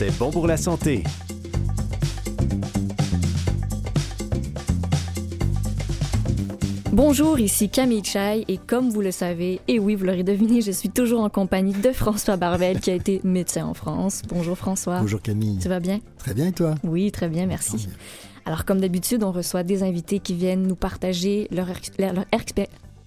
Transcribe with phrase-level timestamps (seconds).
[0.00, 1.04] C'est bon pour la santé.
[6.90, 10.70] Bonjour, ici Camille Chai et comme vous le savez, et oui, vous l'aurez deviné, je
[10.70, 14.22] suis toujours en compagnie de François Barbel qui a été médecin en France.
[14.26, 15.00] Bonjour François.
[15.00, 15.58] Bonjour Camille.
[15.58, 16.00] Tu vas bien?
[16.16, 16.76] Très bien et toi?
[16.82, 17.86] Oui, très bien, merci.
[18.46, 21.66] Alors comme d'habitude, on reçoit des invités qui viennent nous partager leur,
[21.98, 22.24] leur, leur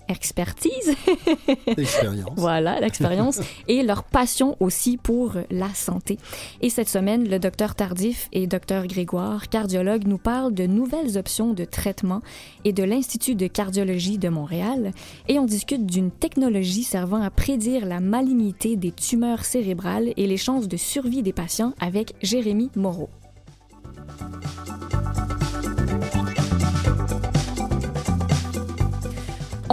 [0.08, 0.96] expertise.
[1.78, 2.34] L'expérience.
[2.36, 6.18] voilà, l'expérience et leur passion aussi pour la santé.
[6.62, 11.54] Et cette semaine, le docteur Tardif et docteur Grégoire, cardiologue, nous parlent de nouvelles options
[11.54, 12.22] de traitement
[12.66, 14.92] et de l'Institut de cardiologie de Montréal.
[15.28, 20.38] Et on discute d'une technologie servant à prédire la malignité des tumeurs cérébrales et les
[20.38, 23.10] chances de survie des patients avec Jérémy Moreau.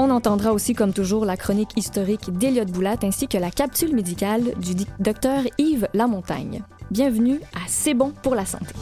[0.02, 4.54] On entendra aussi, comme toujours, la chronique historique d'Eliott Boulat ainsi que la capsule médicale
[4.58, 6.62] du docteur Yves Lamontagne.
[6.90, 8.72] Bienvenue à C'est bon pour la santé.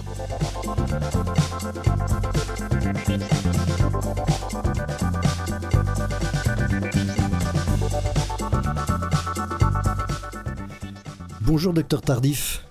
[11.40, 12.64] Bonjour, docteur Tardif.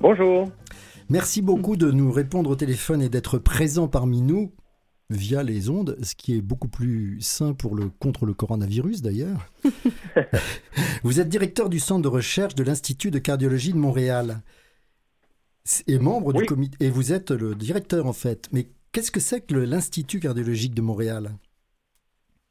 [0.00, 0.48] Bonjour.
[1.10, 4.50] Merci beaucoup de nous répondre au téléphone et d'être présent parmi nous
[5.14, 9.46] via les ondes, ce qui est beaucoup plus sain pour le, contre le coronavirus d'ailleurs.
[11.02, 14.36] vous êtes directeur du centre de recherche de l'Institut de cardiologie de Montréal
[15.86, 16.40] et membre Oui.
[16.40, 16.84] du comité.
[16.84, 18.48] Et vous êtes le directeur en fait.
[18.52, 21.30] Mais qu'est-ce que c'est que l'Institut cardiologique de Montréal?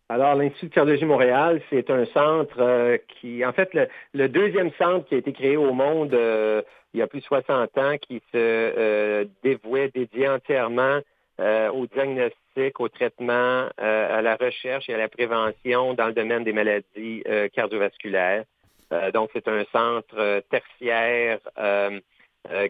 [0.09, 4.69] Alors, l'Institut de cardiologie Montréal, c'est un centre euh, qui, en fait, le, le deuxième
[4.77, 6.61] centre qui a été créé au monde euh,
[6.93, 10.99] il y a plus de 60 ans, qui se euh, dévouait, dédié entièrement
[11.39, 12.37] euh, au diagnostic,
[12.79, 17.23] au traitement, euh, à la recherche et à la prévention dans le domaine des maladies
[17.27, 18.43] euh, cardiovasculaires.
[18.91, 21.39] Euh, donc, c'est un centre tertiaire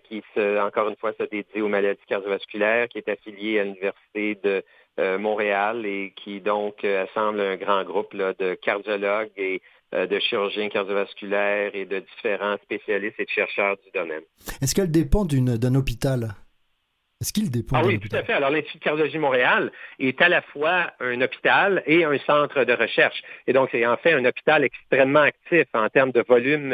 [0.03, 4.63] qui, encore une fois, se dédie aux maladies cardiovasculaires, qui est affilié à l'Université de
[5.17, 9.61] Montréal et qui donc assemble un grand groupe de cardiologues et
[9.91, 14.21] de chirurgiens cardiovasculaires et de différents spécialistes et de chercheurs du domaine.
[14.61, 16.35] Est-ce qu'elle dépend d'un hôpital?
[17.23, 18.33] Est-ce qu'il dépend Ah oui, tout à fait.
[18.33, 22.73] Alors, l'Institut de cardiologie Montréal est à la fois un hôpital et un centre de
[22.73, 23.21] recherche.
[23.47, 26.73] Et donc, c'est en fait un hôpital extrêmement actif en termes de volume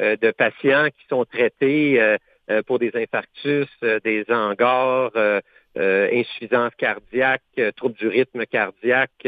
[0.00, 2.16] euh, de patients qui sont traités euh,
[2.48, 5.40] euh, pour des infarctus, euh, des euh,
[5.76, 7.42] euh, insuffisance cardiaque,
[7.76, 9.26] troubles du rythme cardiaque,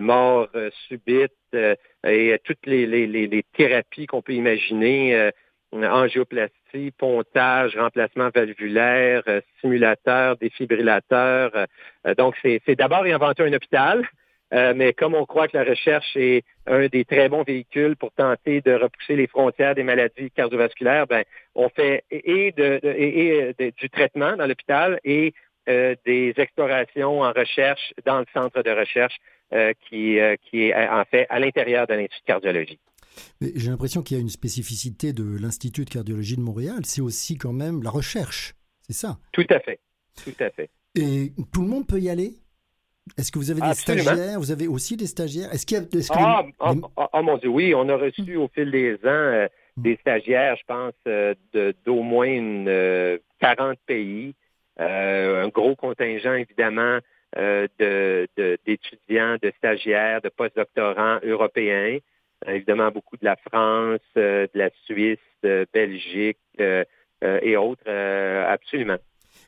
[0.00, 1.32] mort euh, subite
[2.06, 5.30] et toutes les, les- les- les thérapies qu'on peut imaginer, euh,
[6.92, 11.50] pontage, remplacement valvulaire, euh, stimulateur, défibrillateur.
[12.06, 14.06] Euh, donc, c'est d'abord inventer un hôpital,
[14.52, 18.12] euh, mais comme on croit que la recherche est un des très bons véhicules pour
[18.12, 21.24] tenter de repousser les frontières des maladies cardiovasculaires, ben,
[21.54, 25.32] on fait et, et- et, euh, du traitement dans l'hôpital et
[25.68, 29.16] euh, des explorations en recherche dans le centre de recherche
[29.54, 32.78] euh, qui, euh, qui est en fait à l'intérieur de l'Institut de cardiologie.
[33.40, 37.36] J'ai l'impression qu'il y a une spécificité de l'Institut de cardiologie de Montréal, c'est aussi
[37.36, 38.54] quand même la recherche,
[38.86, 39.18] c'est ça.
[39.32, 39.80] Tout à fait.
[40.24, 40.70] Tout à fait.
[40.94, 42.34] Et tout le monde peut y aller?
[43.18, 44.04] Est-ce que vous avez des Absolument.
[44.04, 44.38] stagiaires?
[44.40, 45.52] Vous avez aussi des stagiaires?
[45.52, 46.42] Est-ce qu'il y a Ah,
[46.72, 46.80] les-
[47.12, 49.46] ah, mon Dieu, oui, on a reçu au fil des ans euh,
[49.76, 51.34] des stagiaires, je pense, euh,
[51.84, 54.34] d'au moins une, euh, 40 pays.
[54.80, 56.98] Euh, un gros contingent, évidemment,
[57.36, 61.98] de- de- d'étudiants, de, stagiaires, de postdoctorants européens.
[62.46, 66.84] Évidemment, beaucoup de la France, euh, de la Suisse, de Belgique euh,
[67.22, 67.88] euh, et autres.
[67.88, 68.98] absolument.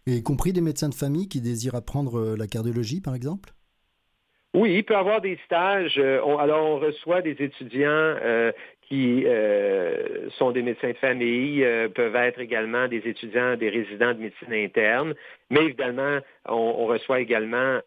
[0.07, 3.51] y compris des médecins de famille qui désirent apprendre la cardiologie, par exemple?
[4.57, 5.99] Oui, il peut y avoir des stages.
[5.99, 8.53] Alors, on reçoit des étudiants euh,
[8.89, 14.15] qui euh, sont des médecins de famille, euh, peuvent être également des étudiants, des résidents
[14.15, 15.15] de médecine interne.
[15.51, 17.81] Mais évidemment, on, on reçoit également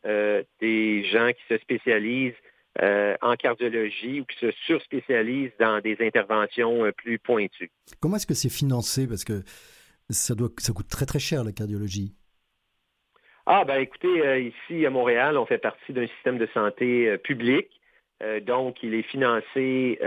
[0.61, 2.35] des gens qui se spécialisent
[2.81, 7.71] euh, en cardiologie ou qui se surspécialisent dans des interventions euh, plus pointues.
[7.99, 9.07] Comment est-ce que c'est financé?
[9.07, 9.41] Parce que
[10.09, 12.13] ça, doit, ça coûte très très cher la cardiologie.
[13.45, 17.67] Ah, ben écoutez, euh, ici à Montréal, on fait partie d'un système de santé public.
[18.45, 19.97] Donc, il est financé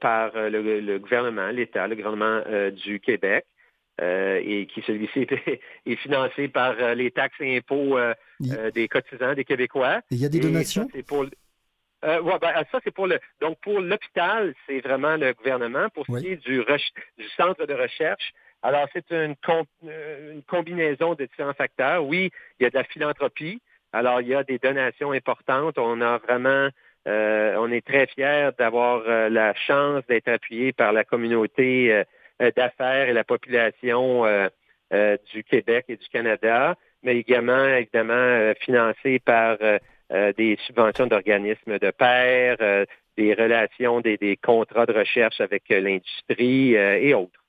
[0.00, 2.42] par le, le gouvernement, l'État, le gouvernement
[2.72, 3.46] du Québec,
[4.00, 8.70] euh, et qui celui-ci est, est financé par euh, les taxes et impôts euh, Il-
[8.74, 10.00] des cotisants, des Québécois.
[10.10, 10.88] Il y a des donations?
[10.92, 11.26] ça, pour,
[12.04, 13.18] euh, ouais, ben, ça, c'est pour le.
[13.40, 15.88] Donc, pour l'hôpital, c'est vraiment le gouvernement.
[15.90, 16.64] Pour ce qui est du,
[17.18, 18.32] du centre de recherche,
[18.62, 22.04] alors c'est une, com- euh, une combinaison de différents facteurs.
[22.04, 23.60] Oui, il y a de la philanthropie.
[23.92, 25.78] Alors, il y a des donations importantes.
[25.78, 26.68] On a vraiment.
[27.08, 31.92] euh, on est très fiers d'avoir euh, la chance d'être appuyé par la communauté
[32.40, 34.24] euh, d'affaires et la population
[35.32, 39.56] du Québec et du Canada, mais également, évidemment, financé par
[40.36, 42.86] des subventions d'organismes de pairs,
[43.16, 47.42] des relations, des, contrats de recherche avec l'industrie et autres.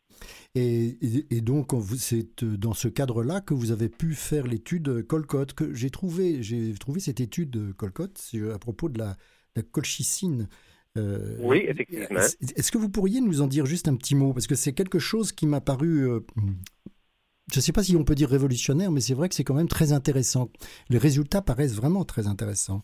[0.56, 5.90] Et, donc, c'est dans ce cadre-là que vous avez pu faire l'étude Colcott, que j'ai
[5.90, 8.20] trouvé, j'ai trouvé cette étude Colcott
[8.54, 9.16] à propos de la,
[9.72, 10.48] colchicine.
[10.98, 12.20] Euh, oui, effectivement.
[12.20, 14.34] Est-ce que vous pourriez nous en dire juste un petit mot?
[14.34, 16.20] Parce que c'est quelque chose qui m'a paru, euh,
[17.52, 19.54] je ne sais pas si on peut dire révolutionnaire, mais c'est vrai que c'est quand
[19.54, 20.50] même très intéressant.
[20.90, 22.82] Les résultats paraissent vraiment très intéressants.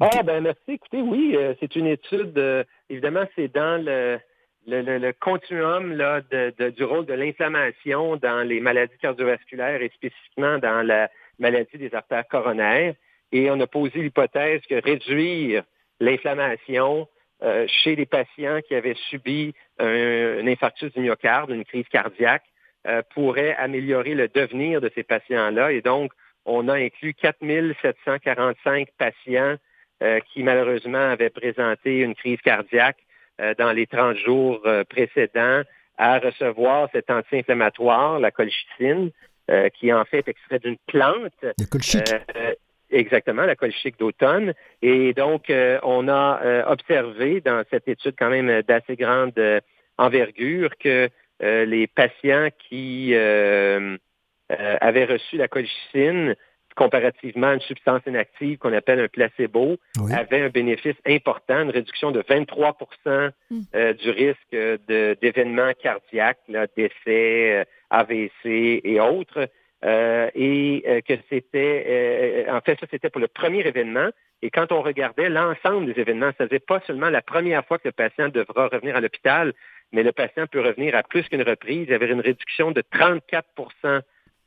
[0.00, 0.60] Ah, ben merci.
[0.68, 4.18] Écoutez, oui, euh, c'est une étude, évidemment, c'est dans le,
[4.66, 11.10] le, continuum là, du rôle de l'inflammation dans les maladies cardiovasculaires et spécifiquement dans la
[11.38, 12.94] maladie des artères coronaires.
[13.32, 15.64] Et on a posé l'hypothèse que réduire
[16.00, 17.08] l'inflammation
[17.42, 22.44] euh, chez les patients qui avaient subi un, infarctus du myocarde, une crise cardiaque,
[22.86, 25.72] euh, pourrait améliorer le devenir de ces patients-là.
[25.72, 26.12] Et donc,
[26.46, 29.56] on a inclus 4745 patients
[30.02, 32.96] euh, qui malheureusement avaient présenté une crise cardiaque
[33.40, 35.62] euh, dans les 30 jours euh, précédents
[35.98, 39.10] à recevoir cet anti-inflammatoire, la colchicine,
[39.50, 41.32] euh, qui est en fait extrait d'une plante.
[41.42, 42.14] La colchique.
[42.90, 44.52] Exactement, la colchique d'automne.
[44.82, 45.44] Et donc,
[45.84, 49.38] on a observé dans cette étude quand même d'assez grande
[49.96, 51.08] envergure que
[51.40, 56.36] les patients qui avaient reçu la colchicine
[56.76, 59.76] comparativement à une substance inactive qu'on appelle un placebo,
[60.12, 63.60] avait un bénéfice important, une réduction de 23% hmm.
[63.74, 64.56] euh, du risque
[65.20, 66.38] d'événements cardiaques,
[66.76, 69.48] décès, euh, AVC et autres.
[69.82, 74.10] Euh, et que c'était, en fait, ça c'était pour le premier événement.
[74.42, 77.88] Et quand on regardait l'ensemble des événements, ça faisait pas seulement la première fois que
[77.88, 79.54] le patient devra revenir à l'hôpital,
[79.92, 81.90] mais le patient peut revenir à plus qu'une reprise.
[81.90, 84.02] Avait une réduction de 34%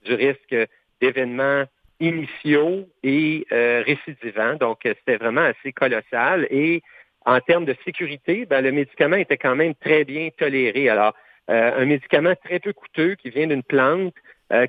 [0.05, 0.55] du risque
[1.01, 1.65] d'événements
[1.99, 4.55] initiaux et euh, récidivants.
[4.55, 6.47] Donc, euh, c'était vraiment assez colossal.
[6.49, 6.81] Et
[7.25, 10.89] en termes de sécurité, ben, le médicament était quand même très bien toléré.
[10.89, 11.13] Alors,
[11.49, 14.15] euh, un médicament très peu coûteux qui vient d'une plante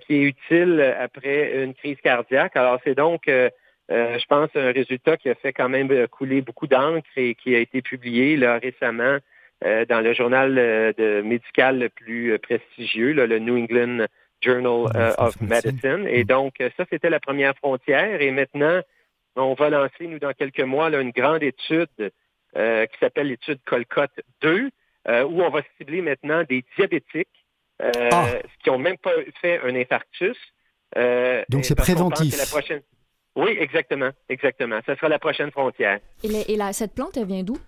[0.07, 2.57] qui est utile après une crise cardiaque.
[2.57, 7.07] Alors, c'est donc, je pense, un résultat qui a fait quand même couler beaucoup d'encre
[7.17, 9.19] et qui a été publié là, récemment
[9.63, 14.07] dans le journal de, médical le plus prestigieux, le New England
[14.45, 16.07] Journal euh, of Medicine.
[16.09, 18.21] Et donc, euh, ça, c'était la première frontière.
[18.21, 18.81] Et maintenant,
[19.37, 21.89] on va lancer, nous, dans quelques mois, une grande étude
[22.57, 24.11] euh, qui s'appelle l'étude Colcott
[24.43, 24.71] 2,
[25.07, 27.29] où on va cibler maintenant des diabétiques
[27.81, 28.27] ah.
[28.63, 30.39] qui n'ont même pas fait un infarctus.
[31.49, 32.35] donc, c'est préventif.
[33.37, 34.79] Oui, exactement, exactement.
[34.87, 35.99] Ça sera la prochaine frontière.
[36.23, 37.59] Et, cette plante, elle vient d'où?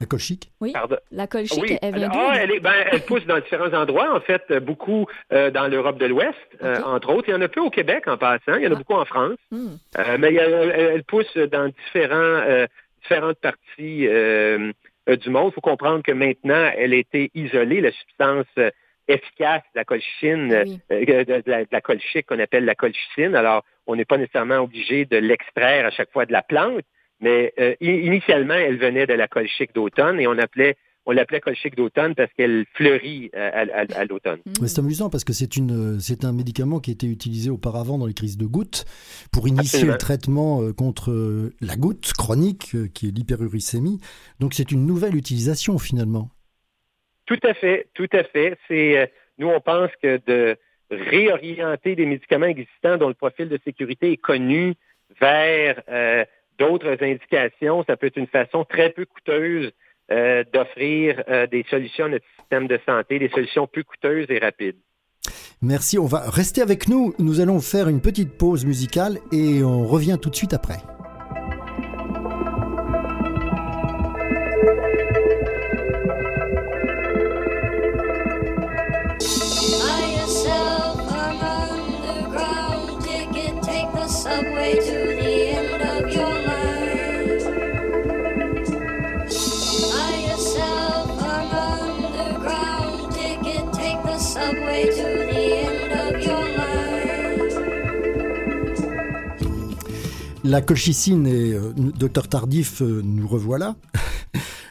[0.00, 0.52] La colchique?
[0.60, 0.72] Oui.
[1.10, 5.06] La colchique, elle vient ah, elle, ben, elle, pousse dans différents endroits, en fait, beaucoup
[5.32, 7.28] euh, dans l'Europe de l'Ouest, euh, entre autres.
[7.28, 8.54] Il y en a peu au Québec, en passant.
[8.54, 8.78] Il y en a ah.
[8.78, 9.36] beaucoup en France.
[9.50, 9.74] Hmm.
[9.98, 12.66] Euh, mais elle, pousse dans différents,
[13.02, 15.50] différentes parties du monde.
[15.50, 18.46] Il faut comprendre que maintenant, elle a été isolée, la substance
[19.08, 23.34] efficace de la colchicine, de, la, de, la, colchique qu'on appelle la colchicine.
[23.34, 26.84] Alors, on n'est pas nécessairement obligé de l'extraire à chaque fois de la plante,
[27.20, 31.74] mais euh, initialement, elle venait de la colchique d'automne et on appelait on l'appelait colchique
[31.74, 33.50] d'automne parce qu'elle fleurit euh,
[33.94, 34.40] à, l'automne.
[34.66, 38.12] C'est amusant parce que c'est une c'est un médicament qui était utilisé auparavant dans les
[38.12, 38.84] crises de gouttes
[39.32, 44.00] pour initier le traitement euh, contre la goutte chronique qui est l'hyperuricémie.
[44.38, 46.28] Donc c'est une nouvelle utilisation finalement.
[47.24, 48.58] Tout à fait, tout à fait.
[48.68, 50.58] C'est nous on pense que de
[50.90, 54.74] réorienter des médicaments existants dont le profil de sécurité est connu
[55.18, 55.82] vers
[56.58, 59.70] d'autres indications, ça peut être une façon très peu coûteuse
[60.10, 64.38] euh, d'offrir euh, des solutions à notre système de santé, des solutions plus coûteuses et
[64.38, 64.78] rapides.
[65.60, 67.14] Merci, on va rester avec nous.
[67.18, 70.78] Nous allons faire une petite pause musicale et on revient tout de suite après.
[100.48, 103.76] La colchicine et euh, docteur Tardif, euh, nous revoilà.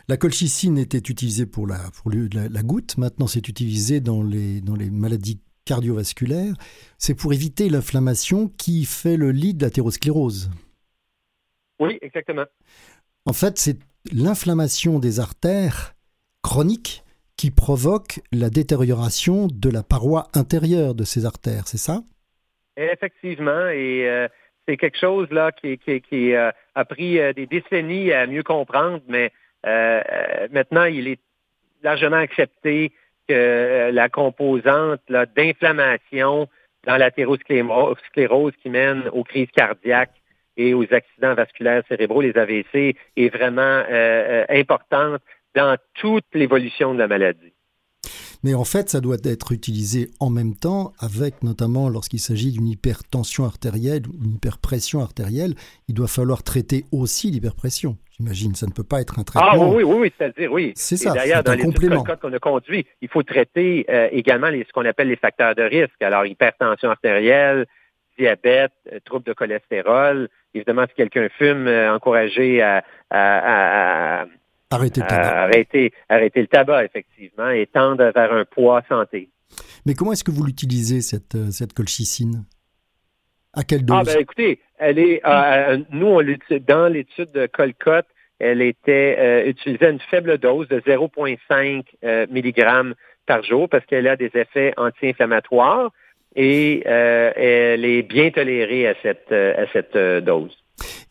[0.07, 4.75] la colchicine était utilisée pour la, pour la, goutte, maintenant c'est utilisé dans les, dans
[4.75, 6.55] les maladies cardiovasculaires.
[6.97, 10.49] C'est pour éviter l'inflammation qui fait le lit de l'athérosclérose.
[11.79, 12.45] Oui, exactement.
[13.27, 13.77] En fait, c'est
[14.11, 15.93] l'inflammation des artères
[16.41, 17.03] chroniques
[17.35, 22.01] qui provoque la détérioration de la paroi intérieure de ces artères, c'est ça?
[22.77, 24.27] Effectivement, et euh,
[24.67, 25.79] c'est quelque chose là qui,
[26.35, 29.31] euh, a pris euh, des décennies à mieux comprendre, mais
[30.51, 31.19] maintenant il est
[31.83, 32.93] largement accepté
[33.27, 36.47] que la composante d'inflammation
[36.85, 40.21] dans l'athérosclérose qui mène aux crises cardiaques
[40.55, 43.83] et aux accidents vasculaires cérébraux, les AVC, est vraiment
[44.47, 45.21] importante
[45.53, 47.56] dans toute l'évolution de la maladie.
[48.43, 52.67] Mais en fait, ça doit être utilisé en même temps avec, notamment lorsqu'il s'agit d'une
[52.67, 55.55] hypertension artérielle ou une hyperpression artérielle,
[55.87, 57.97] il doit falloir traiter aussi l'hyperpression.
[58.19, 59.49] J'imagine, ça ne peut pas être un traitement.
[59.51, 60.73] Ah oui, oui, oui, c'est-à-dire, oui.
[60.75, 64.71] C'est ça, D'ailleurs, dans les qu'on a conduit, il faut traiter euh, également les, ce
[64.73, 66.01] qu'on appelle les facteurs de risque.
[66.01, 67.67] Alors, hypertension artérielle,
[68.17, 70.29] diabète, euh, troubles de cholestérol.
[70.55, 74.25] Évidemment, si quelqu'un fume, euh, encourager à, à,
[74.69, 75.43] Arrêter le tabac.
[75.43, 79.29] arrêter, arrêter le tabac, effectivement, et tendre vers un poids santé.
[79.85, 82.43] Mais comment est-ce que vous l'utilisez, cette, euh, cette colchicine?
[83.53, 83.97] À quelle dose?
[83.99, 86.21] Ah, ben écoutez, elle est, euh, nous, on
[86.67, 88.05] dans l'étude de Colcott,
[88.39, 91.85] elle était euh, utilisée à une faible dose de 0,5
[92.29, 92.93] mg
[93.25, 95.91] par jour parce qu'elle a des effets anti-inflammatoires
[96.35, 100.55] et elle est bien tolérée à cette, à cette dose.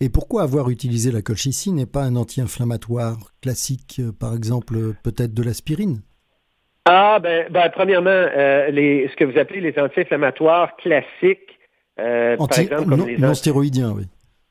[0.00, 5.32] Et pourquoi avoir utilisé la colchicine et pas un anti-inflammatoire classique, euh, par exemple peut-être
[5.32, 6.02] de l'aspirine?
[6.84, 11.58] Ah, ben, ben premièrement, euh, les, ce que vous appelez les anti-inflammatoires classiques,
[11.98, 14.04] euh, par exemple comme les non stéroïdiens, oui.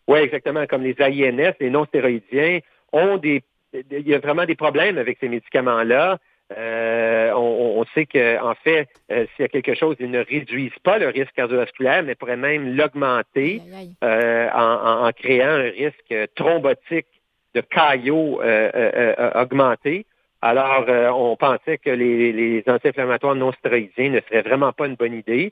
[0.07, 2.59] Oui, exactement, comme les AINS, les non stéroïdiens,
[2.91, 6.19] ont des, il y a vraiment des problèmes avec ces médicaments-là.
[6.55, 10.99] Euh, on, sait qu'en fait, euh, s'il y a quelque chose, ils ne réduisent pas
[10.99, 13.61] le risque cardiovasculaire, mais pourraient même l'augmenter
[14.03, 17.07] euh, en, créant un risque thrombotique
[17.55, 18.41] de caillot
[19.35, 20.05] augmenté.
[20.41, 20.85] Alors,
[21.17, 25.51] on pensait que les, anti-inflammatoires non stéroïdiens ne seraient vraiment pas une bonne idée.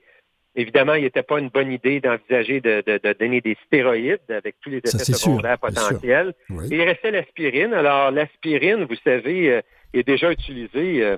[0.55, 4.77] Évidemment, il n'était pas une bonne idée d'envisager de, donner des stéroïdes avec tous les
[4.77, 6.33] effets secondaires potentiels.
[6.69, 7.73] il restait l'aspirine.
[7.73, 11.03] Alors, l'aspirine, vous savez, est déjà utilisée.
[11.03, 11.17] Euh,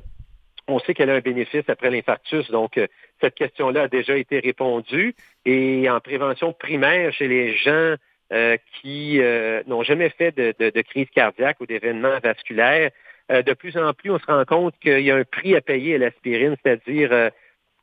[0.67, 2.87] on sait qu'elle a un bénéfice après l'infarctus, donc euh,
[3.21, 5.15] cette question-là a déjà été répondue.
[5.45, 7.95] Et en prévention primaire chez les gens
[8.33, 9.19] euh, qui
[9.67, 12.91] n'ont jamais fait de, crise cardiaque ou d'événements vasculaires,
[13.29, 15.95] de plus en plus, on se rend compte qu'il y a un prix à payer
[15.95, 17.31] à l'aspirine, c'est-à-dire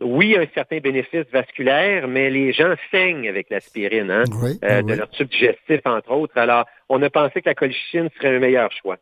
[0.00, 5.28] oui, un certain bénéfice vasculaire, mais les gens saignent avec l'aspirine, hein, de leur tube
[5.28, 6.36] digestif, entre autres.
[6.36, 8.98] Alors, on a pensé que la colchicine serait un meilleur choix.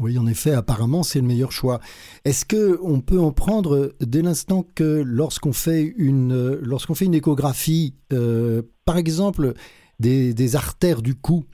[0.00, 1.78] Oui, en effet, apparemment, c'est le meilleur choix.
[2.24, 7.14] Est-ce que on peut en prendre dès l'instant que lorsqu'on fait une lorsqu'on fait une
[7.14, 9.52] échographie, euh, par exemple
[10.00, 11.44] des, artères du cou,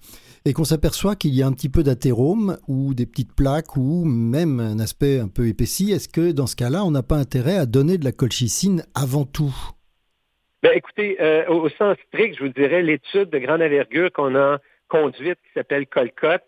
[0.47, 4.07] et qu'on s'aperçoit qu'il y a un petit peu d'athérome ou des petites plaques ou
[4.07, 7.57] même un aspect un peu épaissi, est-ce que dans ce cas-là, on n'a pas intérêt
[7.57, 9.55] à donner de la colchicine avant tout?
[10.63, 14.59] Ben, écoutez, euh, au sens strict, je vous dirais, l'étude de grande envergure qu'on a
[14.89, 16.43] conduite, qui s'appelle Colcott,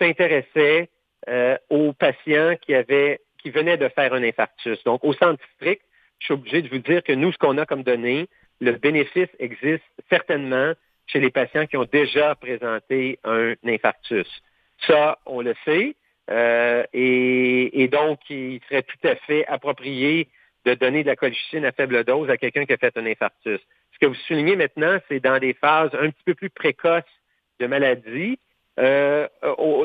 [0.00, 0.88] s'intéressait
[1.28, 4.82] euh, aux patients qui avaient qui venaient de faire un infarctus.
[4.84, 5.82] Donc, au centre strict,
[6.20, 8.28] je suis obligé de vous dire que nous, ce qu'on a comme données,
[8.60, 10.72] le bénéfice existe certainement
[11.06, 14.28] chez les patients qui ont déjà présenté un infarctus.
[14.86, 15.96] Ça, on le sait.
[16.30, 20.28] Euh, et, donc, il serait tout à fait approprié
[20.64, 23.60] de donner de la colchicine à faible dose à quelqu'un qui a fait un infarctus.
[23.92, 27.02] Ce que vous soulignez maintenant, c'est dans des phases un petit peu plus précoces
[27.58, 28.38] de maladie,
[28.78, 29.28] euh,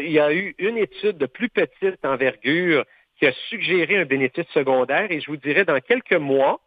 [0.02, 2.86] il y a eu une étude de plus petite envergure
[3.20, 6.60] qui a suggéré un bénéfice secondaire et je vous dirais dans quelques mois,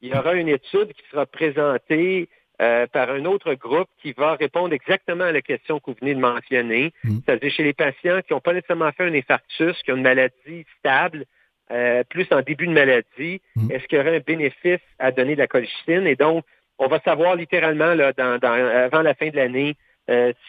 [0.00, 2.28] il y aura une étude qui sera présentée
[2.62, 6.14] euh, par un autre groupe qui va répondre exactement à la question que vous venez
[6.14, 7.18] de mentionner, mm.
[7.24, 10.64] c'est-à-dire chez les patients qui n'ont pas nécessairement fait un infarctus, qui ont une maladie
[10.78, 11.24] stable,
[11.72, 13.72] euh, plus en début de maladie, mm.
[13.72, 16.06] est-ce qu'il y aurait un bénéfice à donner de la colchicine?
[16.06, 16.44] Et donc,
[16.78, 19.76] on va savoir littéralement là, dans, avant la fin de l'année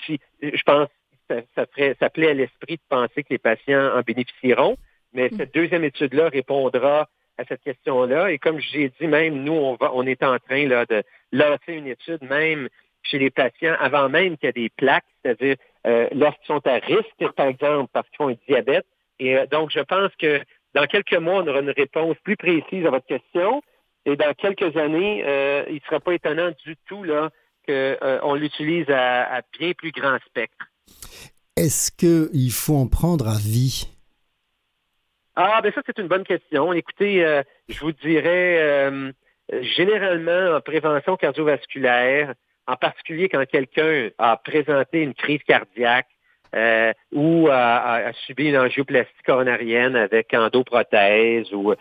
[0.06, 0.90] si, je pense,
[1.28, 1.66] ça,
[2.00, 4.78] ça, plaît à l'esprit de penser que les patients en bénéficieront,
[5.14, 8.32] mais cette deuxième étude-là répondra à cette question-là.
[8.32, 11.74] Et comme j'ai dit, même nous, on, va, on est en train là, de lancer
[11.74, 12.70] une étude même
[13.04, 15.56] chez les patients avant même qu'il y ait des plaques, c'est-à-dire
[15.86, 18.86] euh, lorsqu'ils sont à risque, par exemple, parce qu'ils ont un diabète.
[19.20, 20.42] Et euh, donc, je pense que
[20.74, 23.62] dans quelques mois, on aura une réponse plus précise à votre question.
[24.06, 27.30] Et dans quelques années, euh, il ne sera pas étonnant du tout là
[27.68, 30.68] qu'on l'utilise à bien plus grand spectre.
[31.58, 33.88] Est-ce qu'il faut en prendre à vie?
[35.38, 36.74] Ah, ben ça, c'est une bonne question.
[36.74, 39.12] Écoutez, euh, je vous dirais, euh,
[39.52, 42.34] généralement, en prévention cardiovasculaire,
[42.68, 46.08] en particulier quand quelqu'un a présenté une crise cardiaque,
[46.56, 51.74] euh, ou a, subi une angioplastie coronarienne avec endoprothèse ou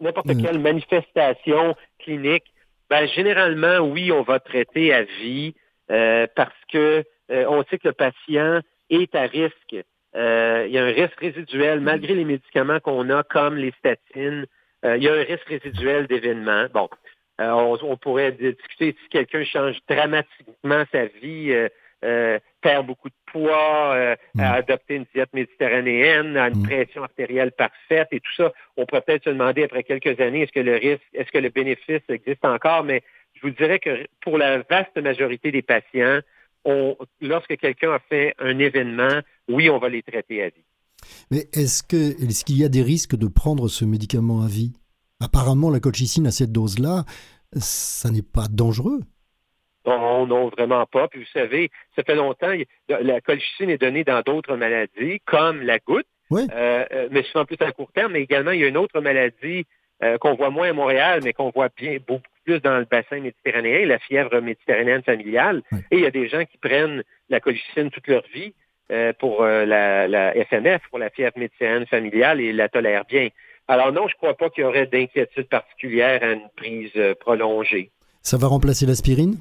[0.00, 0.42] n'importe mm.
[0.42, 2.52] quelle manifestation clinique,
[2.88, 5.54] ben, généralement, oui, on va traiter à vie
[5.88, 8.60] parce que euh, on sait que le patient
[8.90, 9.72] est à risque.
[9.72, 14.46] il y a un risque résiduel, malgré les médicaments qu'on a, comme les statines,
[14.84, 16.66] il y a un risque résiduel d'événements.
[16.74, 16.88] Bon,
[17.38, 21.68] on, pourrait discuter si quelqu'un change dramatiquement sa vie,
[22.04, 24.40] euh, perd beaucoup de poids, euh, mm.
[24.40, 26.64] à adopter une diète méditerranéenne, à une mm.
[26.64, 30.52] pression artérielle parfaite et tout ça, on pourrait peut-être se demander après quelques années, est-ce
[30.52, 32.82] que le risque, est-ce que le bénéfice existe encore?
[32.82, 33.02] Mais
[33.34, 36.18] je vous dirais que pour la vaste majorité des patients,
[36.64, 40.64] on, lorsque quelqu'un a fait un événement, oui, on va les traiter à vie.
[41.30, 44.72] Mais est-ce que est-ce qu'il y a des risques de prendre ce médicament à vie?
[45.20, 47.04] Apparemment, la colchicine à cette dose-là,
[47.56, 49.00] ça n'est pas dangereux.
[49.86, 51.08] Non, non, vraiment pas.
[51.08, 52.52] Puis vous savez, ça fait longtemps,
[52.88, 56.42] la colchicine est donnée dans d'autres maladies, comme la goutte, oui.
[56.52, 59.00] euh, euh mais souvent plus à court terme, mais également, il y a une autre
[59.00, 59.66] maladie
[60.02, 63.20] euh, qu'on voit moins à Montréal, mais qu'on voit bien beaucoup plus dans le bassin
[63.20, 65.62] méditerranéen, la fièvre méditerranéenne familiale.
[65.90, 68.54] Et il y a des gens qui prennent la colchicine toute leur vie
[68.90, 73.28] euh, pour la, la, FMF, pour la fièvre méditerranéenne familiale, et la tolèrent bien.
[73.68, 77.90] Alors non, je ne crois pas qu'il y aurait d'inquiétude particulière à une prise prolongée.
[78.22, 79.38] Ça va remplacer l'aspirine?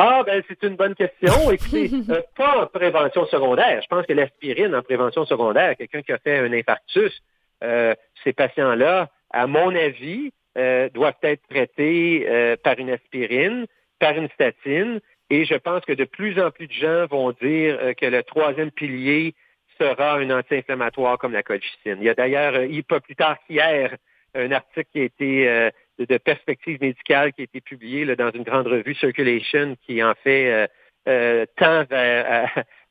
[0.00, 1.50] Ah, ben c'est une bonne question.
[1.50, 3.82] Écoutez, euh, pas en prévention secondaire.
[3.82, 7.20] Je pense que l'aspirine en prévention secondaire, quelqu'un qui a fait un infarctus,
[7.64, 12.26] euh, ces patients-là, à mon avis, euh, doivent être traités
[12.62, 13.66] par une aspirine,
[13.98, 15.00] par une statine,
[15.30, 18.70] et je pense que de plus en plus de gens vont dire que le troisième
[18.70, 19.34] pilier
[19.78, 21.98] sera un anti-inflammatoire comme la colchicine.
[22.00, 22.54] Il y a d'ailleurs,
[22.88, 23.96] pas plus tard qu'hier,
[24.34, 25.70] un article qui a été
[26.06, 30.50] de, perspectives médicales qui a été publié dans une grande revue Circulation qui en fait
[30.50, 30.66] euh,
[31.08, 31.84] euh tend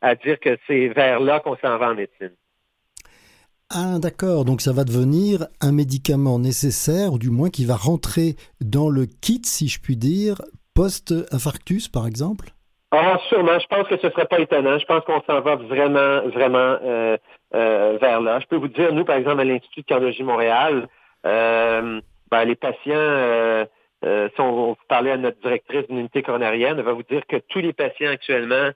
[0.02, 2.36] à, dire que c'est vers là qu'on s'en va en médecine.
[3.70, 8.36] Ah d'accord, donc ça va devenir un médicament nécessaire, ou du moins qui va rentrer
[8.62, 10.42] dans le kit, si je puis dire,
[10.74, 12.50] post-infarctus par exemple?
[12.92, 14.80] Ah sûrement, je pense que ce ne serait pas étonnant.
[14.80, 17.18] Je pense qu'on s'en va vraiment, vraiment euh,
[17.54, 18.40] euh, vers là.
[18.40, 20.88] Je peux vous dire, nous, par exemple, à l'Institut de cardiologie Montréal,
[22.32, 23.66] ben, les patients, euh,
[24.06, 27.26] euh, si on, vous parlait à notre directrice d'une unité coronarienne, elle va vous dire
[27.28, 28.72] que tous les patients actuellement euh,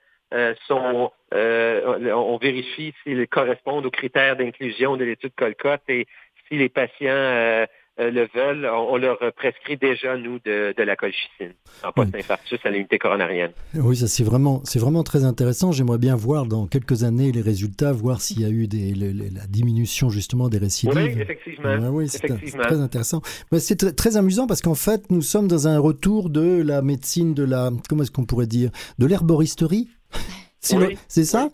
[0.67, 6.07] sont, on vérifie s'ils correspondent aux critères d'inclusion de l'étude Colcotte et
[6.47, 7.65] si les patients
[7.99, 12.97] euh, le veulent, on, leur prescrit déjà, nous, de, la colchicine en post-infarctus à l'unité
[12.97, 13.51] coronarienne.
[13.75, 15.71] Oui, ça c'est vraiment, c'est vraiment très intéressant.
[15.71, 19.45] J'aimerais bien voir dans quelques années les résultats, voir s'il y a eu des, la
[19.47, 20.95] diminution justement des récidives.
[20.95, 21.89] Oui, effectivement.
[21.89, 23.21] oui, c'est très intéressant.
[23.51, 27.33] Mais c'est très amusant parce qu'en fait, nous sommes dans un retour de la médecine,
[27.33, 29.89] de la, comment est-ce qu'on pourrait dire, de l'herboristerie.
[31.07, 31.49] C'est ça?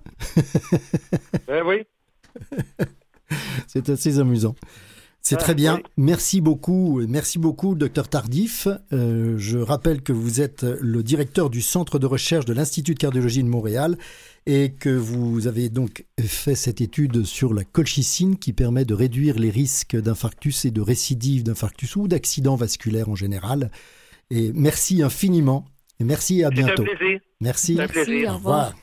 [1.47, 1.83] Oui.
[3.67, 4.55] c'est assez amusant.
[5.21, 5.81] C'est très bien.
[5.97, 7.01] Merci beaucoup.
[7.05, 8.69] Merci beaucoup, docteur Tardif.
[8.93, 12.99] Euh, je rappelle que vous êtes le directeur du centre de recherche de l'Institut de
[12.99, 13.97] cardiologie de Montréal
[14.45, 19.37] et que vous avez donc fait cette étude sur la colchicine qui permet de réduire
[19.37, 23.69] les risques d'infarctus et de récidive d'infarctus ou d'accidents vasculaires en général.
[24.29, 25.65] Et merci infiniment.
[25.99, 26.83] Et merci et à bientôt.
[26.83, 27.19] Un plaisir.
[27.41, 27.81] Merci.
[27.81, 28.31] Un plaisir.
[28.31, 28.73] Au revoir.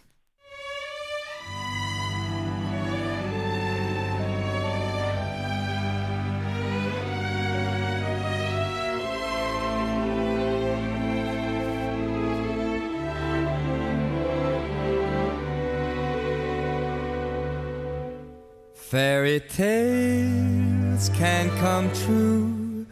[18.94, 22.86] Fairy tales can come true.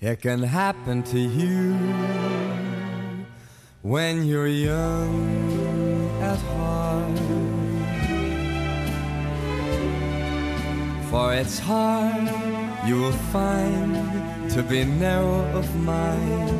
[0.00, 1.76] It can happen to you
[3.84, 7.18] when you're young at heart.
[11.10, 12.26] For it's hard,
[12.88, 16.50] you will find, to be narrow of mind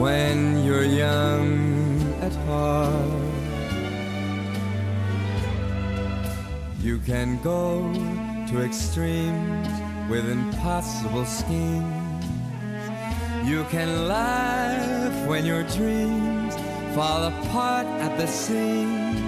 [0.00, 3.22] when you're young at heart.
[6.80, 7.92] You can go
[8.48, 9.68] to extremes
[10.10, 12.03] with impossible schemes.
[13.44, 16.54] You can laugh when your dreams
[16.94, 19.20] fall apart at the seams.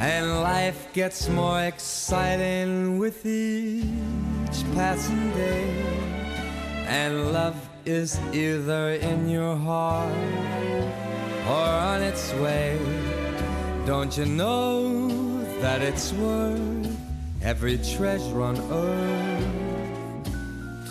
[0.00, 5.68] And life gets more exciting with each passing day.
[6.86, 10.12] And love is either in your heart
[11.46, 12.78] or on its way.
[13.86, 15.28] Don't you know?
[15.60, 16.96] that it's worth
[17.42, 19.44] every treasure on earth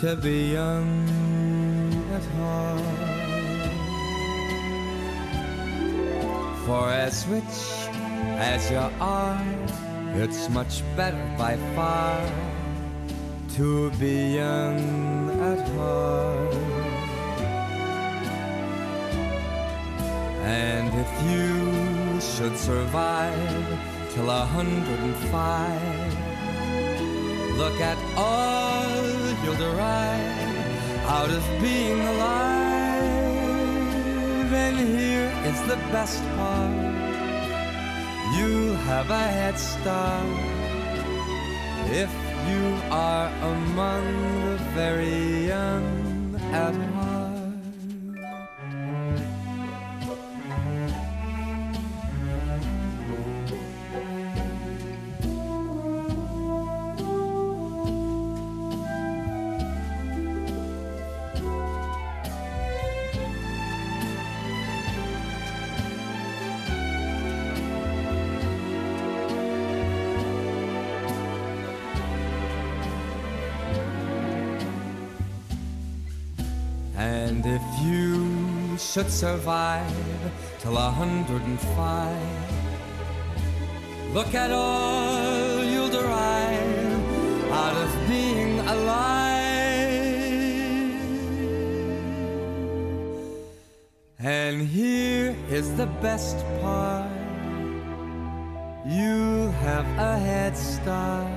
[0.00, 1.17] to be young
[2.18, 2.82] at heart.
[6.66, 7.58] For as rich
[8.52, 9.44] as you are.
[10.14, 12.20] It's much better by far
[13.56, 14.80] to be young
[15.50, 16.54] at heart.
[20.42, 23.64] And if you should survive
[24.12, 26.10] till a hundred and five,
[27.62, 28.88] look at all
[29.44, 30.47] you'll derive
[31.08, 33.02] out of being alive.
[34.52, 36.88] And here is the best part
[38.36, 40.26] you have a head start
[41.90, 42.10] if
[42.48, 44.04] you are among
[44.44, 47.17] the very young at heart.
[77.28, 79.92] And if you should survive
[80.60, 82.52] till a hundred and five,
[84.14, 89.28] look at all you'll derive out of being alive.
[94.18, 97.10] And here is the best part
[98.86, 101.28] you have a head start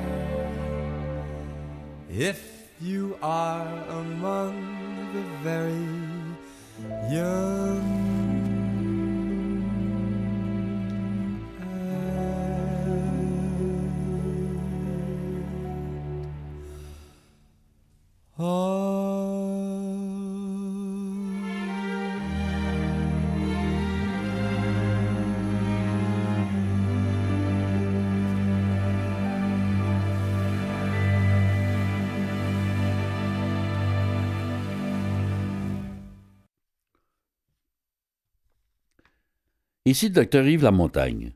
[2.10, 2.40] if
[2.80, 4.81] you are among
[5.14, 5.74] the very
[7.14, 7.91] young.
[39.92, 41.34] Ici le docteur Yves Lamontagne.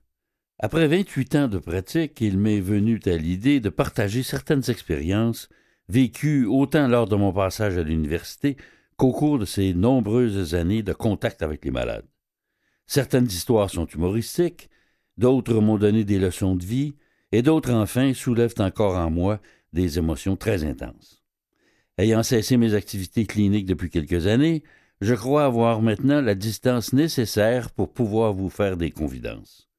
[0.59, 5.49] Après 28 ans de pratique, il m'est venu à l'idée de partager certaines expériences
[5.89, 8.55] vécues autant lors de mon passage à l'université
[8.95, 12.07] qu'au cours de ces nombreuses années de contact avec les malades.
[12.87, 14.69] Certaines histoires sont humoristiques,
[15.17, 16.95] d'autres m'ont donné des leçons de vie,
[17.33, 19.41] et d'autres enfin soulèvent encore en moi
[19.73, 21.25] des émotions très intenses.
[21.97, 24.63] Ayant cessé mes activités cliniques depuis quelques années,
[25.05, 29.69] je crois avoir maintenant la distance nécessaire pour pouvoir vous faire des confidences.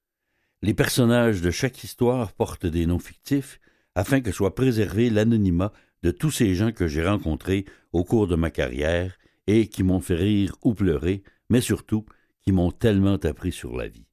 [0.62, 3.58] Les personnages de chaque histoire portent des noms fictifs
[3.96, 5.72] afin que soit préservé l'anonymat
[6.04, 9.16] de tous ces gens que j'ai rencontrés au cours de ma carrière
[9.48, 12.06] et qui m'ont fait rire ou pleurer, mais surtout
[12.42, 14.06] qui m'ont tellement appris sur la vie.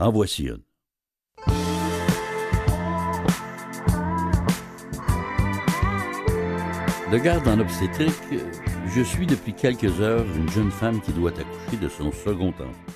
[0.00, 0.64] En voici une.
[7.12, 8.12] De garde en obstétrique,
[8.88, 12.92] je suis depuis quelques heures une jeune femme qui doit accoucher de son second enfant.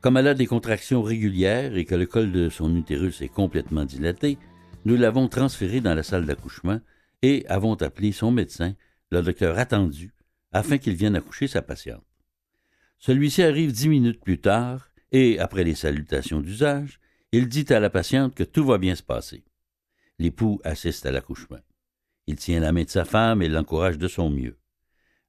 [0.00, 3.84] Comme elle a des contractions régulières et que le col de son utérus est complètement
[3.84, 4.38] dilaté,
[4.84, 6.80] nous l'avons transférée dans la salle d'accouchement
[7.22, 8.74] et avons appelé son médecin,
[9.10, 10.12] le docteur attendu,
[10.52, 12.04] afin qu'il vienne accoucher sa patiente.
[12.98, 17.00] Celui-ci arrive dix minutes plus tard et, après les salutations d'usage,
[17.32, 19.44] il dit à la patiente que tout va bien se passer.
[20.18, 21.60] L'époux assiste à l'accouchement.
[22.26, 24.56] Il tient la main de sa femme et l'encourage de son mieux.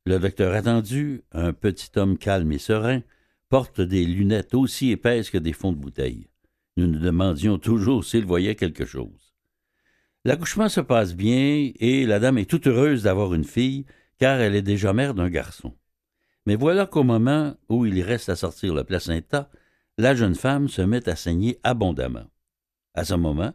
[0.08, 3.02] Le docteur attendu, un petit homme calme et serein,
[3.50, 6.30] porte des lunettes aussi épaisses que des fonds de bouteille.
[6.78, 9.36] Nous nous demandions toujours s'il voyait quelque chose.
[10.24, 13.84] L'accouchement se passe bien et la dame est toute heureuse d'avoir une fille,
[14.17, 15.76] car elle est déjà mère d'un garçon.
[16.46, 19.52] Mais voilà qu'au moment où il reste à sortir le placenta,
[19.98, 22.32] la jeune femme se met à saigner abondamment.
[22.93, 23.54] À ce moment,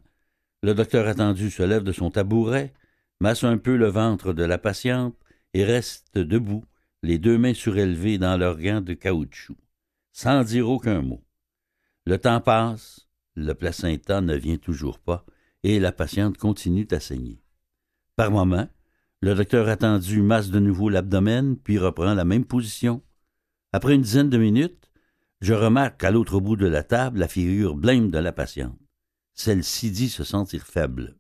[0.63, 2.75] le docteur attendu se lève de son tabouret,
[3.21, 5.17] masse un peu le ventre de la patiente
[5.55, 6.65] et reste debout,
[7.03, 9.57] les deux mains surélevées dans leurs gants de caoutchouc,
[10.13, 11.25] sans dire aucun mot.
[12.07, 15.25] Le temps passe, le placenta ne vient toujours pas,
[15.63, 17.43] et la patiente continue à saigner.
[18.17, 18.69] Par moments,
[19.21, 23.03] le docteur attendu masse de nouveau l'abdomen, puis reprend la même position.
[23.73, 24.91] Après une dizaine de minutes,
[25.41, 28.79] je remarque à l'autre bout de la table la figure blême de la patiente.
[29.35, 31.17] Celle-ci dit se sentir faible.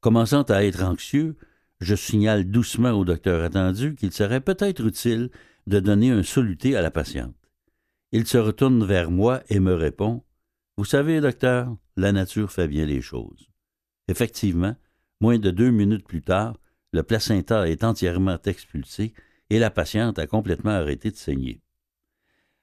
[0.00, 1.36] Commençant à être anxieux,
[1.80, 5.30] je signale doucement au docteur attendu qu'il serait peut-être utile
[5.66, 7.34] de donner un soluté à la patiente.
[8.12, 10.24] Il se retourne vers moi et me répond
[10.76, 13.50] Vous savez, docteur, la nature fait bien les choses.
[14.08, 14.76] Effectivement,
[15.20, 16.56] moins de deux minutes plus tard,
[16.92, 19.12] le placenta est entièrement expulsé
[19.50, 21.60] et la patiente a complètement arrêté de saigner.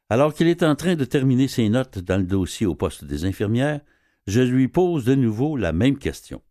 [0.10, 3.26] Alors qu'il est en train de terminer ses notes dans le dossier au poste des
[3.26, 3.82] infirmières,
[4.28, 6.42] je lui pose de nouveau la même question.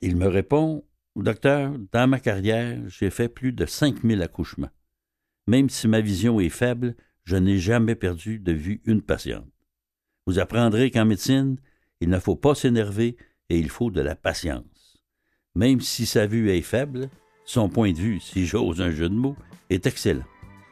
[0.00, 0.84] Il me répond
[1.16, 4.70] Docteur, dans ma carrière, j'ai fait plus de cinq mille accouchements.
[5.46, 6.94] Même si ma vision est faible,
[7.24, 9.50] je n'ai jamais perdu de vue une patiente.
[10.26, 11.56] Vous apprendrez qu'en médecine,
[12.00, 13.16] il ne faut pas s'énerver
[13.48, 15.02] et il faut de la patience.
[15.56, 17.10] Même si sa vue est faible,
[17.44, 19.36] son point de vue, si j'ose un jeu de mots,
[19.68, 20.24] est excellent.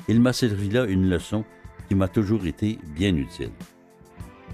[0.09, 1.45] Il m'a servi là une leçon
[1.89, 3.51] qui m'a toujours été bien utile.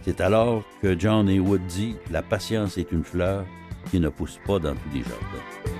[0.02, 3.46] C'est alors que John Heywood dit La patience est une fleur
[3.90, 5.74] qui ne pousse pas dans tous les jardins.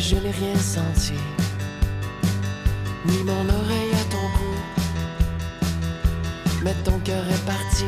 [0.00, 1.12] je n'ai rien senti,
[3.04, 4.09] ni mon oreille ton.
[6.62, 7.86] Mais ton cœur est parti,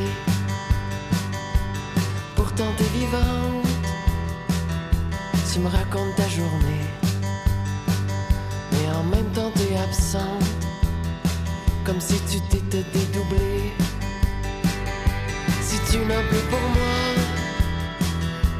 [2.34, 3.66] pourtant t'es vivante.
[5.52, 6.86] Tu me racontes ta journée,
[8.72, 10.64] mais en même temps t'es absente,
[11.84, 13.72] comme si tu t'étais dédoublé.
[15.60, 17.12] Si tu n'as plus pour moi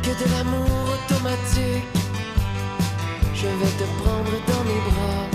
[0.03, 1.88] que de l'amour automatique
[3.35, 5.27] je vais te prendre dans mes bras,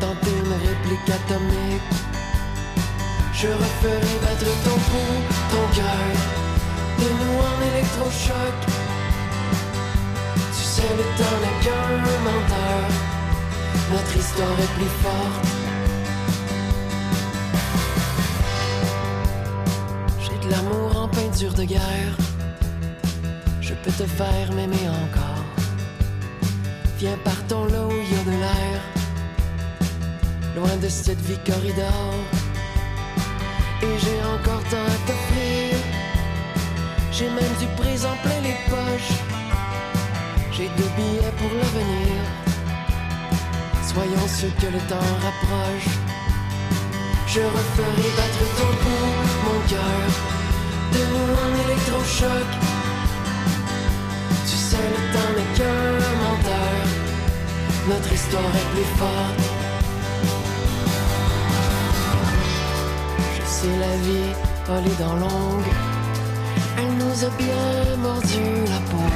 [0.00, 2.11] tenter une réplique atomique.
[3.42, 6.14] Je referai battre ton pouls, ton cœur,
[7.00, 8.56] de nous en électrochoc.
[10.56, 11.88] Tu sais, le temps n'est qu'un
[12.22, 12.84] menteur,
[13.90, 15.46] notre histoire est plus forte.
[20.20, 22.14] J'ai de l'amour en peinture de guerre,
[23.60, 25.44] je peux te faire m'aimer encore.
[27.00, 28.80] Viens, partons là où il y a de l'air,
[30.54, 32.14] loin de cette vie corridor.
[33.82, 35.76] Et j'ai encore tant à t'offrir,
[37.10, 39.18] j'ai même du présent plein les poches.
[40.52, 42.22] J'ai deux billets pour l'avenir,
[43.92, 45.92] soyons ceux que le temps rapproche.
[47.26, 49.14] Je referai battre ton pouls,
[49.46, 50.08] mon cœur,
[50.94, 52.48] de nous en électrochoc.
[54.48, 55.92] Tu sais, le temps n'est qu'un
[56.22, 57.02] menteur
[57.88, 59.51] notre histoire est plus forte.
[63.62, 64.32] Sais la vie,
[64.70, 65.70] elle est dans longue,
[66.78, 69.06] elle nous a bien mordu la peau.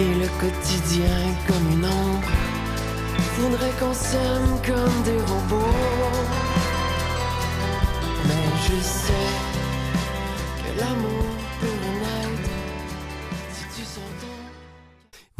[0.00, 2.30] Et le quotidien comme une ombre
[3.36, 5.76] voudrait qu'on s'aime comme des robots.
[8.24, 9.42] Mais je sais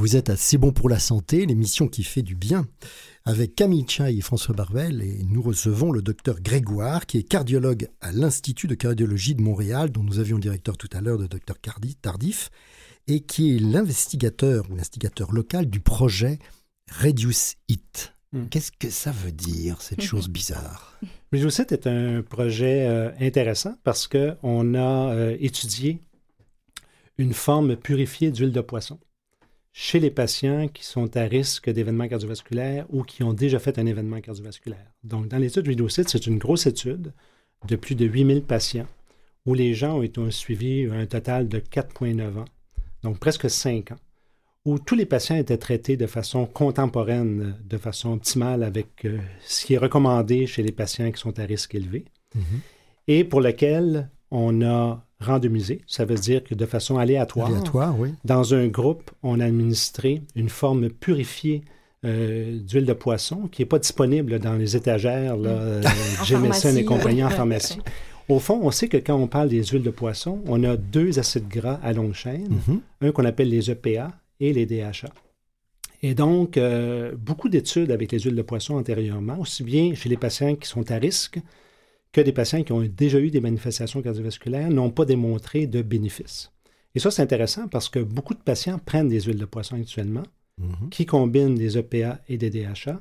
[0.02, 2.66] Vous êtes assez bon pour la santé, l'émission qui fait du bien,
[3.24, 7.86] avec Camille Chaille et François Barbel, et nous recevons le docteur Grégoire, qui est cardiologue
[8.00, 11.28] à l'Institut de cardiologie de Montréal, dont nous avions le directeur tout à l'heure, le
[11.28, 11.56] docteur
[12.02, 12.50] Tardif,
[13.06, 16.40] et qui est l'investigateur ou l'instigateur local du projet
[16.90, 18.12] Reduce It.
[18.32, 18.46] Hmm.
[18.50, 20.98] Qu'est-ce que ça veut dire, cette chose bizarre?
[21.32, 26.00] Reduce It est un projet euh, intéressant parce qu'on a euh, étudié
[27.18, 28.98] une forme purifiée d'huile de poisson
[29.72, 33.86] chez les patients qui sont à risque d'événements cardiovasculaires ou qui ont déjà fait un
[33.86, 34.92] événement cardiovasculaire.
[35.02, 37.12] Donc, dans l'étude Vidocite, c'est une grosse étude
[37.66, 38.86] de plus de 8000 patients
[39.46, 42.44] où les gens ont été suivis un total de 4,9 ans,
[43.02, 43.98] donc presque 5 ans,
[44.64, 49.64] où tous les patients étaient traités de façon contemporaine, de façon optimale avec euh, ce
[49.66, 52.04] qui est recommandé chez les patients qui sont à risque élevé,
[52.36, 52.60] mm-hmm.
[53.08, 55.82] et pour lequel on a randomisé.
[55.86, 57.50] Ça veut dire que de façon aléatoire,
[58.24, 61.62] dans un groupe, on a administré une forme purifiée
[62.04, 65.80] euh, d'huile de poisson qui n'est pas disponible dans les étagères, là,
[66.24, 67.78] Jameson et compagnie en pharmacie.
[68.28, 71.18] Au fond, on sait que quand on parle des huiles de poisson, on a deux
[71.18, 73.08] acides gras à longue chaîne, mm-hmm.
[73.08, 75.10] un qu'on appelle les EPA et les DHA.
[76.02, 80.16] Et donc, euh, beaucoup d'études avec les huiles de poisson antérieurement, aussi bien chez les
[80.16, 81.38] patients qui sont à risque
[82.12, 86.52] que des patients qui ont déjà eu des manifestations cardiovasculaires n'ont pas démontré de bénéfices.
[86.94, 90.24] Et ça, c'est intéressant parce que beaucoup de patients prennent des huiles de poisson actuellement
[90.58, 90.90] mhm.
[90.90, 92.98] qui combinent des EPA et des DHA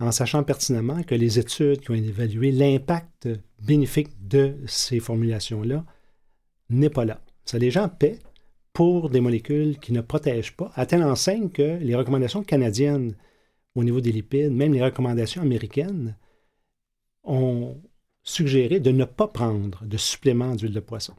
[0.00, 3.28] en sachant pertinemment que les études qui ont évalué l'impact
[3.62, 5.84] bénéfique de ces formulations-là
[6.70, 7.20] n'est pas là.
[7.44, 8.18] Ça, les gens paient
[8.72, 13.14] pour des molécules qui ne protègent pas, à telle enseigne que les recommandations canadiennes
[13.74, 16.16] au niveau des lipides, même les recommandations américaines,
[17.24, 17.76] ont,
[18.22, 21.14] suggéré de ne pas prendre de supplément d'huile de poisson.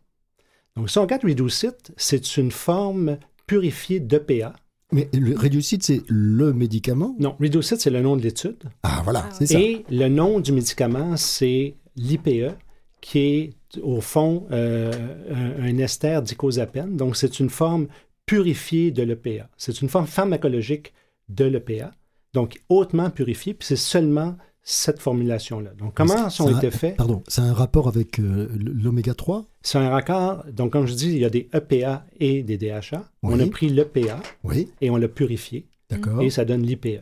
[0.75, 4.53] Donc, si on regarde Reducit, c'est une forme purifiée d'EPA.
[4.93, 7.15] Mais le Reducit, c'est le médicament?
[7.19, 8.63] Non, Reducit, c'est le nom de l'étude.
[8.83, 9.59] Ah, voilà, Ah, c'est ça.
[9.59, 12.55] Et le nom du médicament, c'est l'IPE,
[13.01, 14.91] qui est au fond euh,
[15.29, 16.95] un, un ester d'icosapène.
[16.97, 17.87] Donc, c'est une forme
[18.25, 19.49] purifiée de l'EPA.
[19.57, 20.93] C'est une forme pharmacologique
[21.29, 21.91] de l'EPA,
[22.33, 24.37] donc hautement purifiée, puis c'est seulement
[24.71, 25.71] cette formulation-là.
[25.77, 26.95] Donc, comment C'est ont été faits?
[26.95, 31.07] Pardon, c'est un rapport avec euh, l'oméga 3 C'est un raccord, donc comme je dis,
[31.11, 33.03] il y a des EPA et des DHA.
[33.23, 33.41] On Oui.
[33.41, 36.21] a pris l'EPA Oui, et on l'a purifié, d'accord.
[36.21, 37.01] et ça donne l'IPE.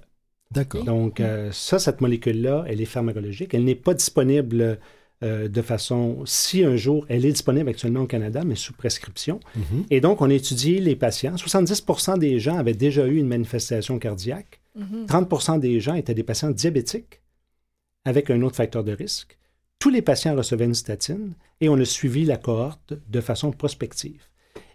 [0.51, 0.83] D'accord.
[0.83, 3.53] Donc, euh, ça, cette molécule-là, elle est pharmacologique.
[3.53, 4.79] Elle n'est pas disponible
[5.21, 6.23] euh, de façon.
[6.25, 9.39] Si un jour, elle est disponible actuellement au Canada, mais sous prescription.
[9.55, 9.83] Mhm.
[9.91, 11.35] Et donc, on a étudié les patients.
[11.35, 14.59] 70% des gens avaient déjà eu une manifestation cardiaque.
[14.75, 15.05] Mhm.
[15.05, 17.21] 30% des gens étaient des patients diabétiques
[18.05, 19.37] avec un autre facteur de risque.
[19.79, 24.23] Tous les patients recevaient une statine et on a suivi la cohorte de façon prospective.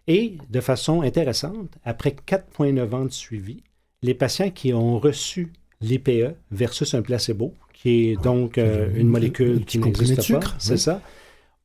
[0.06, 3.62] Et de façon intéressante, après 4,9 ans de suivi,
[4.02, 9.08] les patients qui ont reçu l'IPE versus un placebo, qui est donc euh, Un- une
[9.08, 10.78] un molécule qui n'existe pas, sucre, c'est oui.
[10.78, 11.00] ça,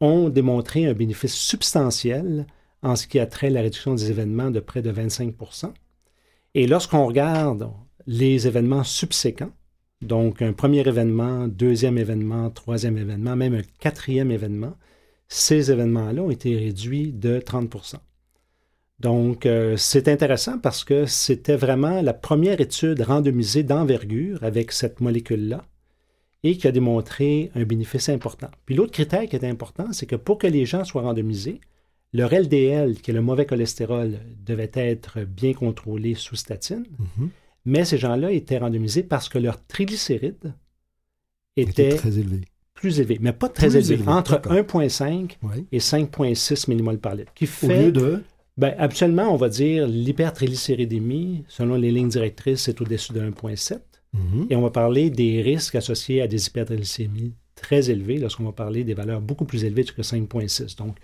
[0.01, 2.45] ont démontré un bénéfice substantiel
[2.81, 5.73] en ce qui a trait à la réduction des événements de près de 25%
[6.55, 7.69] Et lorsqu'on regarde
[8.07, 9.51] les événements subséquents,
[10.01, 14.75] donc un premier événement, deuxième événement, troisième événement, même un quatrième événement,
[15.27, 17.95] ces événements-là ont été réduits de 30%
[18.99, 25.01] Donc, euh, c'est intéressant parce que c'était vraiment la première étude randomisée d'envergure avec cette
[25.01, 25.63] molécule-là
[26.43, 28.49] et qui a démontré un bénéfice important.
[28.65, 31.59] Puis l'autre critère qui est important, c'est que pour que les gens soient randomisés,
[32.13, 36.85] leur LDL, qui est le mauvais cholestérol, devait être bien contrôlé sous statine,
[37.17, 37.29] Mhm.
[37.65, 40.53] Mais ces gens-là étaient randomisés parce que leur triglycérides
[41.57, 42.41] étaient était très élevé.
[42.73, 44.53] plus élevés, mais pas très Plus élevés, élevés, entre d'accord.
[44.53, 45.65] 1,5 Oui.
[45.71, 48.23] et 5,6 mmol par litre, qui Au lieu de?
[48.57, 53.79] ben, absolument, on va dire l'hypertriglycéridémie, selon les lignes directrices, c'est au-dessus de 1,7.
[54.13, 54.47] Mhm.
[54.49, 58.83] Et on va parler des risques associés à des hypertriglycémies très élevés, lorsqu'on va parler
[58.83, 60.75] des valeurs beaucoup plus élevées que 5,6.
[60.77, 60.97] Donc,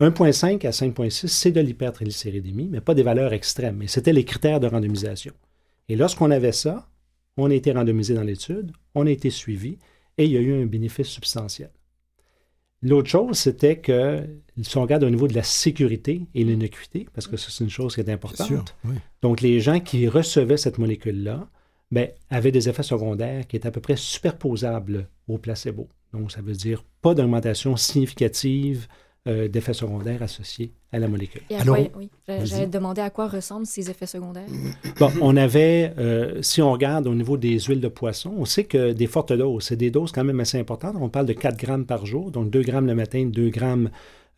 [0.00, 3.76] 1,5 à 5,6, c'est de l'hypertriglycéridémie, mais pas des valeurs extrêmes.
[3.76, 5.32] Mais c'était les critères de randomisation.
[5.88, 6.88] Et lorsqu'on avait ça,
[7.36, 9.78] on a été randomisé dans l'étude, on a été suivi,
[10.18, 11.70] et il y a eu un bénéfice substantiel.
[12.82, 14.24] L'autre chose, c'était que,
[14.62, 17.94] si on regarde au niveau de la sécurité et l'innocuité, parce que c'est une chose
[17.94, 18.64] qui est importante, sûr.
[18.84, 18.94] Oui.
[19.22, 21.48] donc, les gens qui recevaient cette molécule-là
[21.90, 25.88] ben, avaient des effets secondaires qui étaient à peu près superposables au placebo.
[26.12, 28.86] Donc, ça veut dire pas d'augmentation significative
[29.28, 31.42] euh, d'effets secondaires associés à la molécule.
[31.50, 32.46] Et à Alors, quoi- oui, vas-y.
[32.46, 34.46] j'allais te demander à quoi ressemblent ces effets secondaires.
[34.98, 38.64] Bon, on avait, euh, si on regarde au niveau des huiles de poisson, on sait
[38.64, 40.96] que des fortes doses, c'est des doses quand même assez importantes.
[41.00, 43.90] On parle de 4 grammes par jour, donc 2 grammes le matin, 2 grammes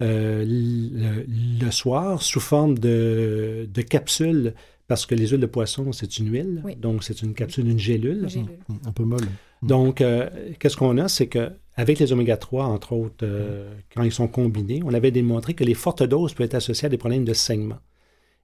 [0.03, 1.27] euh, le,
[1.65, 4.55] le soir, sous forme de, de capsules,
[4.89, 6.75] parce que les huiles de poisson, c'est une huile, Oui.
[6.75, 8.27] donc c'est une capsule, une gélule.
[8.69, 9.29] Mm, Un peu molle.
[9.63, 11.07] Donc, euh, qu'est-ce qu'on a?
[11.09, 15.11] C'est que avec les oméga 3, entre autres, euh, quand ils sont combinés, on avait
[15.11, 17.79] démontré que les fortes doses peuvent être associées à des problèmes de saignement.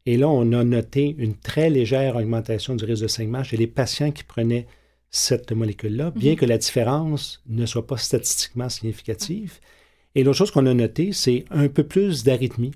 [0.06, 3.66] Et là, on a noté une très légère augmentation du risque de saignement chez les
[3.66, 4.66] patients qui prenaient
[5.10, 6.38] cette molécule-là, bien Mhm.
[6.38, 9.58] que la différence ne soit pas statistiquement significative.
[10.14, 12.72] Et l'autre chose qu'on a noté, c'est un peu plus d'arythmie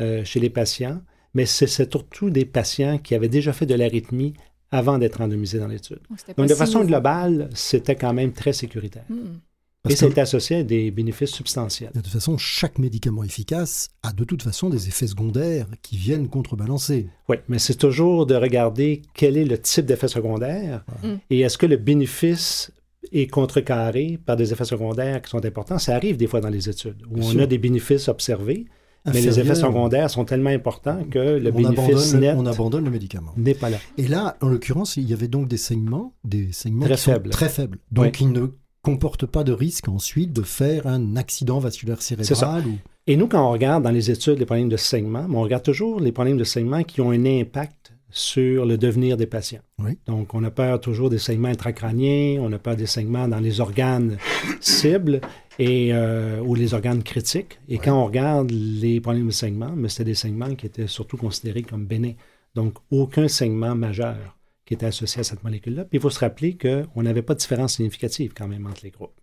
[0.00, 1.00] euh, chez les patients,
[1.34, 4.32] mais c'est surtout des patients qui avaient déjà fait de l'arythmie
[4.70, 6.00] avant d'être randomisés dans l'étude.
[6.36, 9.04] Donc, de façon globale, c'était quand même très sécuritaire.
[9.08, 9.38] Hmm.
[9.82, 11.90] Parce Et ça que- est associé à des bénéfices substantiels.
[11.94, 16.28] De toute façon, chaque médicament efficace a de toute façon des effets secondaires qui viennent
[16.28, 17.08] contrebalancer.
[17.30, 21.08] Oui, mais c'est toujours de regarder quel est le type d'effet secondaire Mm.
[21.30, 22.72] et est-ce que le bénéfice
[23.12, 25.78] est contrecarré par des effets secondaires qui sont importants?
[25.78, 27.40] Ça arrive des fois dans les études où Bien on sûr.
[27.40, 28.66] a des bénéfices observés,
[29.06, 31.78] mais les effets secondaires sont tellement importants que le on bénéfice
[32.12, 33.32] abandonne, net on abandonne le médicament.
[33.38, 33.78] n'est pas là.
[33.96, 37.12] Et là, en l'occurrence, il y avait donc des saignements, des saignements Très qui sont
[37.12, 37.30] faibles.
[37.30, 37.78] très faibles.
[37.90, 38.48] Donc, ils ne
[38.82, 42.66] comportent pas de risque ensuite de faire un accident vasculaire cérébral.
[42.66, 42.78] Ou...
[43.06, 46.00] Et nous, quand on regarde dans les études les problèmes de saignement, on regarde toujours
[46.00, 49.60] les problèmes de saignement qui ont un impact sur le devenir des patients.
[49.78, 49.98] Oui.
[50.06, 53.60] Donc, on a peur toujours des saignements intracrâniens, on a peur des saignements dans les
[53.60, 54.18] organes
[54.60, 55.20] cibles
[55.58, 57.60] et, euh, ou les organes critiques.
[57.68, 61.16] Et quand on regarde les problèmes de saignement, mais c'était des saignements qui étaient surtout
[61.16, 62.14] considérés comme bénins.
[62.54, 64.36] Donc, aucun saignement majeur
[64.70, 65.84] qui était associé à cette molécule-là.
[65.84, 68.90] Puis, il faut se rappeler qu'on n'avait pas de différence significative quand même entre les
[68.90, 69.20] groupes.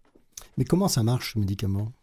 [0.57, 1.93] Mais comment ça marche, ce médicament?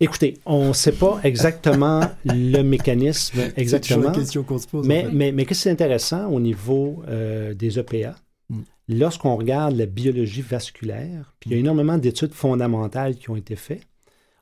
[0.00, 4.84] Écoutez, on ne sait pas exactement le mécanisme C'est exactement, la question qu'on se pose.
[4.84, 5.14] mais, en fait.
[5.14, 8.16] mais, mais qu'est-ce qui est intéressant au niveau euh, des EPA?
[8.48, 8.62] Mm.
[8.88, 13.54] Lorsqu'on regarde la biologie vasculaire, puis il y a énormément d'études fondamentales qui ont été
[13.54, 13.86] faites,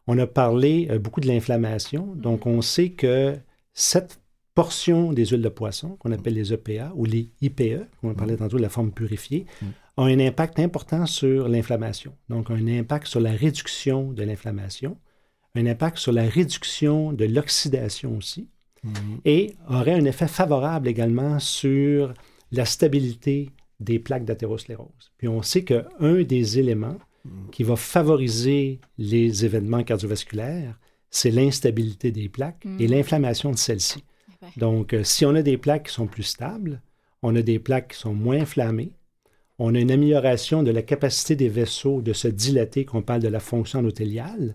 [0.07, 2.15] On a parlé euh, beaucoup de l'inflammation.
[2.17, 3.37] Donc, on sait que
[3.75, 4.19] cette
[4.59, 8.57] portion des huiles de poisson, qu'on appelle les EPA ou les IPE, on parlait tantôt
[8.57, 9.47] de la forme purifiée,
[9.97, 12.13] ont un impact important sur l'inflammation.
[12.29, 14.97] Donc, un impact sur la réduction de l'inflammation,
[15.55, 18.49] un impact sur la réduction de l'oxydation aussi,
[19.25, 22.13] et aurait un effet favorable également sur
[22.51, 25.13] la stabilité des plaques d'athérosclérose.
[25.19, 26.99] Puis on sait qu'un des éléments
[27.53, 30.77] qui va favoriser les événements cardiovasculaires,
[31.11, 32.91] c'est l'instabilité des plaques et Mm.
[32.91, 34.03] l'inflammation de celles-ci.
[34.57, 36.81] Donc, euh, si on a des plaques qui sont plus stables,
[37.23, 38.93] on a des plaques qui sont moins inflammées,
[39.59, 43.29] on a une amélioration de la capacité des vaisseaux de se dilater, qu'on parle de
[43.29, 44.55] la fonction endothéliale.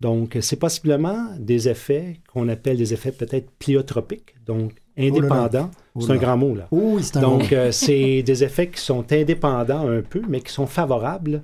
[0.00, 5.70] Donc, c'est possiblement des effets qu'on appelle des effets peut-être pliotropiques, donc indépendants.
[5.94, 6.68] Oh c'est un grand mot, là.
[6.70, 10.22] Oh oui, c'est un grand Donc, euh, c'est des effets qui sont indépendants un peu,
[10.28, 11.42] mais qui sont favorables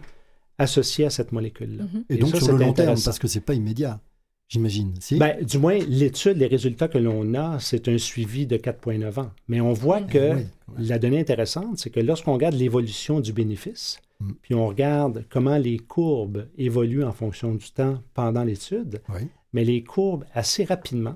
[0.59, 1.85] associés à cette molécule-là.
[1.85, 2.05] Mhm.
[2.11, 4.01] Et, donc ça, sur le long terme, parce que c'est pas immédiat,
[4.49, 4.95] j'imagine.
[5.01, 5.17] Si?
[5.19, 9.31] Ben, du moins, l'étude, les résultats que l'on a, c'est un suivi de 4,9 ans.
[9.49, 10.47] Mais on voit que oui, ouais.
[10.79, 14.33] la donnée intéressante, c'est que lorsqu'on regarde l'évolution du bénéfice, Mm.
[14.43, 19.29] puis on regarde comment les courbes évoluent en fonction du temps pendant l'étude, Oui.
[19.53, 21.15] mais les courbes assez rapidement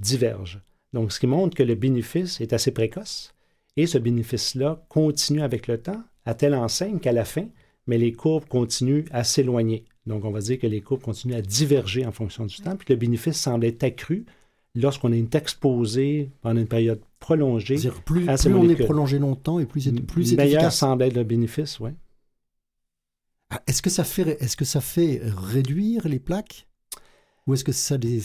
[0.00, 0.60] divergent.
[0.92, 3.34] Donc, ce qui montre que le bénéfice est assez précoce
[3.76, 7.46] et ce bénéfice-là continue avec le temps à telle enseigne qu'à la fin,
[7.86, 9.84] mais les courbes continuent à s'éloigner.
[10.06, 12.86] Donc, on va dire que les courbes continuent à diverger en fonction du temps, puis
[12.86, 14.26] que le bénéfice semble être accru
[14.74, 17.78] lorsqu'on est exposé pendant une période prolongée.
[17.78, 19.92] C'est-à-dire, plus, à ces plus on est prolongé longtemps et plus c'est
[20.36, 21.90] meilleur semble être le bénéfice, oui.
[23.50, 26.66] Ah, Est-ce que ça fait est-ce que ça fait réduire les plaques?
[27.46, 28.20] Ou est-ce que ça les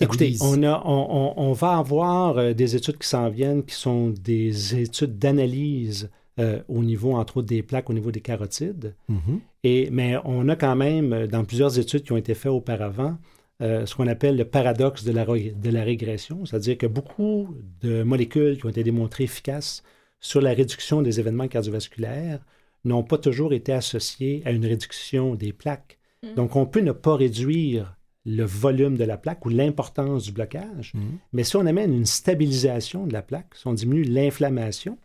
[0.00, 1.06] Écoutez, on, a, on,
[1.38, 6.10] on- on va avoir euh, des études qui s'en viennent, qui sont des études d'analyse
[6.40, 8.94] euh, au niveau, entre autres, des plaques, au niveau des carotides.
[9.08, 9.40] Mhm.
[9.62, 13.16] Et, mais on a quand même, euh, dans plusieurs études qui ont été faites auparavant,
[13.62, 18.02] euh, ce qu'on appelle le paradoxe de la, de la régression, c'est-à-dire que beaucoup de
[18.02, 19.84] molécules qui ont été démontrées efficaces
[20.18, 22.40] sur la réduction des événements cardiovasculaires
[22.84, 25.98] n'ont pas toujours été associées à une réduction des plaques.
[26.22, 26.34] Mm.
[26.34, 30.92] Donc, on peut ne pas réduire le volume de la plaque ou l'importance du blocage,
[30.94, 31.18] Mhm.
[31.32, 34.98] mais si on amène une stabilisation de la plaque, si on diminue l'inflammation,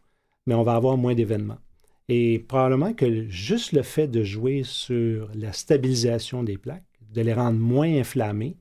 [0.49, 1.59] mais on va avoir moins d'événements.
[2.07, 6.81] Et probablement que juste le fait de jouer sur la stabilisation des plaques,
[7.13, 8.57] de les rendre moins inflammées,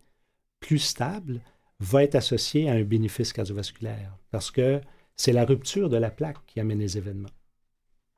[0.60, 1.40] plus stables,
[1.80, 4.14] va être associé à un bénéfice cardiovasculaire.
[4.30, 4.82] Parce que
[5.16, 7.30] c'est la rupture de la plaque qui amène les événements.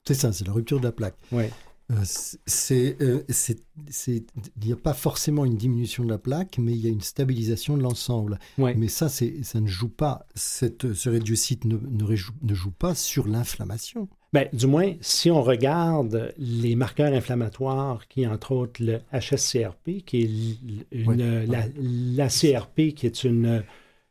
[0.04, 1.14] C'est ça, c'est la rupture de la plaque.
[1.30, 1.44] Oui.
[1.90, 3.58] Euh, c'est, euh, c'est,
[4.06, 7.00] il n'y a pas forcément une diminution de la plaque, mais il y a une
[7.00, 8.38] stabilisation de l'ensemble.
[8.58, 8.74] Ouais.
[8.74, 12.94] Mais ça, c'est, ça ne joue pas, cette, ce réducite ne, ne, ne joue pas
[12.94, 14.08] sur l'inflammation.
[14.32, 20.04] Ben, du moins, si on regarde les marqueurs inflammatoires, qui est entre autres le HSCRP,
[20.06, 21.16] qui est une, Ouais,
[21.46, 23.64] la, la CRP, qui est une,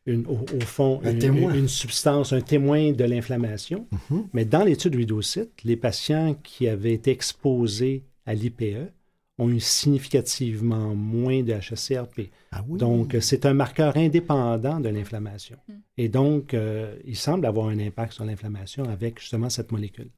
[0.05, 3.87] une- au, au fond Un une, substance, un témoin de l'inflammation.
[4.09, 4.27] Mhm.
[4.33, 8.91] Mais dans l'étude Ridocyte, les patients qui avaient été exposés à l'IPE
[9.37, 12.29] ont eu significativement moins de HSCRP.
[12.51, 12.77] Ah oui.
[12.79, 15.57] Donc, euh, c'est un marqueur indépendant de l'inflammation.
[15.67, 15.73] Mm.
[15.97, 20.09] Et donc, euh, il semble avoir un impact sur l'inflammation avec justement cette molécule.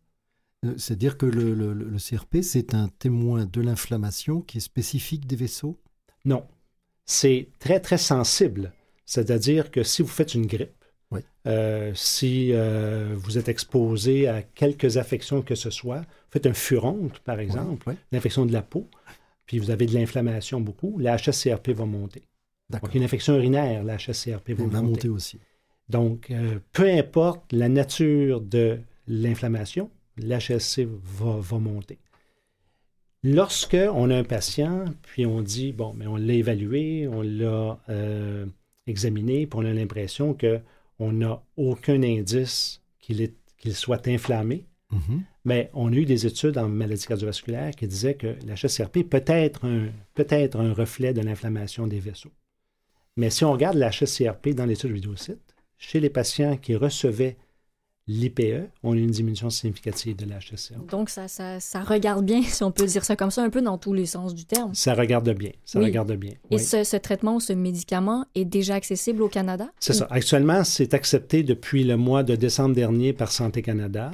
[0.66, 5.28] Euh, C'est-à-dire que le, le- le CRP, c'est un témoin de l'inflammation qui est spécifique
[5.28, 5.78] des vaisseaux?
[6.26, 6.44] Non.
[7.06, 8.72] C'est très, très sensible.
[9.14, 11.20] C'est-à-dire que si vous faites une grippe, Oui.
[11.46, 16.54] euh, si euh, vous êtes exposé à quelques affections que ce soit, vous faites un
[16.54, 18.00] furonte, par exemple, Ouais, ouais.
[18.14, 18.88] l'infection de la peau,
[19.46, 22.22] puis vous avez de l'inflammation beaucoup, la HSCRP va monter.
[22.70, 24.88] Donc, une infection urinaire, la HSCRP va va monter.
[24.88, 25.40] monter aussi.
[25.90, 30.88] Donc, euh, peu importe la nature de l'inflammation, l'HSC
[31.20, 32.00] va, va monter.
[33.24, 37.78] Lorsque on a un patient, puis on dit, bon, mais on l'a évalué, on l'a
[37.90, 38.46] euh,
[38.92, 45.24] examiné, puis on a l'impression qu'on n'a aucun indice qu'il soit inflammé, Mhm.
[45.46, 49.24] mais on a eu des études en maladie cardiovasculaire qui disaient que la HSCRP peut
[49.26, 52.32] être un, peut être un reflet de l'inflammation des vaisseaux.
[53.18, 55.40] Mais si on regarde la HSCRP dans l'étude Ridocyte,
[55.78, 57.38] chez les patients qui recevaient
[58.12, 60.90] l'IPE, on a une diminution significative de la HSCRP.
[60.90, 63.62] Donc, ça, ça, ça regarde bien, si on peut dire ça comme ça, un peu
[63.62, 64.74] dans tous les sens du terme.
[64.76, 65.52] Ça regarde bien.
[65.66, 65.86] Ça Oui.
[65.86, 66.32] regarde bien.
[66.50, 66.60] Et oui.
[66.60, 69.70] ce, ce traitement ou ce médicament est déjà accessible au Canada?
[69.80, 70.08] C'est ça.
[70.10, 74.12] Actuellement, c'est accepté depuis le mois de décembre dernier par Santé Canada.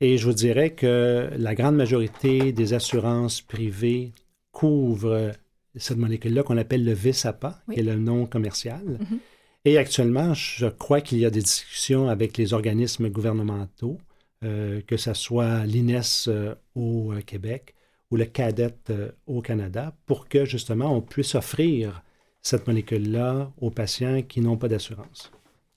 [0.00, 4.12] Et je vous dirais que la grande majorité des assurances privées
[4.52, 5.32] couvrent
[5.76, 8.82] cette molécule-là qu'on appelle le VSAPA, qui est le nom commercial.
[8.84, 9.18] Mhm.
[9.64, 13.98] Et actuellement, je crois qu'il y a des discussions avec les organismes gouvernementaux,
[14.42, 17.74] euh, que ce soit l'INES euh, au euh, Québec
[18.10, 22.02] ou le cadet euh, au Canada pour que justement on puisse offrir
[22.42, 25.30] cette molécule-là aux patients qui n'ont pas d'assurance.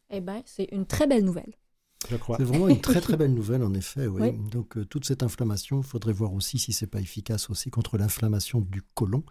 [0.10, 1.54] Eh bien, c'est une très belle nouvelle.
[2.10, 2.38] Je crois.
[2.38, 4.08] C'est vraiment une très très belle nouvelle en effet.
[4.08, 4.22] Oui.
[4.22, 4.50] Oui.
[4.52, 7.98] Donc euh, toute cette inflammation, il faudrait voir aussi si c'est pas efficace aussi contre
[7.98, 9.24] l'inflammation du côlon.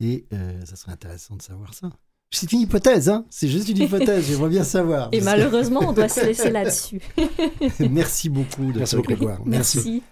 [0.00, 1.90] Et euh, ça serait intéressant de savoir ça.
[2.30, 4.26] C'est une hypothèse, hein C'est juste une hypothèse.
[4.28, 5.08] J'aimerais bien savoir.
[5.12, 7.00] Et malheureusement, on doit se laisser là-dessus.
[7.90, 9.12] Merci beaucoup, Merci Dr beaucoup.
[9.14, 9.38] Grégoire.
[9.46, 10.02] Merci.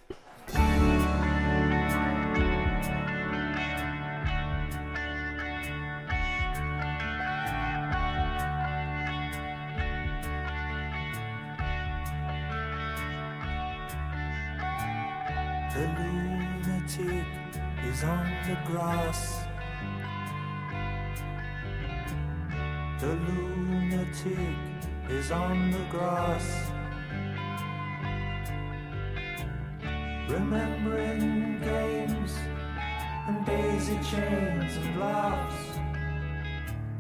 [34.03, 35.79] Chains and laughs.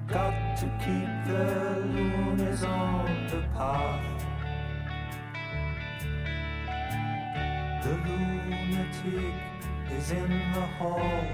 [0.09, 4.05] Got to keep the loonies on the path.
[7.83, 9.35] The lunatic
[9.91, 11.25] is in the hall.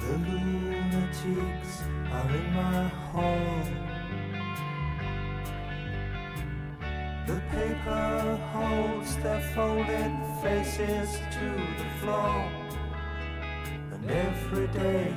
[0.00, 1.82] The lunatics
[2.12, 3.87] are in my hall.
[7.28, 10.12] The paper holds their folded
[10.42, 12.50] faces to the floor.
[13.92, 15.14] And every day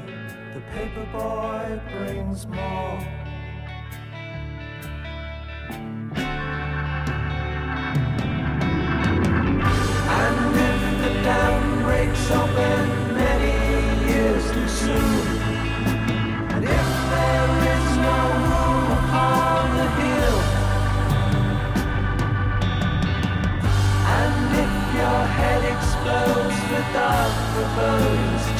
[0.53, 2.99] the paper boy brings more.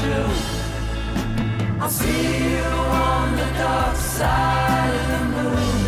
[0.02, 0.26] Too.
[1.80, 5.81] I'll see you on the dark side of the moon.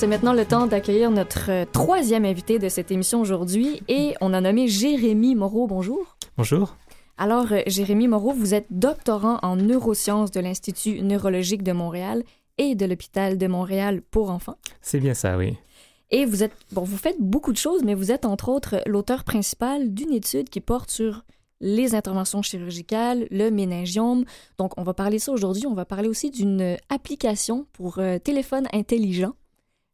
[0.00, 4.32] C'est maintenant le temps d'accueillir notre euh, troisième invité de cette émission aujourd'hui et on
[4.32, 5.66] a nommé Jérémy Moreau.
[5.66, 6.16] Bonjour.
[6.38, 6.74] Bonjour.
[7.18, 12.22] Alors, euh, Jérémy Moreau, vous êtes doctorant en neurosciences de l'Institut neurologique de Montréal
[12.56, 14.56] et de l'Hôpital de Montréal pour enfants.
[14.80, 15.58] C'est bien ça, oui.
[16.10, 19.22] Et vous êtes, bon, vous faites beaucoup de choses, mais vous êtes entre autres l'auteur
[19.22, 21.26] principal d'une étude qui porte sur
[21.60, 24.24] les interventions chirurgicales, le méningiome.
[24.56, 25.66] Donc, on va parler ça aujourd'hui.
[25.66, 29.34] On va parler aussi d'une application pour euh, téléphone intelligent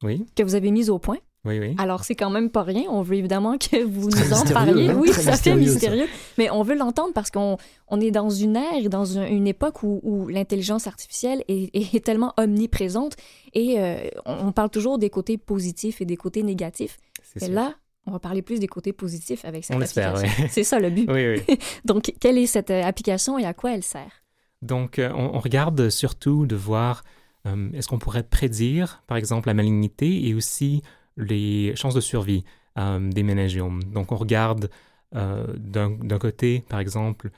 [0.03, 1.18] Oui, que vous avez mise au point.
[1.44, 1.74] oui, oui.
[1.78, 2.82] Alors, c'est quand même pas rien.
[2.90, 4.88] On veut évidemment que vous nous en parliez.
[4.90, 4.97] hein?
[4.99, 6.12] Oui, Très ça fait mystérieux, ça.
[6.38, 7.57] Mais on veut l'entendre parce qu'on
[7.88, 11.74] on est dans une ère et dans un- une époque où, où l'intelligence artificielle est,
[11.94, 13.16] est tellement omniprésente
[13.55, 16.99] et euh, on, on parle toujours des côtés positifs et des côtés négatifs.
[17.40, 17.74] Et là,
[18.07, 20.44] on va parler plus des côtés positifs avec cette On l'espère, application.
[20.44, 20.51] oui.
[20.53, 21.11] C'est ça le but.
[21.11, 21.59] Oui, oui.
[21.84, 24.22] Donc, quelle est cette euh, application et à quoi elle sert?
[24.62, 27.03] Donc, euh, on, on regarde surtout de voir
[27.47, 30.82] euh, est-ce qu'on pourrait prédire, par exemple, la malignité et aussi
[31.16, 32.44] les chances de survie
[32.78, 33.82] euh, des méningiomes.
[33.84, 34.70] Donc, on regarde
[35.14, 37.30] euh, d'un d'un côté, par exemple,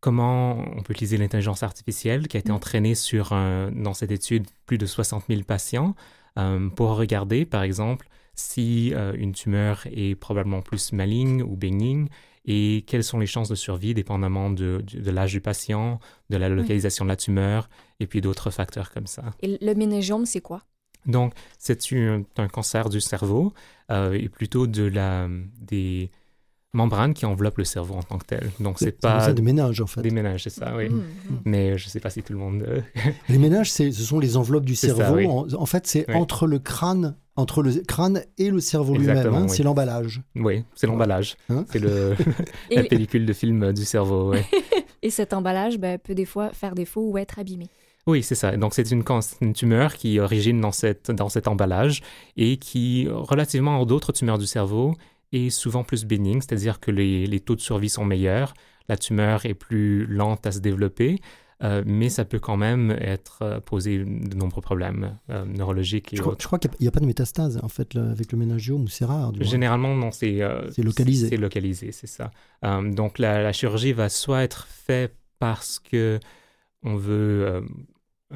[0.00, 2.56] comment on peut utiliser l'intelligence artificielle qui a été Mm.
[2.56, 5.94] entraînée sur, dans cette étude, plus de 60 000 patients
[6.76, 12.08] pour regarder, par exemple, si une tumeur est probablement plus maligne ou bénigne
[12.46, 15.98] et quelles sont les chances de survie dépendamment de, de- de l'âge du patient,
[16.30, 17.68] de la localisation de la tumeur
[18.00, 19.24] et puis d'autres facteurs comme ça.
[19.40, 20.62] Et le méningiome, c'est quoi?
[21.06, 23.52] Donc, c'est un, un cancer du cerveau
[23.90, 25.28] euh, et plutôt de la,
[25.60, 26.10] des
[26.74, 28.50] membranes qui enveloppent le cerveau en tant que tel.
[28.60, 30.02] Donc, c'est Ça pas des ménages, en fait.
[30.02, 30.88] des ménages, c'est ça, oui.
[30.90, 31.02] Mhm.
[31.44, 32.62] Mais je ne sais pas si tout le monde...
[32.68, 32.80] euh,
[33.28, 35.16] Les ménages, ce sont les enveloppes du ça, cerveau.
[35.16, 35.26] oui.
[35.26, 36.14] en, en fait, c'est Oui.
[36.16, 39.34] entre le crâne, entre le crâne et le cerveau lui-même.
[39.34, 39.48] Hein, oui.
[39.48, 40.22] C'est l'emballage.
[40.36, 41.36] oui, c'est l'emballage.
[41.48, 42.14] Hein c'est le,
[42.70, 44.34] la pellicule de film du cerveau,
[45.02, 47.68] et cet emballage ben, peut des fois faire défaut ou être abîmé.
[48.06, 48.54] Oui, c'est ça.
[48.58, 49.02] Donc, c'est une,
[49.54, 52.02] tumeur qui origine dans, cette, dans cet emballage
[52.36, 54.94] et qui, relativement à d'autres tumeurs du cerveau,
[55.34, 58.54] est souvent plus bénigne, c'est-à-dire que les, les taux de survie sont meilleurs,
[58.88, 61.20] la tumeur est plus lente à se développer,
[61.62, 66.16] euh, mais ça peut quand même être euh, poser de nombreux problèmes euh, neurologiques et
[66.16, 66.42] Je crois, autres.
[66.42, 69.04] je crois qu'il n'y a, pas de métastase, en fait, là, avec le méningiome, c'est
[69.04, 69.32] rare.
[69.32, 69.42] du.
[69.44, 71.28] Généralement, non, c'est euh, C'est localisé.
[71.28, 72.30] C'est localisé, c'est ça.
[72.64, 76.18] Euh, donc, la, la chirurgie va soit être faite parce que
[76.82, 77.62] on veut.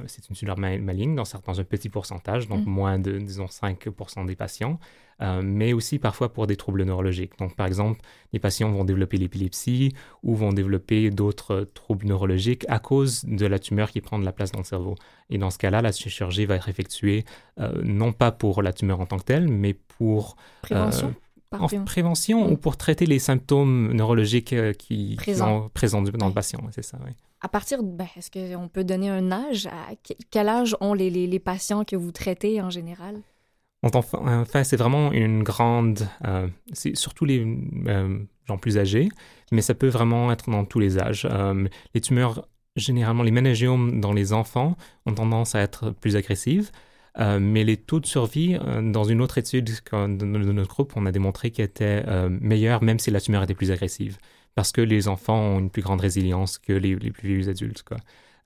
[0.07, 2.71] c'est une tumeur ma- maligne dans, certains, dans un petit pourcentage, donc Mm.
[2.71, 4.79] moins de, disons, 5% des patients,
[5.21, 7.39] euh, mais aussi parfois pour des troubles neurologiques.
[7.39, 8.01] Donc, par exemple,
[8.33, 9.93] les patients vont développer l'épilepsie
[10.23, 14.25] ou vont développer d'autres euh, troubles neurologiques à cause de la tumeur qui prend de
[14.25, 14.95] la place dans le cerveau.
[15.31, 17.25] Et dans ce cas-là, la chirurgie va être effectuée
[17.59, 21.15] euh, non pas pour la tumeur en tant que telle, mais pour Prévention?
[21.51, 26.61] En préven- prévention ou pour traiter les symptômes neurologiques qui, sont présents dans le patient,
[26.73, 27.13] c'est ça, oui.
[27.41, 29.67] À partir, ben, est-ce qu'on peut donner un âge?
[29.67, 33.23] À que- quel âge ont les, les, les patients que vous traitez en général?
[33.83, 36.09] Enfin, c'est vraiment une grande...
[36.27, 37.47] euh, c'est surtout les
[37.87, 39.09] euh, gens plus âgés,
[39.53, 41.29] mais ça peut vraiment être dans tous les âges.
[41.31, 44.77] Euh, les tumeurs, généralement, les méningiomes dans les enfants
[45.07, 46.71] ont tendance à être plus agressives,
[47.41, 51.51] mais les taux de survie, dans une autre étude de, notre groupe, on a démontré
[51.51, 54.19] qu'ils étaient meilleurs même si la tumeur était plus agressive,
[54.55, 57.85] parce que les enfants ont une plus grande résilience que les, plus vieux adultes.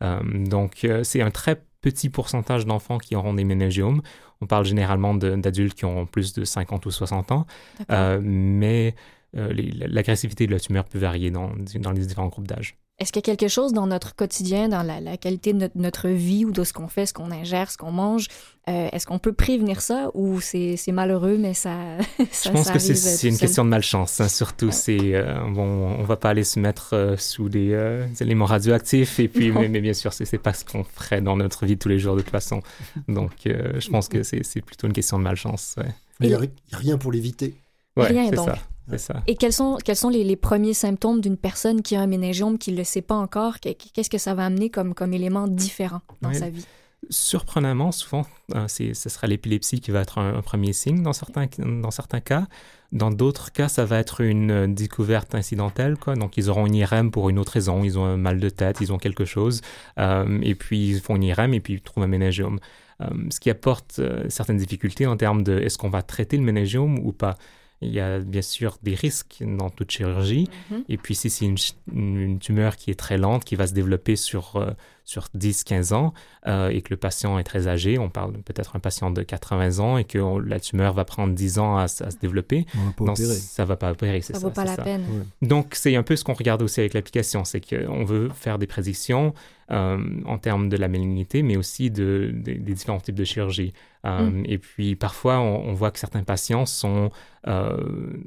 [0.00, 4.00] Donc, c'est un très petit pourcentage d'enfants qui auront des méningiomes.
[4.40, 7.46] On parle généralement d'adultes qui ont plus de 50 ou 60 ans,
[7.90, 8.94] euh, mais
[9.36, 12.76] euh, l'agressivité de la tumeur peut varier dans, dans les différents groupes d'âge.
[12.98, 15.76] Est-ce qu'il y a quelque chose dans notre quotidien, dans la, la qualité de notre,
[15.76, 18.28] notre vie ou de ce qu'on fait, ce qu'on ingère, ce qu'on mange,
[18.68, 21.74] euh, est-ce qu'on peut prévenir ça ou c'est malheureux, mais ça,
[22.30, 23.40] ça Je pense ça que c'est euh, une seul?
[23.40, 24.20] question de malchance.
[24.20, 24.72] hein, surtout, Ouais.
[24.72, 29.18] c'est euh, bon, on va pas aller se mettre euh, sous des euh, éléments radioactifs
[29.18, 31.88] et puis, mais, mais bien sûr, c'est pas ce qu'on ferait dans notre vie tous
[31.88, 32.62] les jours de toute façon.
[33.08, 35.74] Donc, euh, je pense que c'est plutôt une question de malchance.
[35.78, 36.40] Ouais, Il n'y a,
[36.72, 37.54] rien pour l'éviter.
[37.96, 38.46] ouais Rien, donc.
[38.50, 38.58] ça,
[38.90, 39.22] c'est ça.
[39.26, 42.58] Et quels sont, quels sont les, les premiers symptômes d'une personne qui a un méningiome
[42.58, 43.60] qui ne le sait pas encore?
[43.60, 46.64] Que- Qu'est-ce que ça va amener comme, comme élément différent dans sa vie?
[47.10, 48.24] Surprenamment, souvent,
[48.54, 52.20] euh, ce sera l'épilepsie qui va être un, un premier signe dans certains, dans certains
[52.20, 52.46] cas.
[52.92, 55.96] Dans d'autres cas, ça va être une euh, découverte incidentelle.
[55.96, 56.14] Quoi.
[56.14, 57.82] Donc, ils auront une IRM pour une autre raison.
[57.84, 59.62] Ils ont un mal de tête, ils ont quelque chose.
[59.98, 62.58] euh, et puis, ils font une IRM et puis ils trouvent un méningiome.
[63.00, 66.44] Euh, ce qui apporte euh, certaines difficultés en termes de est-ce qu'on va traiter le
[66.44, 67.36] méningiome ou pas?
[67.82, 70.48] Il y a bien sûr des risques dans toute chirurgie.
[70.70, 70.84] Mhm.
[70.88, 74.56] Et puis, si c'est une, tumeur qui est très lente, qui va se développer sur,
[74.56, 74.70] euh,
[75.04, 76.12] sur 10-15 ans,
[76.46, 79.78] euh, et que le patient est très âgé, on parle peut-être un patient de 80
[79.80, 82.92] ans, et que on- la tumeur va prendre 10 ans à, se développer, On va
[82.92, 83.34] pas non, opérer.
[83.34, 84.38] ça va pas opérer, Ça ça.
[84.40, 84.82] vaut pas la ça.
[84.82, 85.04] peine.
[85.42, 88.66] Donc, c'est un peu ce qu'on regarde aussi avec l'application, c'est qu'on veut faire des
[88.66, 89.34] prédictions
[89.70, 93.72] euh, en termes de la malignité, mais aussi de, de- des différents types de chirurgie.
[94.04, 94.44] Euh, Mm.
[94.46, 97.10] Et puis, parfois, on, on voit que certains patients sont,
[97.46, 97.76] euh,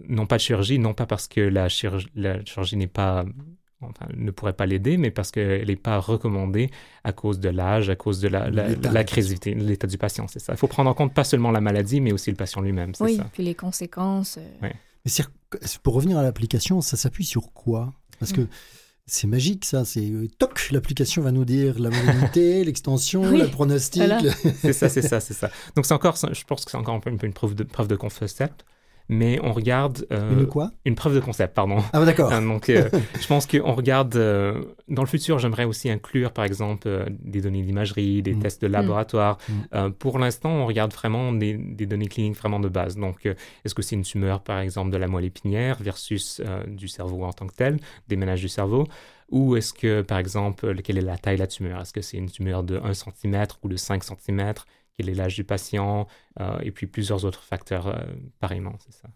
[0.07, 3.25] n'ont pas de chirurgie, non pas parce que la chirurgie, la chirurgie n'est pas
[3.89, 6.69] enfin, ne pourrait pas l'aider, mais parce qu'elle n'est pas recommandée
[7.03, 9.87] à cause de l'âge, à cause de la- la- L'état.
[9.87, 10.53] du patient, c'est ça.
[10.53, 13.03] Il faut prendre en compte pas seulement la maladie, mais aussi le patient lui-même, c'est
[13.03, 13.27] Oui, ça.
[13.31, 14.37] puis les conséquences.
[14.37, 14.73] euh, Mais
[15.05, 15.27] c'est-
[15.83, 17.93] pour revenir à l'application, ça s'appuie sur quoi?
[18.19, 18.35] Parce Mm.
[18.35, 18.47] que
[19.05, 19.85] c'est magique, ça.
[19.85, 24.01] C'est euh, toc, l'application va nous dire la malignité, l'extension, Oui, le pronostic.
[24.01, 24.19] voilà.
[24.61, 25.51] C'est ça, c'est ça, c'est ça.
[25.75, 27.63] Donc c'est encore, je pense que c'est encore un peu, un peu une preuve de,
[27.63, 28.65] preuve de concept,
[29.09, 30.05] mais on regarde...
[30.11, 30.71] euh, Une quoi?
[30.85, 31.77] Une preuve de concept, pardon.
[31.93, 32.29] Ah, bah, d'accord.
[32.41, 32.89] Donc, euh,
[33.21, 34.15] je pense qu'on regarde...
[34.15, 38.39] euh, dans le futur, j'aimerais aussi inclure, par exemple, des données d'imagerie, des Mm.
[38.39, 39.37] tests de laboratoire.
[39.47, 39.53] Mm.
[39.73, 42.95] Euh, pour l'instant, on regarde vraiment des, des données cliniques vraiment de base.
[42.97, 47.23] Donc, est-ce que c'est une tumeur, par exemple, de la moelle épinière versus du cerveau
[47.23, 48.87] en tant que tel, des ménages du cerveau?
[49.31, 51.81] Ou est-ce que, par exemple, quelle est la taille de la tumeur?
[51.81, 54.53] Est-ce que c'est une tumeur de 1 cm ou de 5 cm
[54.97, 56.07] Quel est l'âge du patient
[56.39, 58.03] Euh, Et puis plusieurs autres facteurs euh,
[58.39, 59.09] pareillement, c'est ça.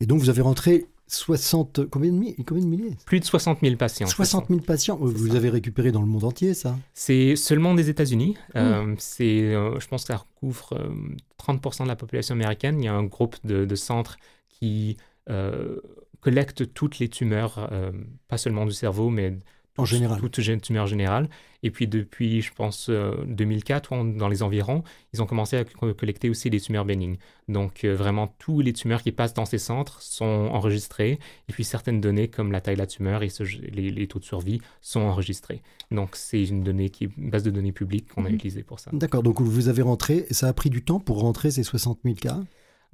[0.00, 1.88] Et donc, vous avez rentré 60.
[1.90, 2.96] Combien de, mi- combien de milliers?
[3.06, 4.06] Plus de 60 000 patients.
[4.06, 4.96] 60 000 patients.
[5.00, 5.36] Vous ça.
[5.36, 6.76] avez récupéré dans le monde entier, ça?
[6.94, 8.36] C'est seulement des États-Unis.
[8.56, 10.90] Euh, c'est, euh, je pense que ça recouvre euh,
[11.38, 12.80] 30% de la population américaine.
[12.80, 14.16] Il y a un groupe de, de centres
[14.48, 14.96] qui
[15.30, 15.78] euh,
[16.20, 17.92] collectent toutes les tumeurs, euh,
[18.28, 19.38] pas seulement du cerveau, mais
[19.78, 20.20] En général.
[20.20, 21.28] toutes les tumeurs générales.
[21.62, 24.82] Et puis depuis, je pense, euh, 2004, ou en- dans les environs,
[25.14, 27.16] ils ont commencé à co- collecter aussi des tumeurs bénignes.
[27.48, 31.18] Donc euh, vraiment, tous les tumeurs qui passent dans ces centres sont enregistrées.
[31.48, 34.18] Et puis certaines données, comme la taille de la tumeur et ce- les, les taux
[34.18, 35.62] de survie, sont enregistrés.
[35.90, 38.34] Donc c'est une donnée qui est une base de données publique qu'on a Mhm.
[38.34, 38.90] utilisée pour ça.
[38.92, 42.00] D'accord, donc vous avez rentré, et ça a pris du temps pour rentrer ces 60
[42.04, 42.40] 000 cas?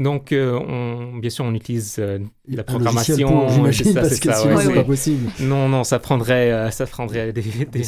[0.01, 3.47] Donc euh, on, bien sûr, on utilise euh, la programmation.
[3.47, 5.29] ouais, j'imagine, parce c'est que ça, sinon ouais, c'est pas possible.
[5.41, 7.43] Non, non, ça prendrait, euh, ça prendrait des,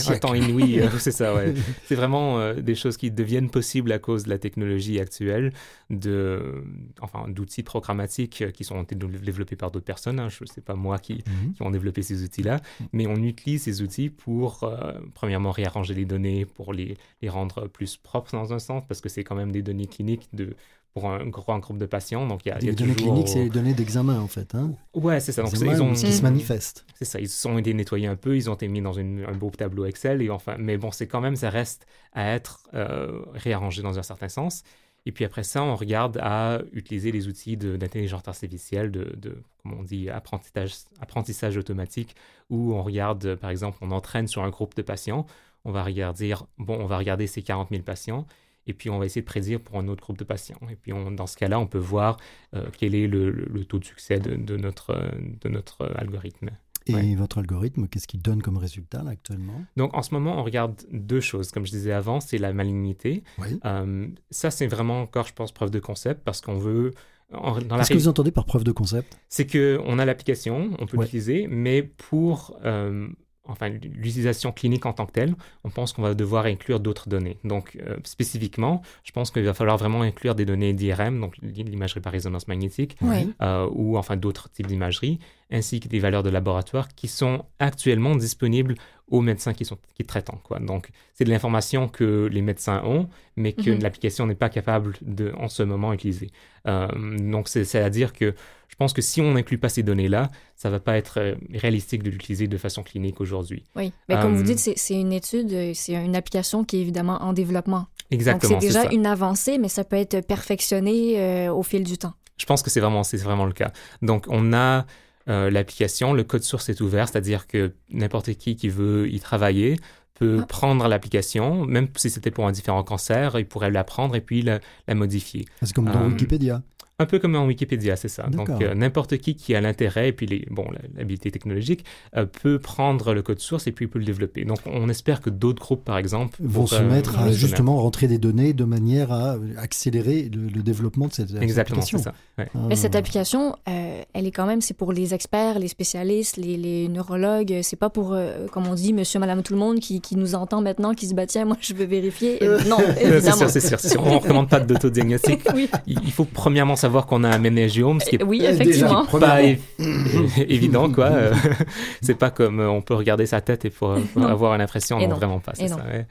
[0.08, 0.80] un temps inouï.
[0.80, 1.54] euh, c'est ça, ouais.
[1.86, 5.52] C'est vraiment euh, des choses qui deviennent possibles à cause de la technologie actuelle,
[5.88, 6.64] de,
[7.00, 10.18] enfin, d'outils programmatiques euh, qui sont développés par d'autres personnes.
[10.18, 10.28] hein.
[10.28, 11.52] Je sais pas moi qui, Mhm.
[11.54, 12.61] qui ont développé ces outils-là,
[12.92, 17.68] mais on utilise ces outils pour, euh, premièrement, réarranger les données, pour les, les rendre
[17.68, 20.56] plus propres dans un sens, parce que c'est quand même des données cliniques de,
[20.93, 22.26] pour un grand groupe de patients.
[22.26, 24.18] Donc, il y a, il y a Les données toujours- cliniques, c'est les données d'examen,
[24.20, 24.55] en fait.
[24.55, 24.72] Hein.
[24.95, 25.43] Ouais, c'est ça.
[25.43, 25.93] Donc, ils ont...
[25.93, 26.84] qui se manifeste.
[26.95, 29.32] C'est ça, ils ont été nettoyés un peu, ils ont été mis dans une- un
[29.36, 33.22] beau tableau Excel, et enfin, mais bon, c'est quand même, ça reste à être euh,
[33.34, 34.62] réarrangé dans un certain sens.
[35.07, 39.72] Et puis après ça, on regarde à utiliser les outils d'intelligence artificielle, de, de, comme
[39.72, 42.14] on dit, apprentissage, apprentissage automatique,
[42.51, 45.24] où on regarde, euh, par exemple, on entraîne sur un groupe de patients,
[45.64, 48.26] on va regarder, bon, on va regarder ces 40 000 patients,
[48.71, 50.59] et puis on va essayer de prédire pour un autre groupe de patients.
[50.71, 52.16] Et puis on- dans ce cas-là, on peut voir
[52.55, 54.95] euh, quel est le, le- le taux de succès de, de notre,
[55.41, 56.51] de notre euh, algorithme.
[56.87, 57.14] Et Ouais.
[57.14, 59.64] votre algorithme, qu'est-ce qu'il donne comme résultat là, actuellement?
[59.77, 61.51] Donc en ce moment, on regarde deux choses.
[61.53, 63.23] Comme je disais avant, c'est la malignité.
[63.39, 63.61] Oui.
[63.66, 66.93] Euh, ça, c'est vraiment encore, je pense, preuve de concept parce qu'on veut.
[67.33, 69.21] Qu'est-ce que vous entendez par preuve de concept?
[69.29, 71.05] C'est qu'on a l'application, on peut Ouais.
[71.05, 73.07] l'utiliser, mais pour euh,
[73.51, 75.34] enfin, l'utilisation clinique en tant que telle,
[75.64, 77.38] on pense qu'on va devoir inclure d'autres données.
[77.44, 82.01] Donc, euh, spécifiquement, je pense qu'il va falloir vraiment inclure des données d'IRM, donc l'imagerie
[82.01, 82.96] par résonance magnétique,
[83.42, 85.18] euh, ou enfin d'autres types d'imagerie,
[85.51, 88.74] ainsi que des valeurs de laboratoire qui sont actuellement disponibles
[89.09, 90.30] aux médecins qui sont qui traitent.
[90.44, 90.61] Quoi.
[90.61, 93.82] Donc, c'est de l'information que les médecins ont, mais que Mhm.
[93.82, 96.30] l'application n'est pas capable de, en ce moment, utiliser.
[96.68, 96.86] Euh,
[97.18, 98.34] donc, c'est c'est à dire que
[98.71, 102.03] je pense que si on n'inclut pas ces données-là, ça va pas être euh, réalistique
[102.03, 103.64] de l'utiliser de façon clinique aujourd'hui.
[103.77, 103.93] Oui.
[104.09, 107.23] Mais comme vous Euh, dites, c'est une étude, euh, c'est une application qui est évidemment
[107.23, 107.87] en développement.
[108.11, 108.53] Exactement.
[108.55, 108.93] Donc c'est déjà ça.
[108.93, 112.14] une avancée, mais ça peut être perfectionné euh, au fil du temps.
[112.39, 113.73] Je pense que c'est vraiment, c'est vraiment le cas.
[114.03, 114.87] Donc, on a
[115.29, 119.77] euh, l'application, le code source est ouvert, c'est-à-dire que n'importe qui qui veut y travailler
[120.14, 120.47] peut Ah.
[120.47, 124.43] prendre l'application, même si c'était pour un différent cancer, il pourrait la prendre et puis
[124.43, 125.45] la, la modifier.
[125.62, 126.62] C'est comme dans Euh, Wikipédia.
[127.01, 128.24] Un peu comme en Wikipédia, c'est ça.
[128.28, 131.84] Donc, euh, n'importe qui qui a l'intérêt et puis les, bon, l'habilité technologique
[132.16, 134.44] euh, peut prendre le code source et puis peut le développer.
[134.44, 138.18] Donc, on espère que d'autres groupes, par exemple, Vont se mettre à justement rentrer des
[138.18, 141.98] données de manière à accélérer le, le développement de cette, cette Exactement, application.
[141.98, 142.14] c'est ça.
[142.38, 142.48] ouais.
[142.68, 142.98] Mais cette Ah.
[142.98, 147.61] application, euh, elle est quand même, c'est pour les experts, les spécialistes, les, les neurologues.
[147.62, 150.34] C'est pas pour, euh, comme on dit, monsieur, madame, tout le monde qui, qui nous
[150.34, 152.42] entend maintenant, qui se bat, tiens, moi, je veux vérifier.
[152.42, 153.36] Euh, non, Euh, C'est évidemment.
[153.36, 153.80] sûr, c'est sûr.
[153.80, 155.70] Si on ne recommande pas d'autodiagnostic, oui.
[155.86, 159.05] il faut premièrement savoir qu'on a un méningiome, ce qui est Euh, oui, Euh, effectivement.
[159.05, 159.41] déjà, pas
[160.49, 161.07] évident, quoi.
[161.07, 161.34] Euh,
[162.03, 164.28] c'est pas comme euh, on peut regarder sa tête et pour, pour Non.
[164.28, 165.16] avoir une impression, non, non.
[165.16, 165.76] vraiment pas, c'est ça.
[165.76, 166.07] ouais.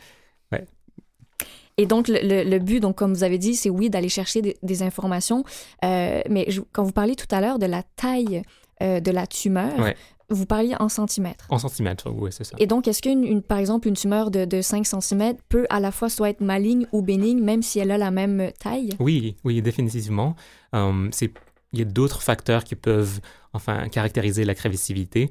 [1.77, 4.41] Et donc, le, le- le but, donc, comme vous avez dit, c'est oui, d'aller chercher
[4.41, 5.45] des, des informations.
[5.85, 8.41] Euh, mais je- quand vous parliez tout à l'heure de la taille
[8.83, 9.95] euh, de la tumeur, Ouais.
[10.29, 11.45] Vous parliez en centimètres.
[11.49, 12.55] En centimètres, oui, c'est ça.
[12.59, 15.79] Et donc, est-ce qu'une, une- par exemple, une tumeur de, de 5 cm peut à
[15.79, 18.91] la fois soit être maligne ou bénigne, même si elle a la même taille?
[18.99, 20.35] Oui, oui, définitivement.
[20.75, 21.31] Euh, c'est,
[21.73, 23.19] il y a d'autres facteurs qui peuvent,
[23.53, 25.29] enfin, caractériser la gravissivité.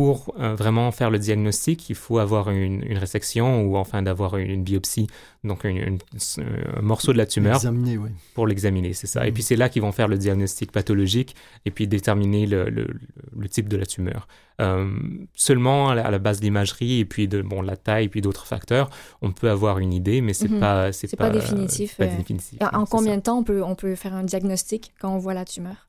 [0.00, 4.38] Pour euh, vraiment faire le diagnostic, il faut avoir une, une résection ou enfin d'avoir
[4.38, 5.08] une, une biopsie,
[5.44, 5.98] donc une- une-
[6.78, 8.08] un morceau de la tumeur Examiner, oui.
[8.34, 9.26] pour l'examiner, c'est ça.
[9.26, 9.34] Et Mhm.
[9.34, 11.36] puis c'est là qu'ils vont faire le diagnostic pathologique
[11.66, 12.88] et puis déterminer le, le-
[13.36, 14.26] le type de la tumeur.
[14.62, 14.88] Euh,
[15.34, 18.08] seulement à la, à la base de l'imagerie et puis de bon la taille et
[18.08, 18.88] puis d'autres facteurs,
[19.20, 20.60] on peut avoir une idée, mais c'est Mhm.
[20.60, 23.94] pas c'est pas pas, définitif, pas définitif, En, combien de temps on peut, on peut
[23.96, 25.88] faire un diagnostic quand on voit la tumeur?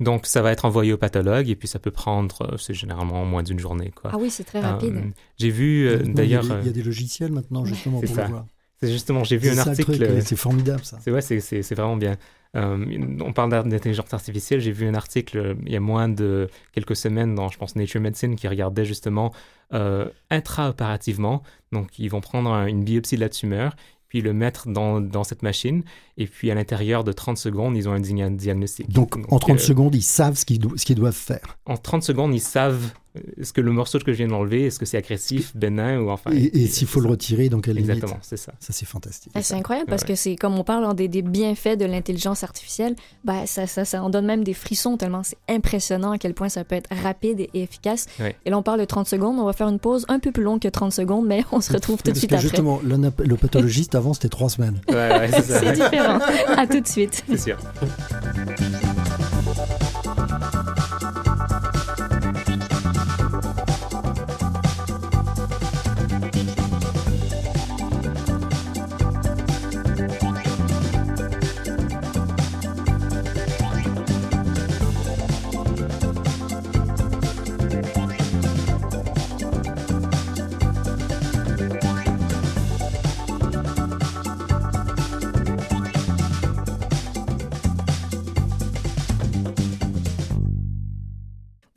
[0.00, 3.24] Donc, ça va être envoyé au pathologue et puis ça peut prendre, euh, c'est généralement
[3.24, 3.92] moins d'une journée.
[3.94, 4.10] Quoi.
[4.14, 4.96] Ah oui, c'est très rapide.
[4.96, 6.42] Euh, j'ai vu euh, d'ailleurs.
[6.44, 8.22] Il y, a des- il y a euh, des logiciels maintenant, justement, pour ça.
[8.24, 8.46] le voir.
[8.82, 10.22] C'est justement, j'ai vu un article.
[10.22, 10.98] C'est formidable, ça.
[11.02, 12.16] C'est ouais, c'est- vraiment bien.
[12.56, 12.84] Euh,
[13.20, 14.60] on parle d'intelligence artificielle.
[14.60, 18.00] J'ai vu un article il y a moins de quelques semaines dans, je pense, Nature
[18.00, 19.32] Medicine qui regardait justement
[19.72, 21.42] euh, intra-opérativement.
[21.72, 23.76] Donc, ils vont prendre un- une biopsie de la tumeur,
[24.08, 25.84] puis le mettre dans, dans cette machine,
[26.20, 28.88] et puis à l'intérieur de 30 secondes, ils ont un dia- diagnostic.
[28.90, 31.58] Donc, en 30 euh, secondes, ils savent ce qu'ils do- ce qu'ils doivent faire.
[31.66, 34.78] En 30 secondes, ils savent euh, est-ce que le morceau que je viens d'enlever, est-ce
[34.78, 36.30] que c'est agressif, bénin ou enfin.
[36.32, 37.10] Et, et s'il faut le ça.
[37.10, 37.78] retirer, la limite.
[37.90, 38.52] Exactement, c'est ça.
[38.60, 39.32] Ça, c'est fantastique.
[39.34, 40.08] Ah, C'est incroyable parce Ouais.
[40.08, 42.94] que c'est comme on parle hein, des, des bienfaits de l'intelligence artificielle,
[43.24, 46.48] ben, ça, ça, ça en donne même des frissons tellement c'est impressionnant à quel point
[46.48, 48.06] ça peut être rapide et efficace.
[48.20, 48.36] Ouais.
[48.44, 49.38] Et là, on parle de 30 secondes.
[49.40, 51.72] On va faire une pause un peu plus longue que 30 secondes, mais on se
[51.72, 52.46] retrouve tout de Parce suite que après.
[52.46, 54.80] justement, le, pathologiste, avant, c'était trois semaines.
[54.88, 55.60] Ouais, ouais, c'est ça.
[55.60, 56.09] C'est différent.
[56.56, 57.24] À tout de suite.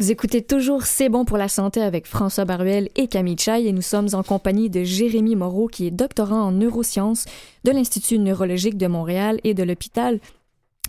[0.03, 3.71] Vous écoutez toujours C'est bon pour la santé avec François Baruel et Camille Chaille et
[3.71, 7.23] nous sommes en compagnie de Jérémy Moreau qui est doctorant en neurosciences
[7.63, 10.19] de l'Institut neurologique de Montréal et de l'hôpital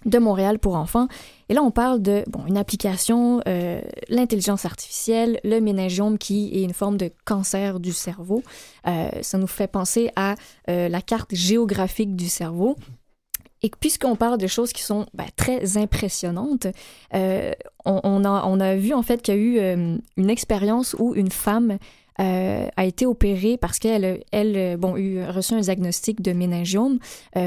[0.05, 1.07] de Montréal pour enfants.
[1.49, 6.65] Et là, on parle de bon, une application, euh, l'intelligence artificielle, le méningiome qui est
[6.65, 8.43] une forme de cancer du cerveau.
[8.89, 10.35] Euh, ça nous fait penser à
[10.69, 12.75] euh, la carte géographique du cerveau.
[13.65, 16.67] Et puisqu'on parle de choses qui sont ben, très impressionnantes,
[17.15, 17.51] euh,
[17.87, 20.95] on, on a, on a vu en fait qu'il y a eu euh, une expérience
[20.99, 21.79] où une femme
[22.21, 26.99] euh, a été opérée parce qu'elle elle, bon, eu reçu un diagnostic de méningiome.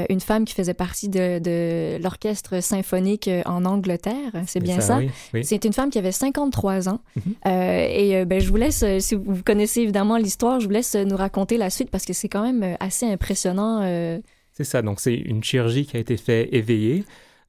[0.08, 4.98] Une femme qui faisait partie de, de l'orchestre symphonique en Angleterre, c'est bien ça?
[4.98, 5.44] oui, oui.
[5.44, 6.98] C'est une femme qui avait 53 ans.
[7.14, 7.52] Mhm.
[7.54, 11.58] Et ben, je vous laisse, si vous connaissez évidemment l'histoire, je vous laisse nous raconter
[11.58, 14.20] la suite parce que c'est quand même assez impressionnant.
[14.58, 17.04] C'est ça, donc c'est une chirurgie qui a été faite éveillée.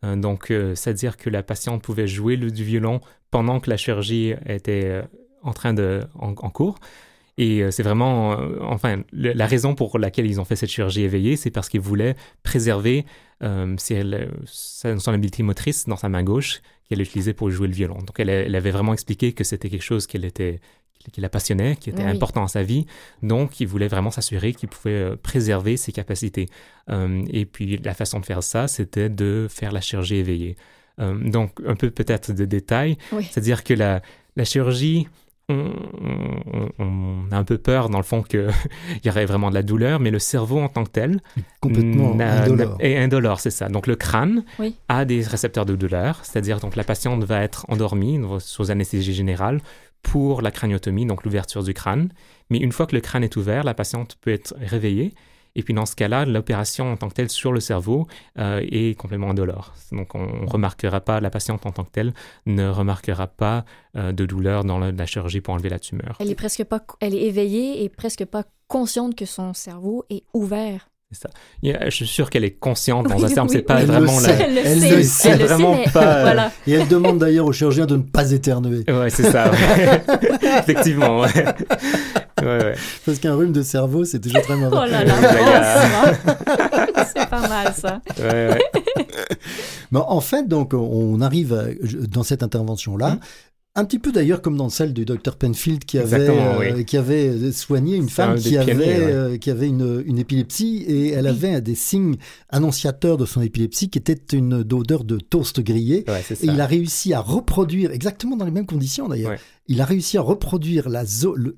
[0.05, 3.01] Euh, donc, euh, c'est-à-dire que la patiente pouvait jouer le, du violon
[3.31, 5.01] pendant que la chirurgie était euh,
[5.41, 6.77] en train de en, cours.
[7.39, 11.51] Et c'est vraiment, enfin, la raison pour laquelle ils ont fait cette chirurgie éveillée, c'est
[11.51, 13.05] parce qu'ils voulaient préserver
[13.77, 17.73] ses- le- sa- son habileté motrice dans sa main gauche qu'elle utilisait pour jouer le
[17.73, 17.99] violon.
[17.99, 20.59] Donc, elle, elle avait vraiment expliqué que c'était quelque chose qu'elle était
[21.11, 22.09] qui la passionnait, qui était Oui.
[22.09, 22.85] important dans sa vie.
[23.23, 26.47] Donc, il voulait vraiment s'assurer qu'il pouvait euh, préserver ses capacités.
[26.89, 30.55] Euh, et puis, la façon de faire ça, c'était de faire la chirurgie éveillée.
[30.99, 32.97] Euh, donc, un peu peut-être de détails.
[33.11, 33.23] Oui.
[33.23, 34.01] C'est-à-dire que la,
[34.35, 35.07] la chirurgie,
[35.51, 38.47] on, on- on a un peu peur, dans le fond, qu'il
[39.03, 41.21] y aurait vraiment de la douleur, mais le cerveau en tant que tel
[41.61, 42.77] Complètement n'a- indolore.
[42.77, 43.67] n'a- est indolore, c'est ça.
[43.69, 44.75] Donc, le crâne Oui.
[44.89, 49.61] a des récepteurs de douleur, c'est-à-dire donc la patiente va être endormie sous anesthésie générale
[50.01, 52.09] pour la craniotomie, donc l'ouverture du crâne.
[52.49, 55.13] Mais une fois que le crâne est ouvert, la patiente peut être réveillée.
[55.55, 58.97] Et puis dans ce cas-là, l'opération en tant que telle sur le cerveau euh, est
[58.97, 59.73] complètement indolore.
[59.91, 62.13] Donc on ne remarquera pas, la patiente en tant que telle
[62.45, 66.15] ne remarquera pas euh, de douleur dans la, la chirurgie pour enlever la tumeur.
[66.19, 70.23] Elle est presque pas, elle est éveillée et presque pas consciente que son cerveau est
[70.33, 70.89] ouvert.
[71.63, 73.61] Il y a- Je suis sûr qu'elle est consciente dans Oui, un terme, oui, c'est
[73.63, 74.27] pas vraiment la...
[74.35, 76.51] le Elle le Elle sait, le sait elle vraiment sait, pas, euh, voilà.
[76.67, 78.83] Et elle demande d'ailleurs au chirurgien de ne pas éternuer.
[78.87, 79.49] Ouais, c'est ça.
[79.49, 80.01] ouais.
[80.59, 81.45] Effectivement, ouais.
[82.41, 82.73] Ouais, ouais.
[83.05, 84.77] Parce qu'un rhume de cerveau, c'est toujours très mauvais.
[84.79, 85.13] Oh là là,
[86.27, 88.01] oh, c'est pas mal ça.
[88.19, 88.59] Ouais, ouais.
[89.91, 91.65] Mais en fait, donc, on arrive à-
[92.07, 93.09] dans cette intervention-là.
[93.13, 93.19] Mhm.
[93.79, 96.83] Un petit peu d'ailleurs comme dans celle du docteur Penfield qui avait, euh, oui.
[96.83, 99.11] qui avait soigné une un femme qui avait, pionniers, ouais.
[99.13, 102.17] euh, qui avait une, une épilepsie et elle avait des signes
[102.49, 106.03] annonciateurs de son épilepsie qui était une odeur de toast grillé.
[106.09, 109.39] Ouais, Et il a réussi à reproduire, exactement dans les mêmes conditions d'ailleurs, Ouais.
[109.69, 111.03] Il a réussi à reproduire la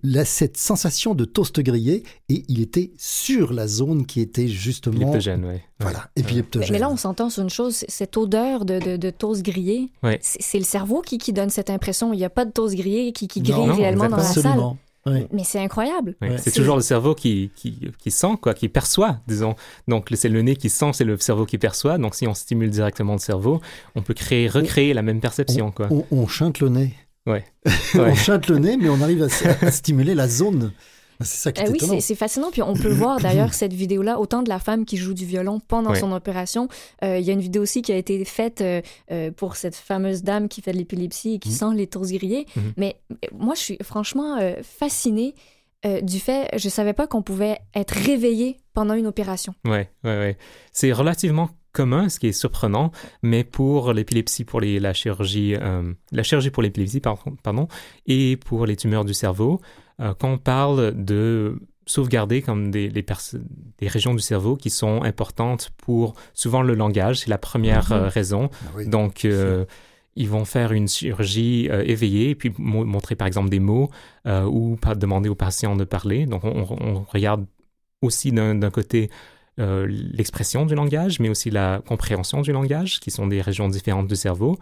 [0.04, 4.98] la- cette sensation de toast grillé et il était sur la zone qui était justement...
[4.98, 5.64] Épileptogène, ouais.
[5.80, 6.04] Voilà, Ouais.
[6.18, 6.72] Mais, épileptogène.
[6.74, 10.20] mais là, on s'entend sur une chose, cette odeur de, de, de toast grillé, Ouais.
[10.22, 12.14] c'est c'est le cerveau qui, qui donne cette impression.
[12.14, 14.46] Il n'y a pas de toast grillé qui, qui grille Non, réellement dans la salle.
[14.46, 14.78] Absolument.
[15.08, 15.28] Ouais.
[15.32, 16.16] Mais c'est incroyable.
[16.22, 19.56] C'est C'est- toujours le cerveau qui, qui, qui sent, quoi, qui perçoit, disons.
[19.88, 21.98] Donc, c'est le nez qui sent, c'est le cerveau qui perçoit.
[21.98, 23.62] Donc, si on stimule directement le cerveau,
[23.96, 25.88] on peut créer, recréer la même perception, quoi.
[25.90, 26.94] On, on chante le nez.
[27.28, 27.44] Ouais.
[27.96, 30.72] on chante le nez, mais on arrive à, stimuler la zone.
[31.20, 32.00] Ah, C'est ça qui Eh est oui, étonnant.
[32.00, 32.50] c'est fascinant.
[32.52, 35.60] Puis on peut voir d'ailleurs cette vidéo-là, autant de la femme qui joue du violon
[35.60, 36.00] pendant Ouais.
[36.00, 36.68] son opération.
[37.04, 39.76] Euh, Il y a une vidéo aussi qui a été faite euh, euh, pour cette
[39.76, 41.56] fameuse dame qui fait de l'épilepsie et qui Mhm.
[41.56, 42.48] sent les tourzieriers.
[42.56, 42.74] Mhm.
[42.78, 45.36] Mais euh, moi, je suis franchement euh, fascinée
[45.86, 49.54] euh, du fait, je savais pas qu'on pouvait être réveillé pendant une opération.
[49.66, 50.38] Ouais, ouais, ouais.
[50.72, 52.92] C'est relativement commun, ce qui est surprenant,
[53.22, 57.68] mais pour l'épilepsie, pour les, la chirurgie, euh, la chirurgie pour l'épilepsie, pardon, pardon,
[58.08, 59.62] et pour les tumeurs du cerveau,
[60.00, 63.36] euh, quand on parle de sauvegarder comme des, les pers-
[63.80, 67.98] des régions du cerveau qui sont importantes pour souvent le langage, c'est la première Mhm.
[67.98, 68.50] euh, raison.
[68.66, 68.88] Ah oui.
[68.88, 69.26] Donc,
[70.16, 73.90] ils vont faire une chirurgie euh, éveillée et puis mo- montrer par exemple des mots
[74.28, 76.26] euh, ou demander aux patients de parler.
[76.26, 77.46] Donc, on, on regarde
[78.02, 79.10] aussi d'un côté
[79.60, 84.08] euh, l'expression du langage, mais aussi la compréhension du langage, qui sont des régions différentes
[84.08, 84.58] du cerveau.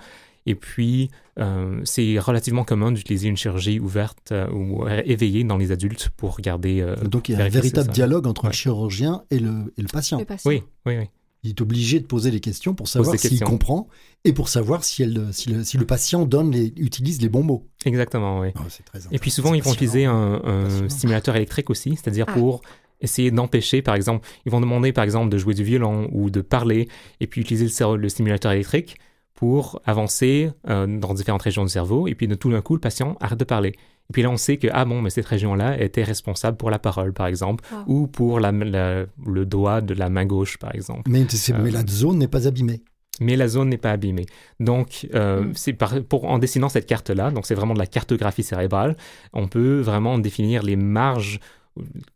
[0.45, 5.71] Et puis, euh, c'est relativement commun d'utiliser une chirurgie ouverte euh, ou éveillée dans les
[5.71, 6.81] adultes pour regarder.
[6.81, 7.93] euh, Donc il y a un véritable ça.
[7.93, 10.17] dialogue entre le chirurgien et le, et le patient.
[10.17, 10.49] Le patient.
[10.49, 11.05] Oui, oui, oui.
[11.43, 13.87] Il est obligé de poser les questions pour savoir s'il comprend
[14.25, 17.43] et pour savoir si, elle, si, le, si le patient donne les, utilise les bons
[17.43, 17.65] mots.
[17.85, 18.49] Exactement, oui.
[18.57, 20.41] Oh, très Et puis souvent, ils vont utiliser un,
[20.89, 22.33] stimulateur électrique aussi, c'est-à-dire Ah.
[22.33, 22.61] pour
[23.01, 26.41] essayer d'empêcher, par exemple, ils vont demander, par exemple, de jouer du violon ou de
[26.41, 26.87] parler,
[27.19, 28.97] et puis utiliser le, cerveau- le stimulateur électrique
[29.35, 32.81] pour avancer euh, dans différentes régions du cerveau, et puis de tout d'un coup, le
[32.81, 33.69] patient arrête de parler.
[34.09, 36.79] Et puis là, on sait que, ah bon, mais cette région-là était responsable pour la
[36.79, 37.83] parole, par exemple, Wow.
[37.87, 41.09] ou pour la- la- le doigt de la main gauche, par exemple.
[41.09, 42.81] Mais, c'est- Euh, mais la zone n'est pas abîmée.
[43.21, 44.25] mais la zone n'est pas abîmée.
[44.61, 45.51] Donc, euh, Mm.
[45.53, 45.73] c'est
[46.07, 48.95] pour, en dessinant cette carte-là, donc c'est vraiment de la cartographie cérébrale,
[49.33, 51.39] on peut vraiment définir les marges,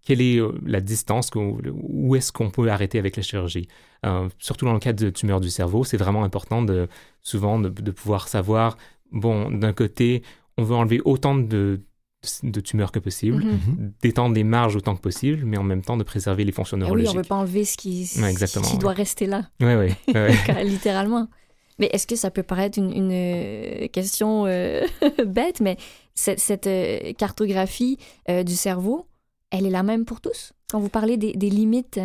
[0.04, 3.68] quelle est euh, la distance, où est-ce qu'on peut arrêter avec la chirurgie?
[4.06, 6.88] Euh, surtout dans le cas de tumeurs du cerveau, c'est vraiment important de
[7.22, 8.78] souvent de, de pouvoir savoir,
[9.12, 10.24] bon, d'un côté,
[10.58, 11.82] on veut enlever autant de,
[12.44, 13.94] de tumeurs que possible, Mhm.
[14.02, 16.82] d'étendre les marges autant que possible, mais en même temps de préserver les fonctions Eh
[16.82, 17.14] oui, neurologiques.
[17.14, 18.82] on veut pas enlever ce qui, Ouais, exactement, ce qui ouais.
[18.82, 21.28] doit rester là, Ouais, ouais, ouais, littéralement.
[21.80, 24.82] Mais est-ce que ça peut paraître une, une, euh, question euh,
[25.26, 25.76] bête, mais
[26.14, 27.98] cette, cette, euh, cartographie
[28.30, 29.08] euh, du cerveau,
[29.54, 30.52] elle est la même pour tous?
[30.70, 32.02] Quand vous parlez des, des limites,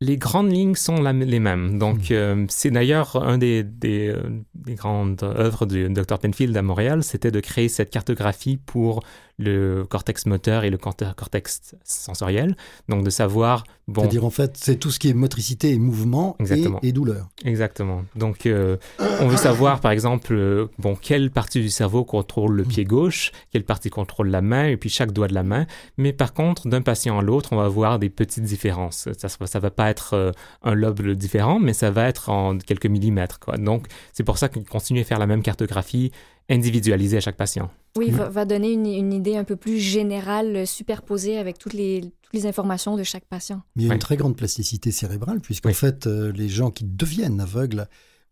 [0.00, 1.78] Les grandes lignes sont la- les mêmes.
[1.78, 2.14] Donc, Hmm.
[2.14, 6.18] euh, c'est d'ailleurs un des, des, euh, des grandes œuvres du Dr.
[6.18, 9.04] Penfield à Montréal, c'était de créer cette cartographie pour
[9.38, 12.56] le cortex moteur et le corte- cortex sensoriel.
[12.88, 16.36] Donc, de savoir, bon, C'est-à-dire, en fait, c'est tout ce qui est motricité et mouvement
[16.40, 17.28] et, et douleur.
[17.44, 18.04] Exactement.
[18.14, 18.76] Donc, euh,
[19.20, 23.32] on veut savoir, par exemple, euh, bon, quelle partie du cerveau contrôle le pied gauche,
[23.50, 25.66] quelle partie contrôle la main, et puis chaque doigt de la main.
[25.96, 29.08] Mais par contre, d'un patient à l'autre, on va voir des petites différences.
[29.16, 30.30] Ça ne va pas être euh,
[30.62, 33.38] un lobe différent, mais ça va être en quelques millimètres.
[33.40, 33.56] Quoi.
[33.56, 36.12] Donc, c'est pour ça qu'on continue à faire la même cartographie
[36.50, 37.70] individualisée à chaque patient.
[37.98, 38.16] oui, Mhm.
[38.16, 42.32] va, va donner une, une idée un peu plus générale, superposée avec toutes les, toutes
[42.32, 43.62] les informations de chaque patient.
[43.76, 45.74] Mais il y a une très grande plasticité cérébrale, puisqu'en Oui.
[45.74, 47.86] fait, euh, les gens qui deviennent aveugles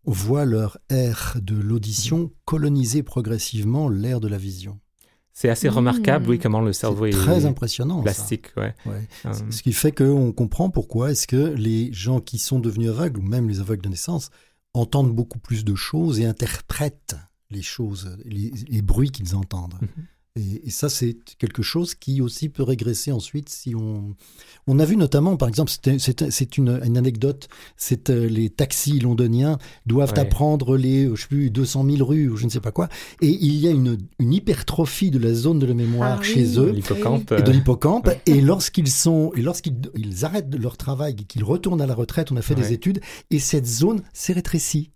[0.07, 4.79] voient leur aire de l'audition coloniser progressivement l'aire de la vision.
[5.35, 5.73] C'est assez Mm.
[5.75, 8.03] remarquable, oui, comment le cerveau est très impressionnant.
[8.03, 8.47] plastique.
[8.57, 8.75] Ouais.
[8.87, 9.07] Ouais.
[9.27, 13.21] Euh, Ce qui fait qu'on comprend pourquoi est-ce que les gens qui sont devenus aveugles,
[13.21, 14.31] ou même les aveugles de naissance,
[14.73, 17.17] entendent beaucoup plus de choses et interprètent
[17.51, 19.75] les choses, les, les bruits qu'ils entendent.
[19.81, 19.89] Mhm.
[20.37, 24.15] Et, et ça, c'est quelque chose qui aussi peut régresser ensuite si on...
[24.69, 29.01] On a vu notamment, par exemple, c'est c'est une, une anecdote, c'est euh, les taxis
[29.01, 30.21] londoniens doivent Ouais.
[30.21, 32.89] apprendre les, euh, je sais plus, 200 000 rues ou je ne sais pas quoi,
[33.21, 36.47] et il y a une, une hypertrophie de la zone de la mémoire Ah chez
[36.47, 36.59] oui.
[36.59, 38.09] eux et de euh, l'hippocampe.
[38.27, 42.31] Et lorsqu'ils sont, et lorsqu'ils ils arrêtent leur travail et qu'ils retournent à la retraite,
[42.31, 43.01] on a fait des études,
[43.33, 44.93] et cette zone s'est rétrécie.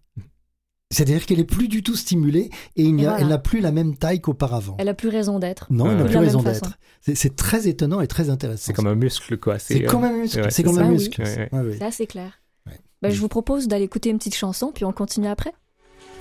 [0.90, 3.22] C'est-à-dire qu'elle est plus du tout stimulée et il n'y Et a- voilà.
[3.24, 4.76] elle n'a plus la même taille qu'auparavant.
[4.78, 5.66] Elle a plus raison d'être.
[5.70, 6.78] Non, elle n'a plus raison d'être.
[7.02, 8.62] C'est- très étonnant et très intéressant.
[8.66, 9.58] C'est comme un muscle, quoi.
[9.58, 10.40] C'est euh, comme un muscle.
[10.40, 10.92] ouais, c'est comme un oui.
[10.94, 11.22] muscle.
[11.22, 11.76] Ouais, ouais.
[11.78, 12.40] C'est assez clair.
[12.66, 12.78] Ouais.
[13.02, 15.52] Ben, je vous propose d'aller écouter une petite chanson, puis on continue après.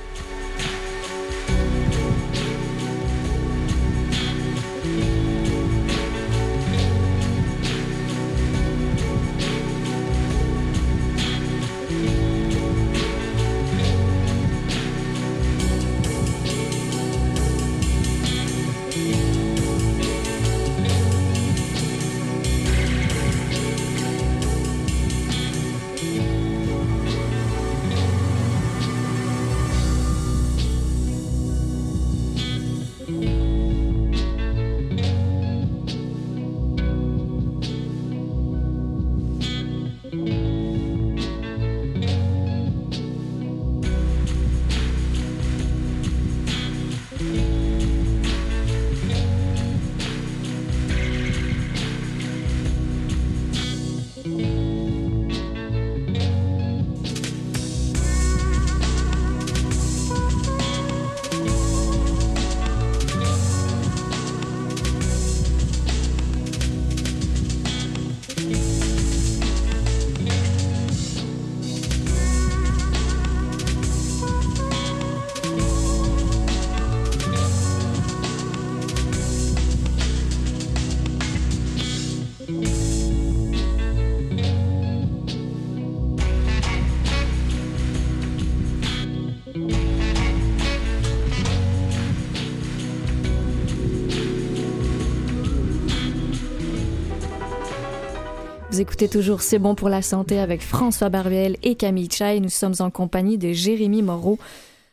[99.02, 102.38] écoutez toujours C'est bon pour la santé avec François Barbiel et Camille Chai.
[102.38, 104.38] Nous sommes en compagnie de Jérémy Moreau.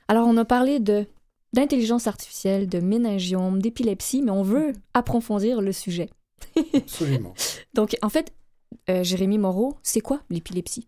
[0.08, 1.06] Alors, on a parlé de
[1.52, 6.10] d'intelligence artificielle, de méningiome, d'épilepsie, mais on veut approfondir le sujet.
[6.74, 7.34] Absolument.
[7.74, 8.32] Donc, en fait,
[8.90, 10.88] euh, Jérémy Moreau, c'est quoi l'épilepsie?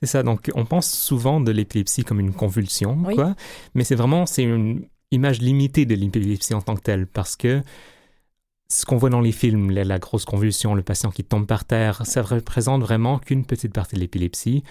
[0.00, 0.22] C'est ça.
[0.22, 3.16] Donc, on pense souvent de l'épilepsie comme une convulsion, Oui.
[3.16, 3.34] quoi.
[3.74, 7.60] Mais c'est vraiment, c'est une image limitée de l'épilepsie en tant que telle, parce que
[8.74, 11.64] ce qu'on voit dans les films, la, la grosse convulsion, le patient qui tombe par
[11.64, 14.62] terre, ça représente vraiment qu'une petite partie de l'épilepsie.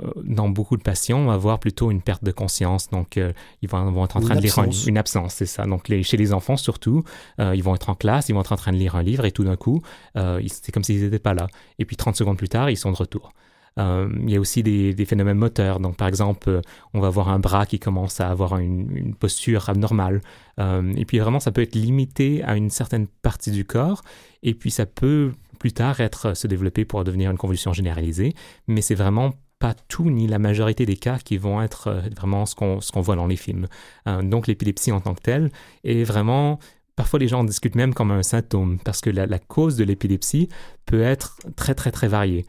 [0.00, 2.88] Euh, Dans beaucoup de patients, on va avoir plutôt une perte de conscience.
[2.90, 3.32] Donc, euh,
[3.62, 5.64] ils vont, vont être en Une train de lire un- une absence, c'est ça.
[5.66, 7.02] Donc, les- chez les enfants surtout,
[7.40, 9.24] euh, ils vont être en classe, ils vont être en train de lire un livre
[9.24, 9.82] et tout d'un coup,
[10.14, 11.48] c'est comme s'ils n'étaient pas là.
[11.80, 13.32] Et puis, 30 secondes plus tard, ils sont de retour.
[13.78, 15.80] Euh, il y a aussi des, phénomènes moteurs.
[15.80, 16.60] Donc, par exemple, euh,
[16.94, 20.20] on va avoir un bras qui commence à avoir une, posture abnormale.
[20.58, 24.02] Euh, et puis, vraiment, ça peut être limité à une certaine partie du corps.
[24.42, 28.34] Et puis, ça peut plus tard être se développer pour devenir une convulsion généralisée.
[28.66, 32.54] Mais c'est vraiment pas tout ni la majorité des cas qui vont être vraiment ce
[32.54, 33.66] qu'on voit dans les films.
[34.22, 35.50] Donc, l'épilepsie en tant que telle
[35.82, 36.60] est vraiment
[36.94, 40.48] Parfois, les gens en discutent même comme un symptôme, parce que la cause de l'épilepsie
[40.84, 42.44] peut être très, très, très variée.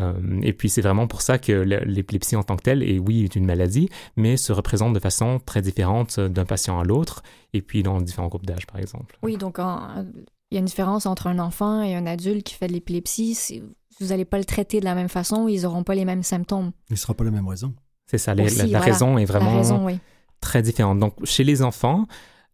[0.00, 2.98] Euh, et puis, c'est vraiment pour ça que le- l'épilepsie en tant que telle, est
[2.98, 7.22] oui, est une maladie, mais se représente de façon très différente d'un patient à l'autre,
[7.52, 9.16] et puis dans différents groupes d'âge, par exemple.
[9.22, 10.04] Oui, donc en-
[10.50, 13.62] il y a une différence entre un enfant et un adulte qui fait de l'épilepsie.
[14.00, 16.72] Vous n'allez pas le traiter de la même façon, ils n'auront pas les mêmes symptômes.
[16.90, 17.72] Il ne sera pas la même raison.
[18.06, 18.84] C'est ça, les- Aussi, la, la voilà.
[18.84, 19.98] raison est vraiment raison, oui.
[20.40, 20.98] très différente.
[20.98, 22.06] Donc, chez les enfants,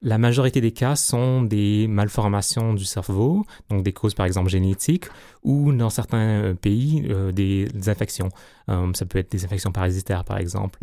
[0.03, 5.05] la majorité des cas sont des malformations du cerveau, donc des causes par exemple génétiques,
[5.43, 8.31] ou dans certains euh, pays, euh, des, des infections.
[8.71, 10.79] Euh, ça peut être des infections parasitaires par exemple.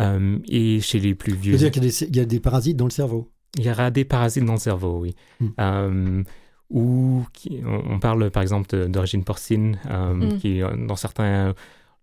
[0.00, 2.40] Euh, et chez les plus vieux, C'est-à-dire qu'il y, a des- il y a des
[2.40, 3.28] parasites dans le cerveau.
[3.58, 5.14] il y aura des parasites dans le cerveau, oui.
[5.40, 5.46] Mm.
[5.60, 6.22] Euh,
[6.70, 10.38] ou qui- on, parle par exemple d'origine porcine, euh, Mm.
[10.38, 11.54] qui dans certains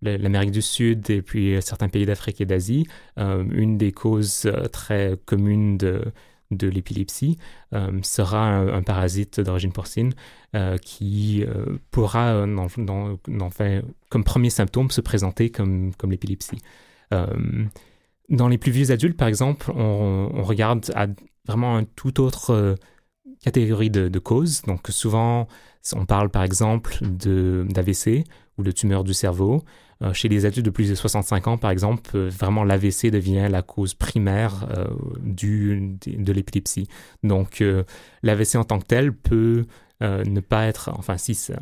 [0.01, 2.85] l'Amérique du Sud et puis certains pays d'Afrique et d'Asie,
[3.17, 6.03] euh, une des causes très communes de,
[6.51, 7.37] de l'épilepsie
[7.73, 10.13] euh, sera un, parasite d'origine porcine
[10.55, 12.67] euh, qui euh, pourra, dans,
[14.09, 16.59] comme premier symptôme, se présenter comme, comme l'épilepsie.
[18.29, 21.07] Dans les plus vieux adultes, par exemple, on, regarde à
[21.47, 22.75] vraiment un tout autre
[23.43, 24.61] catégorie de, de causes.
[24.63, 25.47] Donc souvent,
[25.95, 28.25] on parle par exemple d'AVC
[28.57, 29.63] ou de tumeur du cerveau.
[30.01, 33.47] Euh, chez les adultes de plus de 65 ans, par exemple, euh, vraiment l'AVC devient
[33.49, 34.87] la cause primaire euh,
[35.21, 36.87] du, de, l'épilepsie.
[37.23, 37.63] Donc
[38.23, 39.65] l'AVC en tant que tel peut
[40.01, 41.59] ne pas être, enfin si ça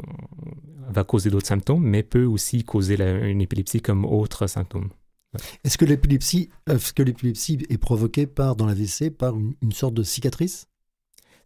[0.89, 4.89] va causer d'autres symptômes, mais peut aussi causer une épilepsie comme autre symptôme.
[5.63, 10.67] Est-ce que l'épilepsie est provoquée par, dans l'AVC par une sorte de cicatrice?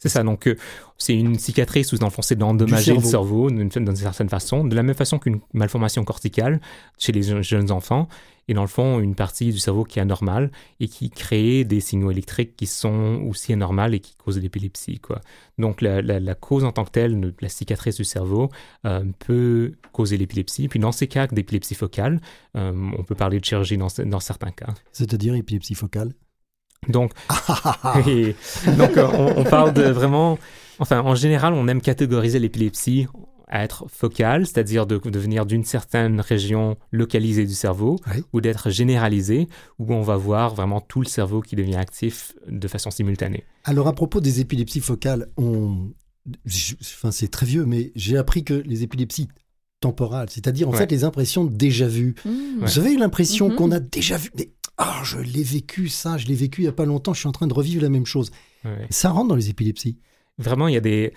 [0.02, 0.56] C'est ça, donc euh,
[0.97, 4.76] c'est une cicatrice où dans le fond c'est d'endommager le cerveau d'une certaine façon, de
[4.76, 6.60] la même façon qu'une malformation corticale
[6.97, 8.08] chez les jeunes- jeunes enfants,
[8.47, 11.80] et dans le fond une partie du cerveau qui est anormale et qui crée des
[11.82, 14.97] signaux électriques qui sont aussi anormales et qui causent l'épilepsie.
[14.99, 15.22] quoi.
[15.60, 18.49] Donc la, la- la cause en tant que telle, de la cicatrice du cerveau,
[18.86, 20.68] euh, peut causer l'épilepsie.
[20.68, 22.19] Puis dans ces cas d'épilepsie focale,
[22.57, 24.73] euh, on peut parler de chirurgie dans, dans certains cas.
[24.91, 26.11] C'est-à-dire épilepsie focale?
[26.90, 27.12] Donc,
[28.08, 28.36] et
[28.78, 30.40] donc euh, on, on parle de vraiment,
[30.80, 33.06] enfin en général, on aime catégoriser l'épilepsie
[33.48, 38.24] à être focale, c'est-à-dire de, de venir d'une certaine région localisée du cerveau, Oui.
[38.34, 39.48] ou d'être généralisée,
[39.78, 43.44] où on va voir vraiment tout le cerveau qui devient actif de façon simultanée.
[43.66, 45.90] Alors à propos des épilepsies focales, on...
[46.45, 49.28] je- enfin, c'est très vieux, mais j'ai appris que les épilepsies
[49.82, 50.78] temporales, c'est-à-dire en Ouais.
[50.78, 52.16] fait les impressions déjà vues.
[52.26, 52.30] Mmh.
[52.66, 53.56] Vous avez l'impression Mhm.
[53.56, 54.30] qu'on a déjà vu.
[54.38, 54.49] Mais
[54.82, 57.14] ah, je l'ai vécu ça, je l'ai vécu il y a pas longtemps.
[57.14, 58.32] Je suis en train de revivre la même chose.
[58.66, 58.88] Ouais.
[58.90, 59.99] Ça rentre dans les épilepsies.
[60.38, 61.14] Vraiment, il y a des,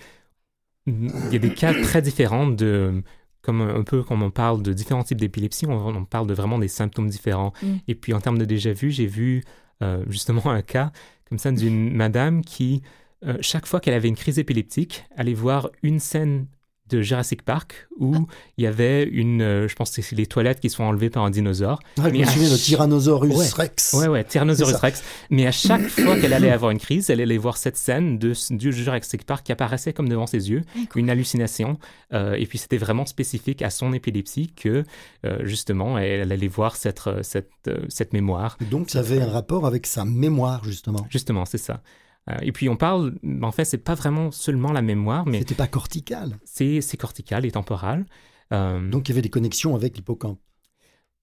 [0.85, 3.01] il y a des cas très différents de,
[3.41, 6.59] comme un peu comme on parle de différents types d'épilepsie, on, on parle de vraiment
[6.59, 7.53] des symptômes différents.
[7.61, 7.75] Mm.
[7.87, 9.43] Et puis en termes de déjà vu, j'ai vu
[9.81, 10.91] euh, justement un cas
[11.27, 12.83] comme ça d'une madame qui,
[13.25, 16.47] euh, chaque fois qu'elle avait une crise épileptique, allait voir une scène
[16.89, 20.59] de Jurassic Park où il y avait une, euh, je pense que c'est les toilettes
[20.59, 21.79] qui sont enlevées par un dinosaure.
[21.99, 23.47] Ah, je me souviens de Tyrannosaurus Ouais.
[23.55, 23.93] Rex.
[23.93, 24.75] Ouais, ouais, Tyrannosaurus.
[24.75, 25.03] Rex.
[25.29, 28.33] Mais à chaque fois qu'elle allait avoir une crise, elle allait voir cette scène de,
[28.51, 30.61] du Jurassic Park qui apparaissait comme devant ses yeux,
[30.95, 31.77] une hallucination.
[32.13, 34.83] Euh, et puis c'était vraiment spécifique à son épilepsie que,
[35.25, 38.57] euh, justement, elle, allait voir cette, cette, cette mémoire.
[38.69, 41.05] Donc ça avait un rapport avec sa mémoire justement.
[41.09, 41.81] Justement, c'est ça.
[42.29, 45.55] Euh, et puis on parle, en fait, c'est pas vraiment seulement la mémoire, mais C'était
[45.55, 46.37] pas cortical.
[46.45, 48.05] c'est cortical et temporal.
[48.51, 50.39] Euh, Donc il y avait des connexions avec l'hippocampe.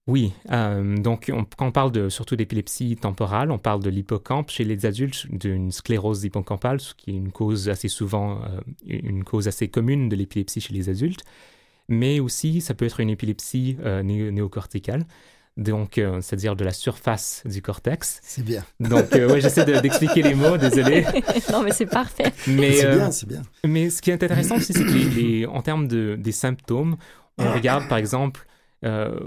[0.05, 4.49] Oui, euh, donc on- quand on parle de, surtout d'épilepsie temporale, on parle de l'hippocampe
[4.51, 9.23] chez les adultes, d'une sclérose hippocampale, ce qui est une cause assez souvent, euh, une
[9.23, 11.23] cause assez commune de l'épilepsie chez les adultes.
[11.89, 15.05] mais aussi ça peut être une épilepsie euh, né- néocorticale,
[15.57, 18.19] donc euh, c'est-à-dire de la surface du cortex.
[18.23, 18.63] C'est bien.
[18.79, 21.05] Donc euh, ouais, j'essaie de- d'expliquer les mots, désolé.
[21.51, 22.33] non, mais c'est parfait.
[22.47, 23.41] Mais, C'est euh, bien, c'est bien.
[23.65, 26.97] mais ce qui est intéressant aussi, c'est que les, les- en termes de, des symptômes,
[27.37, 28.45] on regarde par exemple,
[28.83, 29.19] euh,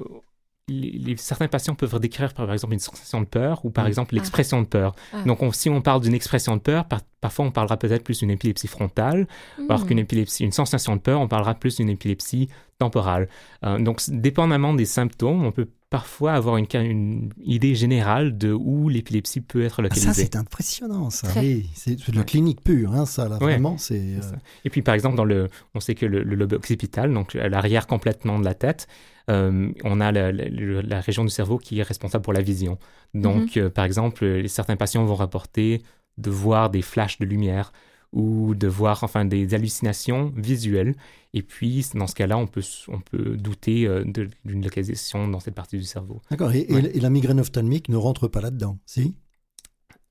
[0.68, 3.88] les, les- certains patients peuvent décrire par exemple une sensation de peur ou par Mm.
[3.88, 4.96] exemple l'expression de peur.
[5.12, 5.22] Ah.
[5.24, 8.18] Donc on- si on parle d'une expression de peur, par- parfois on parlera peut-être plus
[8.18, 9.28] d'une épilepsie frontale,
[9.68, 9.86] alors Hmm.
[9.86, 12.48] qu'une épilepsie, une sensation de peur, on parlera plus d'une épilepsie
[12.78, 13.28] temporale.
[13.64, 18.88] Euh, donc dépendamment des symptômes, on peut parfois avoir une, une idée générale de où
[18.88, 20.06] l'épilepsie peut être Ah, localisée.
[20.08, 21.28] ça, c'est impressionnant, ça.
[21.36, 23.52] Oui, c'est de la clinique pure, hein, ça, là, Ouais.
[23.52, 24.00] vraiment, c'est...
[24.16, 24.34] Euh, ça.
[24.64, 27.48] Et puis, par exemple, dans le, on sait que le, le lobe occipital, donc à
[27.48, 28.88] l'arrière complètement de la tête,
[29.30, 32.42] euh, on a la, la- la- la région du cerveau qui est responsable pour la
[32.42, 32.78] vision.
[33.14, 35.82] Donc, euh, par exemple, certains patients vont rapporter
[36.18, 37.72] de voir des flashs de lumière
[38.16, 40.94] ou de voir enfin des hallucinations visuelles.
[41.34, 44.04] Et puis, dans ce cas-là, on peut, on peut douter euh,
[44.44, 46.22] d'une localisation dans cette partie du cerveau.
[46.30, 46.90] D'accord, et, et- Ouais.
[46.96, 49.14] et la migraine ophtalmique ne rentre pas là-dedans, si?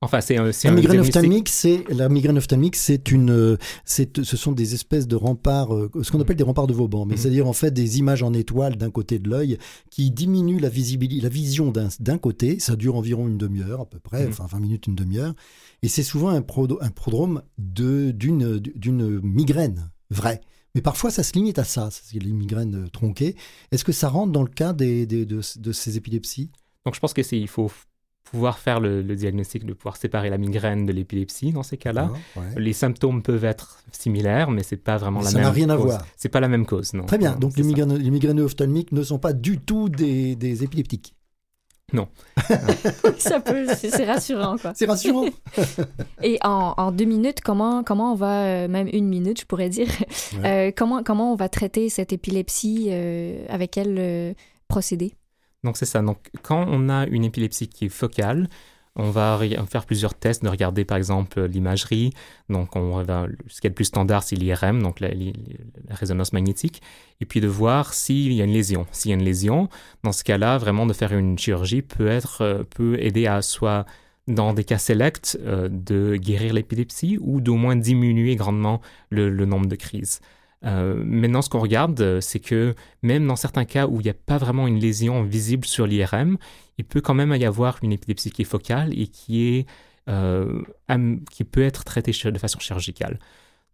[0.01, 4.51] Enfin, c'est un, La migraine ophtalmique, c'est la migraine ophtalmique, c'est une, c'est, ce sont
[4.51, 7.17] des espèces de remparts, euh, ce qu'on appelle des remparts de Vauban, mais Mhm.
[7.21, 9.57] c'est-à-dire en fait des images en étoile d'un côté de l'œil
[9.89, 12.59] qui diminuent la visibilité, la vision d'un, côté.
[12.59, 14.29] Ça dure environ une demi-heure à peu près, Mhm.
[14.31, 15.33] enfin 20 minutes, une demi-heure,
[15.81, 20.41] et c'est souvent un, un prodrome de d'une d'une migraine vraie.
[20.75, 23.35] Mais parfois, ça se limite à ça, c'est les migraines tronquées.
[23.71, 26.51] Est-ce que ça rentre dans le cas des, des- de, de ces épilepsies?
[26.85, 27.71] Donc, je pense que c'est, il faut
[28.35, 32.11] pouvoir faire le, le diagnostic, de pouvoir séparer la migraine de l'épilepsie dans ces cas-là.
[32.13, 32.45] Ah, ouais.
[32.61, 35.69] Les symptômes peuvent être similaires, mais c'est pas vraiment Mais la ça même n'a rien
[35.69, 35.85] à cause.
[35.85, 36.05] voir.
[36.17, 37.05] C'est pas la même cause, non.
[37.05, 37.67] Très bien, Non, donc les ça.
[37.67, 41.13] migraines, les migraines ophtalmiques ne sont pas du tout des, des épileptiques.
[43.19, 44.73] Ça peut, c'est rassurant, quoi.
[44.75, 45.25] C'est rassurant.
[46.23, 49.69] Et en, en deux minutes, comment, comment on va, euh, même une minute, je pourrais
[49.69, 49.87] dire,
[50.43, 54.33] euh, comment, comment on va traiter cette épilepsie, euh, avec quel euh,
[54.67, 55.13] procédé?
[55.65, 56.01] Donc c'est ça.
[56.01, 58.47] Donc quand on a une épilepsie qui est focale,
[58.95, 62.13] on va re- faire plusieurs tests, de regarder par exemple l'imagerie.
[62.49, 65.09] Donc on va, ce qui est le plus standard, c'est l'IRM, donc la,
[65.89, 66.81] résonance magnétique,
[67.19, 68.87] et puis de voir s'il y a une lésion.
[68.91, 69.67] S'il y a une lésion,
[70.03, 73.85] dans ce cas-là, vraiment de faire une chirurgie peut être euh, peut aider à soit
[74.27, 79.67] dans des cas sélects euh, de guérir l'épilepsie ou d'au moins diminuer grandement le nombre
[79.67, 80.21] de crises.
[80.63, 84.09] Euh, maintenant, ce qu'on regarde, euh, c'est que même dans certains cas où il n'y
[84.09, 86.37] a pas vraiment une lésion visible sur l'IRM,
[86.77, 89.65] il peut quand même y avoir une épilepsie qui est focale et qui, est,
[90.09, 90.61] euh,
[91.31, 93.19] qui peut être traitée de façon chirurgicale.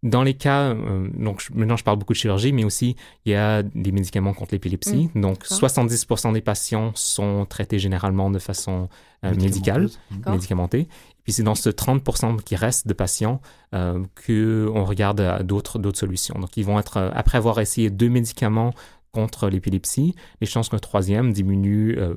[0.02, 3.36] Dans les cas, euh, donc maintenant je parle beaucoup de chirurgie, mais aussi il y
[3.36, 5.10] a des médicaments contre l'épilepsie.
[5.14, 5.70] donc d'accord.
[5.70, 8.88] 70% des patients sont traités généralement de façon
[9.22, 10.34] médicale D'accord.
[11.24, 13.40] Puis c'est dans ce 30% qui reste de patients
[13.74, 16.38] euh, qu'on regarde à d'autres, d'autres solutions.
[16.38, 18.72] Donc ils vont être, euh, après avoir essayé deux médicaments
[19.12, 22.14] contre l'épilepsie, les chances qu'un troisième diminue euh,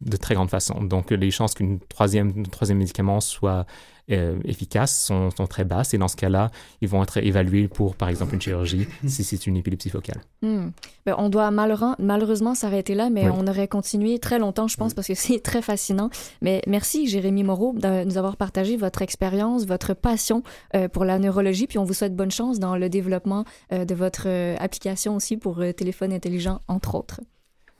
[0.00, 0.82] de très grande façon.
[0.82, 3.66] Donc les chances qu'une troisième, troisième médicament soit
[4.10, 7.94] euh, efficace sont, sont très basses et dans ce cas-là, ils vont être évalués pour,
[7.94, 10.20] par exemple, une chirurgie si c'est une épilepsie focale.
[10.42, 10.70] Hmm.
[11.06, 13.34] Ben, on doit malheureusement, malheureusement s'arrêter là, mais Oui.
[13.36, 16.10] on aurait continué très longtemps, je pense, parce que c'est très fascinant.
[16.42, 20.42] Mais merci, Jérémy Moreau, de nous avoir partagé votre expérience, votre passion
[20.74, 23.94] euh, pour la neurologie, puis on vous souhaite bonne chance dans le développement euh, de
[23.94, 24.26] votre
[24.58, 27.20] application aussi pour euh, téléphone intelligent, entre autres.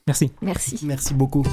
[0.07, 0.33] Merci.
[0.41, 0.79] Merci.
[0.85, 1.45] Merci beaucoup.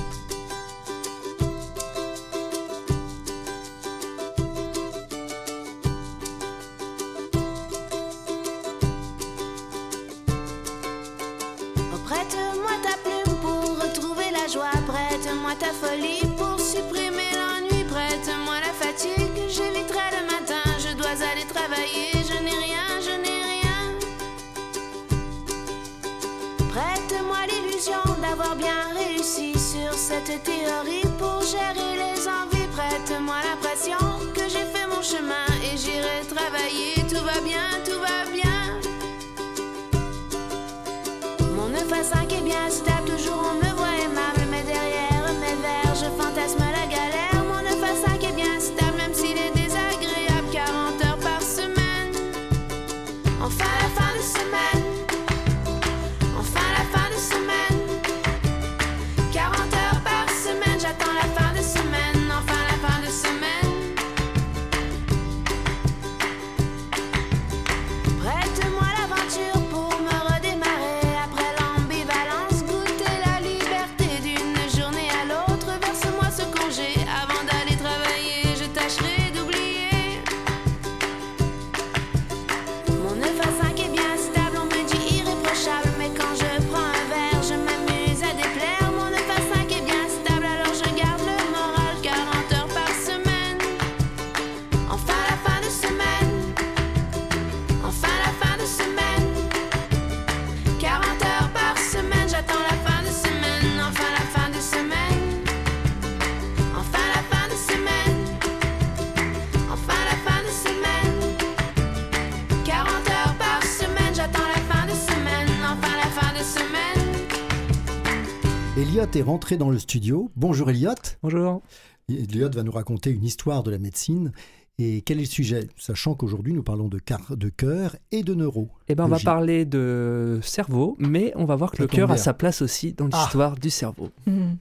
[119.15, 120.29] Est rentré dans le studio.
[120.35, 120.93] Bonjour Elliot.
[121.23, 121.61] Bonjour.
[122.09, 124.31] Elliot va nous raconter une histoire de la médecine.
[124.77, 125.69] Et quel est le sujet?
[125.77, 126.99] Sachant qu'aujourd'hui nous parlons de,
[127.35, 128.69] de cœur et de neuro.
[128.89, 132.11] Eh ben, on va parler de cerveau, mais on va voir que Ça le cœur
[132.11, 133.21] a sa place aussi dans Ah.
[133.21, 134.09] l'histoire du cerveau.
[134.27, 134.57] Mhm.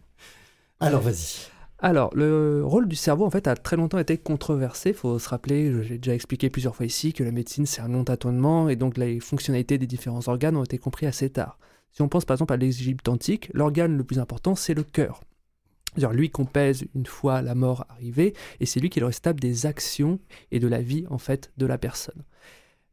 [0.79, 1.49] Alors vas-y.
[1.81, 4.91] Alors, le rôle du cerveau, en fait, a très longtemps été controversé.
[4.91, 7.89] Il faut se rappeler, j'ai déjà expliqué plusieurs fois ici, que la médecine, c'est un
[7.89, 11.59] long tâtonnement, et donc les fonctionnalités des différents organes ont été compris assez tard.
[11.95, 15.23] Si on pense par exemple à l'Égypte antique, l'organe le plus important, c'est le cœur.
[15.95, 19.39] C'est-à-dire lui qu'on pèse une fois la mort arrivée, et c'est lui qui le responsable
[19.39, 20.19] des actions
[20.51, 22.25] et de la vie, en fait, de la personne.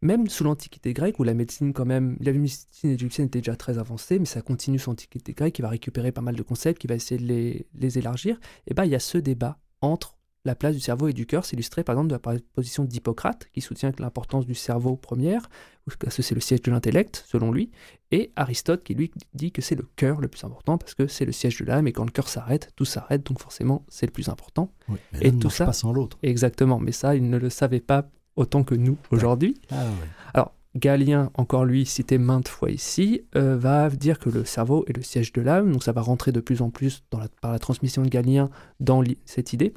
[0.04, 3.80] Même sous l'Antiquité grecque, où la médecine, quand même, la médecine égyptienne était déjà très
[3.80, 6.88] avancée, mais ça continue sous l'Antiquité grecque, qui va récupérer pas mal de concepts, qui
[6.88, 10.74] va essayer de les, élargir, et ben il y a ce débat entre la place
[10.74, 13.92] du cerveau et du cœur, c'est illustré par exemple de la position d'Hippocrate, qui soutient
[13.92, 15.50] que l'importance du cerveau première,
[15.86, 17.70] parce que c'est le siège de l'intellect, selon lui,
[18.12, 21.26] et Aristote qui lui dit que c'est le cœur le plus important, parce que c'est
[21.26, 24.12] le siège de l'âme, et quand le cœur s'arrête, tout s'arrête, donc forcément c'est le
[24.12, 24.72] plus important.
[24.90, 26.18] Oui, mais Et tout ça- pas sans l'autre.
[26.24, 29.60] Exactement, mais ça, il ne le savait pas autant que nous aujourd'hui.
[29.70, 30.08] Ah ouais.
[30.34, 34.94] Alors, Galien, encore lui, cité maintes fois ici, euh, va dire que le cerveau est
[34.96, 37.52] le siège de l'âme, donc ça va rentrer de plus en plus dans la- par
[37.52, 38.50] la transmission de Galien
[38.80, 39.74] dans cette idée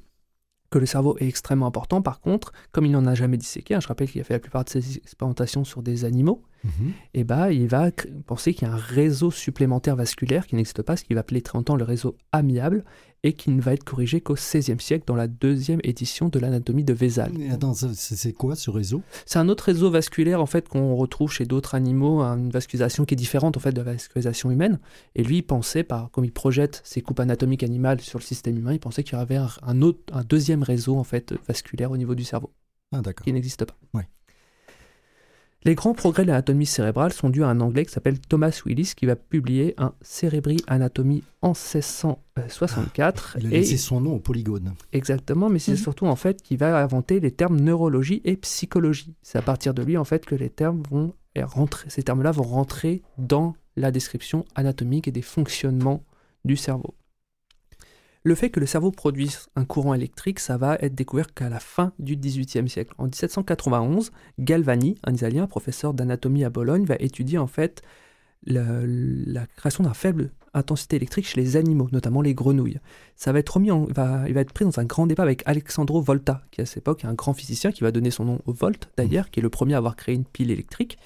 [0.75, 2.03] que le cerveau est extrêmement important.
[2.03, 4.41] Par contre, comme il n'en a jamais disséqué, hein, je rappelle qu'il a fait la
[4.41, 6.93] plupart de ses expérimentations sur des animaux, Mhm.
[7.13, 7.91] et bah, il va
[8.27, 11.43] penser qu'il y a un réseau supplémentaire vasculaire qui n'existe pas, ce qu'il va appeler
[11.43, 12.85] très longtemps le réseau amiable,
[13.25, 16.85] et qui ne va être corrigé qu'au XVIe siècle dans la deuxième édition de l'anatomie
[16.85, 17.33] de Vézal.
[17.95, 19.03] C'est quoi ce réseau?
[19.25, 23.15] C'est un autre réseau vasculaire en fait qu'on retrouve chez d'autres animaux, une vascularisation qui
[23.15, 24.79] est différente en fait de la vascularisation humaine.
[25.15, 28.59] Et lui, il pensait, par, comme il projette ses coupes anatomiques animales sur le système
[28.59, 31.97] humain, il pensait qu'il y avait un, autre, un deuxième réseau en fait vasculaire au
[31.97, 32.53] niveau du cerveau
[32.93, 33.77] Ah qui n'existe pas.
[33.95, 34.07] Ouais.
[35.67, 38.93] Les grands progrès de l'anatomie cérébrale sont dus à un Anglais qui s'appelle Thomas Willis
[38.95, 41.55] qui va publier un Cerebri Anatomy en
[42.37, 43.37] 1664.
[43.41, 44.75] Il a et laissé son nom au polygone.
[44.93, 45.79] Exactement, mais c'est Mhm.
[45.79, 49.15] surtout en fait qu'il va inventer les termes neurologie et psychologie.
[49.23, 52.43] C'est à partir de lui en fait que les termes vont rentrer, ces termes-là vont
[52.45, 56.05] rentrer dans la description anatomique et des fonctionnements
[56.45, 56.95] du cerveau.
[58.27, 61.61] Le fait que le cerveau produise un courant électrique, ça va être découvert qu'à la
[61.61, 62.95] fin du XVIIIe siècle.
[62.97, 67.83] En 1791, Galvani, un Italien, professeur d'anatomie à Bologne, va étudier en fait
[68.47, 72.79] la, la création d'un faible intensité électrique chez les animaux, notamment les grenouilles.
[73.15, 75.43] Ça va être remis en, va, il va être pris dans un grand débat avec
[75.45, 78.41] Alexandro Volta, qui à cette époque est un grand physicien qui va donner son nom
[78.47, 80.97] au Volt d'ailleurs, qui est le premier à avoir créé une pile électrique.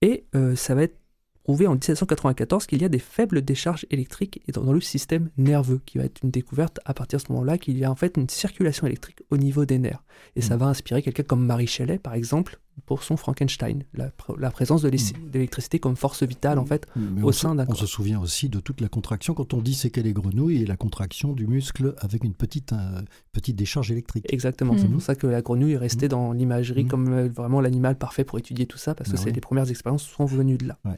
[0.00, 1.01] Et euh, ça va être
[1.44, 5.80] prouvé en 1794 qu'il y a des faibles décharges électriques dans dans le système nerveux,
[5.86, 8.16] qui va être une découverte à partir de ce moment-là qu'il y a en fait
[8.16, 10.02] une circulation électrique au niveau des nerfs.
[10.36, 14.38] Et ça va inspirer quelqu'un comme Marie Shelley, par exemple, pour son Frankenstein, la, pr-
[14.38, 17.50] la présence de l'é- de l'électricité comme force vitale en fait Mais au on, sein
[17.52, 17.76] se, d'un on corps.
[17.76, 20.66] se souvient aussi de toute la contraction quand on dit c'est qu'elle est grenouille et
[20.66, 23.02] la contraction du muscle avec une petite, euh,
[23.32, 24.26] petite décharge électrique.
[24.32, 24.92] Exactement, c'est Mhm.
[24.92, 28.38] pour ça que la grenouille est restée dans l'imagerie comme euh, vraiment l'animal parfait pour
[28.38, 30.78] étudier tout ça, parce que Bah les premières expériences sont venues de là.
[30.86, 30.96] Ouais.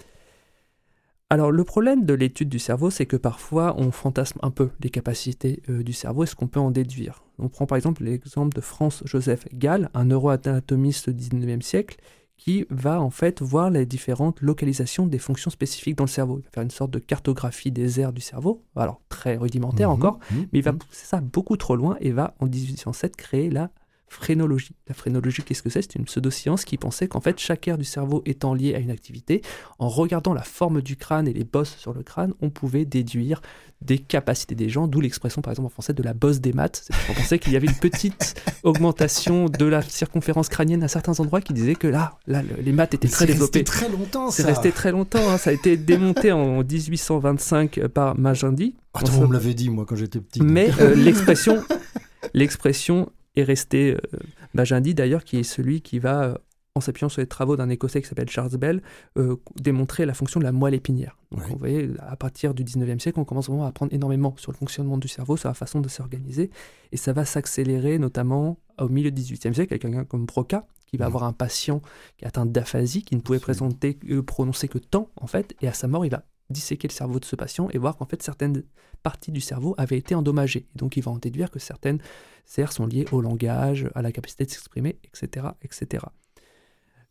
[1.34, 4.88] Alors le problème de l'étude du cerveau, c'est que parfois on fantasme un peu les
[4.88, 7.24] capacités euh, du cerveau et ce qu'on peut en déduire.
[7.40, 11.96] On prend par exemple l'exemple de Franz-Joseph Gall, un neuroanatomiste du 19e siècle,
[12.36, 16.38] qui va en fait voir les différentes localisations des fonctions spécifiques dans le cerveau.
[16.38, 19.94] Il va faire une sorte de cartographie des aires du cerveau, alors très rudimentaire Mhm,
[19.96, 20.78] encore, mhm, mais il va mhm.
[20.78, 23.72] pousser ça beaucoup trop loin et va en 1807 créer la
[24.08, 24.74] phrénologie.
[24.86, 25.82] La phrénologie, qu'est-ce que c'est?
[25.82, 28.90] C'est une pseudo-science qui pensait qu'en fait chaque aire du cerveau étant liée à une
[28.90, 29.42] activité,
[29.78, 33.40] en regardant la forme du crâne et les bosses sur le crâne, on pouvait déduire
[33.82, 36.84] des capacités des gens, d'où l'expression par exemple en français de la bosse des maths.
[36.86, 41.18] C'est qu'on pensait qu'il y avait une petite augmentation de la circonférence crânienne à certains
[41.20, 43.64] endroits qui disaient que là, là le- les maths étaient Mais très c'est resté développées.
[43.64, 44.48] très longtemps C'est ça.
[44.48, 45.38] resté très longtemps, hein.
[45.38, 48.76] ça a été démonté en 1825 par Magendie.
[48.94, 50.40] Attends, on me l'avait dit moi quand j'étais petit.
[50.40, 51.62] Mais euh, l'expression,
[52.32, 53.94] l'expression est restée.
[53.94, 54.18] Euh,
[54.54, 56.34] Magendie d'ailleurs, qui est celui qui va, euh,
[56.76, 58.82] en s'appuyant sur les travaux d'un Écossais qui s'appelle Charles Bell,
[59.16, 61.16] euh, démontrer la fonction de la moelle épinière.
[61.30, 61.46] Donc, Ouais.
[61.50, 64.56] vous voyez, à partir du 19e siècle, on commence vraiment à apprendre énormément sur le
[64.56, 66.50] fonctionnement du cerveau, sur la façon de s'organiser,
[66.92, 70.96] et ça va s'accélérer notamment au milieu du 18e siècle avec quelqu'un comme Broca, qui
[70.96, 71.80] va avoir un patient
[72.18, 75.66] qui est atteint d'aphasie, qui ne pouvait présenter, euh, prononcer que tant, en fait, et
[75.68, 78.22] à sa mort, il va disséquer le cerveau de ce patient et voir qu'en fait
[78.22, 78.62] certaines
[79.02, 80.66] parties du cerveau avaient été endommagées.
[80.74, 81.98] Et donc il va en déduire que certaines
[82.58, 86.04] aires sont liées au langage, à la capacité de s'exprimer, etc., etc.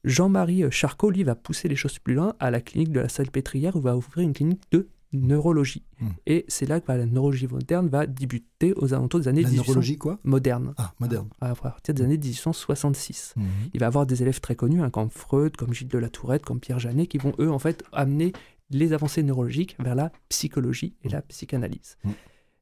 [0.03, 3.76] Jean-Marie Charcot, lui, va pousser les choses plus loin à la clinique de la Salpêtrière
[3.76, 5.84] où il va ouvrir une clinique de neurologie.
[6.01, 6.07] Hmm.
[6.26, 9.49] Et c'est là que bah, la neurologie moderne va débuter aux alentours des années La
[9.49, 10.19] 1800 neurologie quoi?
[10.23, 11.30] moderne, Ah, moderne.
[11.39, 13.45] à partir des années 1866 Mhm.
[13.76, 16.43] il va avoir des élèves très connus, hein, comme Freud, comme Gilles de la Tourette,
[16.43, 18.34] comme Pierre Janet, qui vont eux en fait amener
[18.74, 21.98] les avancées neurologiques vers la psychologie et la psychanalyse.
[22.04, 22.12] Mm.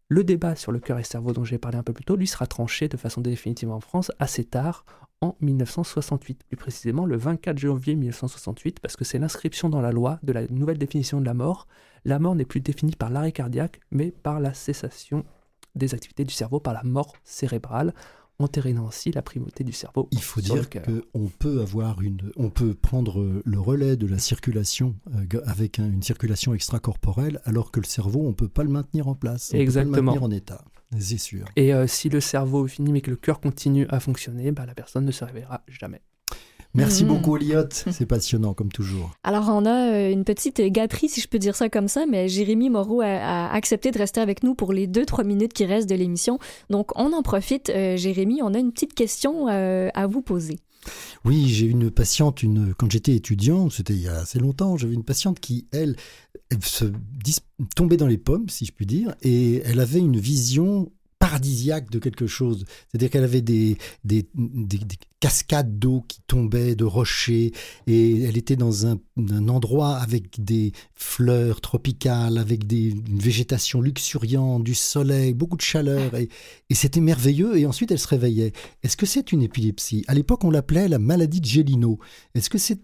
[0.09, 2.27] Le débat sur le cœur et cerveau dont j'ai parlé un peu plus tôt, lui
[2.27, 4.85] sera tranché de façon définitive en France assez tard,
[5.21, 10.19] en 1968, plus précisément le 24 janvier 1968, parce que c'est l'inscription dans la loi
[10.23, 11.67] de la nouvelle définition de la mort.
[12.03, 15.23] La mort n'est plus définie par l'arrêt cardiaque, mais par la cessation
[15.75, 17.93] des activités du cerveau, par la mort cérébrale,
[18.43, 20.07] entérinant ainsi la primauté du cerveau.
[20.11, 24.95] Il faut dire qu'on peut avoir une, on peut prendre le relais de la circulation
[25.15, 29.07] euh, avec un- une circulation extracorporelle, alors que le cerveau, on peut pas le maintenir
[29.07, 29.49] en place.
[29.49, 29.95] On peut pas Exactement.
[29.97, 30.63] le maintenir en état.
[30.99, 31.45] C'est sûr.
[31.55, 34.73] Et euh, si le cerveau finit mais que le cœur continue à fonctionner, bah, la
[34.75, 36.01] personne ne se réveillera jamais.
[36.73, 37.09] Merci Mhm.
[37.09, 37.65] beaucoup, Elliot.
[37.91, 39.11] C'est passionnant, comme toujours.
[39.23, 42.29] Alors, on a euh, une petite gâterie, si je peux dire ça comme ça, mais
[42.29, 45.65] Jérémy Moreau a, a accepté de rester avec nous pour les deux, trois minutes qui
[45.65, 46.39] restent de l'émission.
[46.69, 47.69] Donc, on en profite.
[47.69, 50.57] Euh, Jérémy, on a une petite question euh, à vous poser.
[51.25, 54.95] Oui, j'ai une patiente, une, quand j'étais étudiant, c'était il y a assez longtemps, j'avais
[54.95, 55.95] une patiente qui, elle,
[56.49, 56.85] elle se
[57.23, 57.37] dis-
[57.75, 60.91] tombait dans les pommes, si je puis dire, et elle avait une vision
[61.31, 62.65] paradisiaque de quelque chose.
[62.87, 67.51] C'est-à-dire qu'elle avait des, des, des- des cascades d'eau qui tombaient de rochers,
[67.85, 73.81] et elle était dans un, un endroit avec des fleurs tropicales, avec des, une végétation
[73.81, 76.27] luxuriante, du soleil, beaucoup de chaleur, et,
[76.69, 78.51] et c'était merveilleux, et ensuite elle se réveillait.
[78.83, 80.03] Est-ce que c'est une épilepsie?
[80.07, 81.99] À l'époque, on l'appelait la maladie de Gélino.
[82.33, 82.79] Est-ce que c'est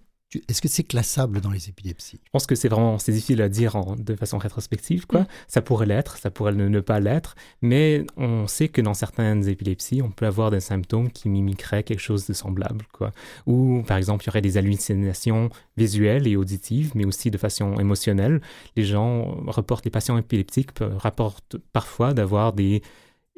[0.49, 2.19] est-ce que c'est classable dans les épilepsies?
[2.25, 5.05] Je pense que c'est vraiment c'est difficile à dire en- de façon rétrospective.
[5.07, 5.21] Quoi.
[5.21, 5.27] Mm.
[5.47, 9.47] Ça pourrait l'être, ça pourrait ne, ne pas l'être, mais on sait que dans certaines
[9.47, 12.85] épilepsies, on peut avoir des symptômes qui mimiqueraient quelque chose de semblable.
[12.91, 13.11] Quoi.
[13.45, 17.75] Ou par exemple, il y aurait des hallucinations visuelles et auditives, mais aussi de façon
[17.79, 18.41] émotionnelle.
[18.75, 22.81] Les gens reportent, les patients épileptiques rapportent parfois d'avoir des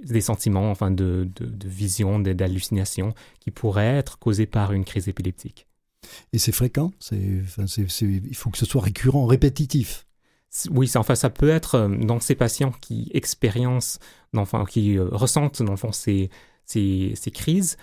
[0.02, 5.10] des sentiments, enfin de, de, de vision, d'hallucinations qui pourraient être causés par une crise
[5.10, 5.68] épileptique.
[6.34, 10.06] Et c'est fréquent c'est, enfin, c'est- c'est- Il faut que ce soit récurrent, répétitif.
[10.72, 14.00] Oui, ça, enfin, ça peut être euh, dans ces patients qui expériencent,
[14.36, 16.32] enfin, qui euh, ressentent, dans le fond, ces,
[16.66, 17.78] ces, ces crises,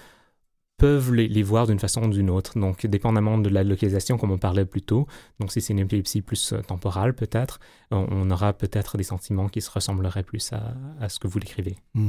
[0.76, 2.58] peuvent les, les voir d'une façon ou d'une autre.
[2.58, 5.06] Donc, dépendamment de la localisation, comme on parlait plus tôt,
[5.40, 9.48] donc si c'est une épilepsie plus euh, temporale, peut-être, on, on aura peut-être des sentiments
[9.48, 11.76] qui se ressembleraient plus à, à ce que vous décrivez.
[11.94, 12.08] Hmm.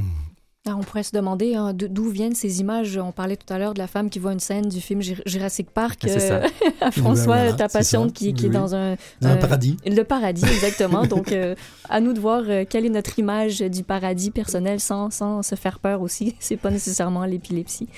[0.66, 2.98] Ah, on pourrait se demander hein, d'où viennent ces images?
[2.98, 5.22] On parlait tout à l'heure de la femme qui voit une scène du film Jur-
[5.24, 6.00] Jurassic Park.
[6.04, 6.40] Ah, ça.
[6.82, 8.92] à François, Ben voilà, ta patiente qui, qui Oui, est dans un...
[8.92, 9.76] Un euh, paradis.
[9.86, 11.06] Le paradis, exactement.
[11.06, 11.54] Donc, euh,
[11.88, 15.54] à nous de voir euh, quelle est notre image du paradis personnel sans, sans se
[15.54, 16.34] faire peur aussi.
[16.40, 17.88] C'est pas nécessairement l'épilepsie.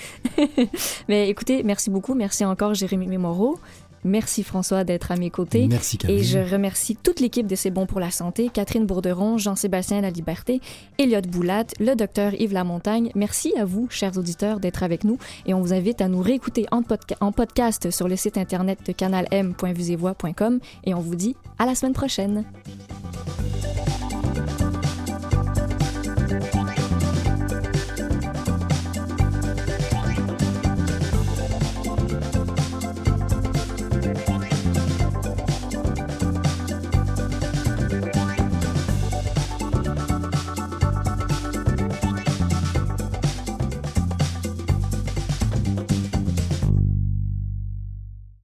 [1.08, 2.14] Mais écoutez, merci beaucoup.
[2.14, 3.58] Merci encore, Jérémy Moreau.
[4.04, 5.66] Merci, François, d'être à mes côtés.
[5.68, 6.20] Merci Camille.
[6.20, 10.60] Et je remercie toute l'équipe de C'est bon pour la santé, Catherine Bourderon, Jean-Sébastien Laliberté,
[10.98, 13.10] Elliot Boulat, le docteur Yves Lamontagne.
[13.14, 16.66] Merci à vous, chers auditeurs, d'être avec nous et on vous invite à nous réécouter
[16.70, 21.66] en, podca- en podcast sur le site internet de canalm.vusevoix.com et on vous dit à
[21.66, 22.44] la semaine prochaine.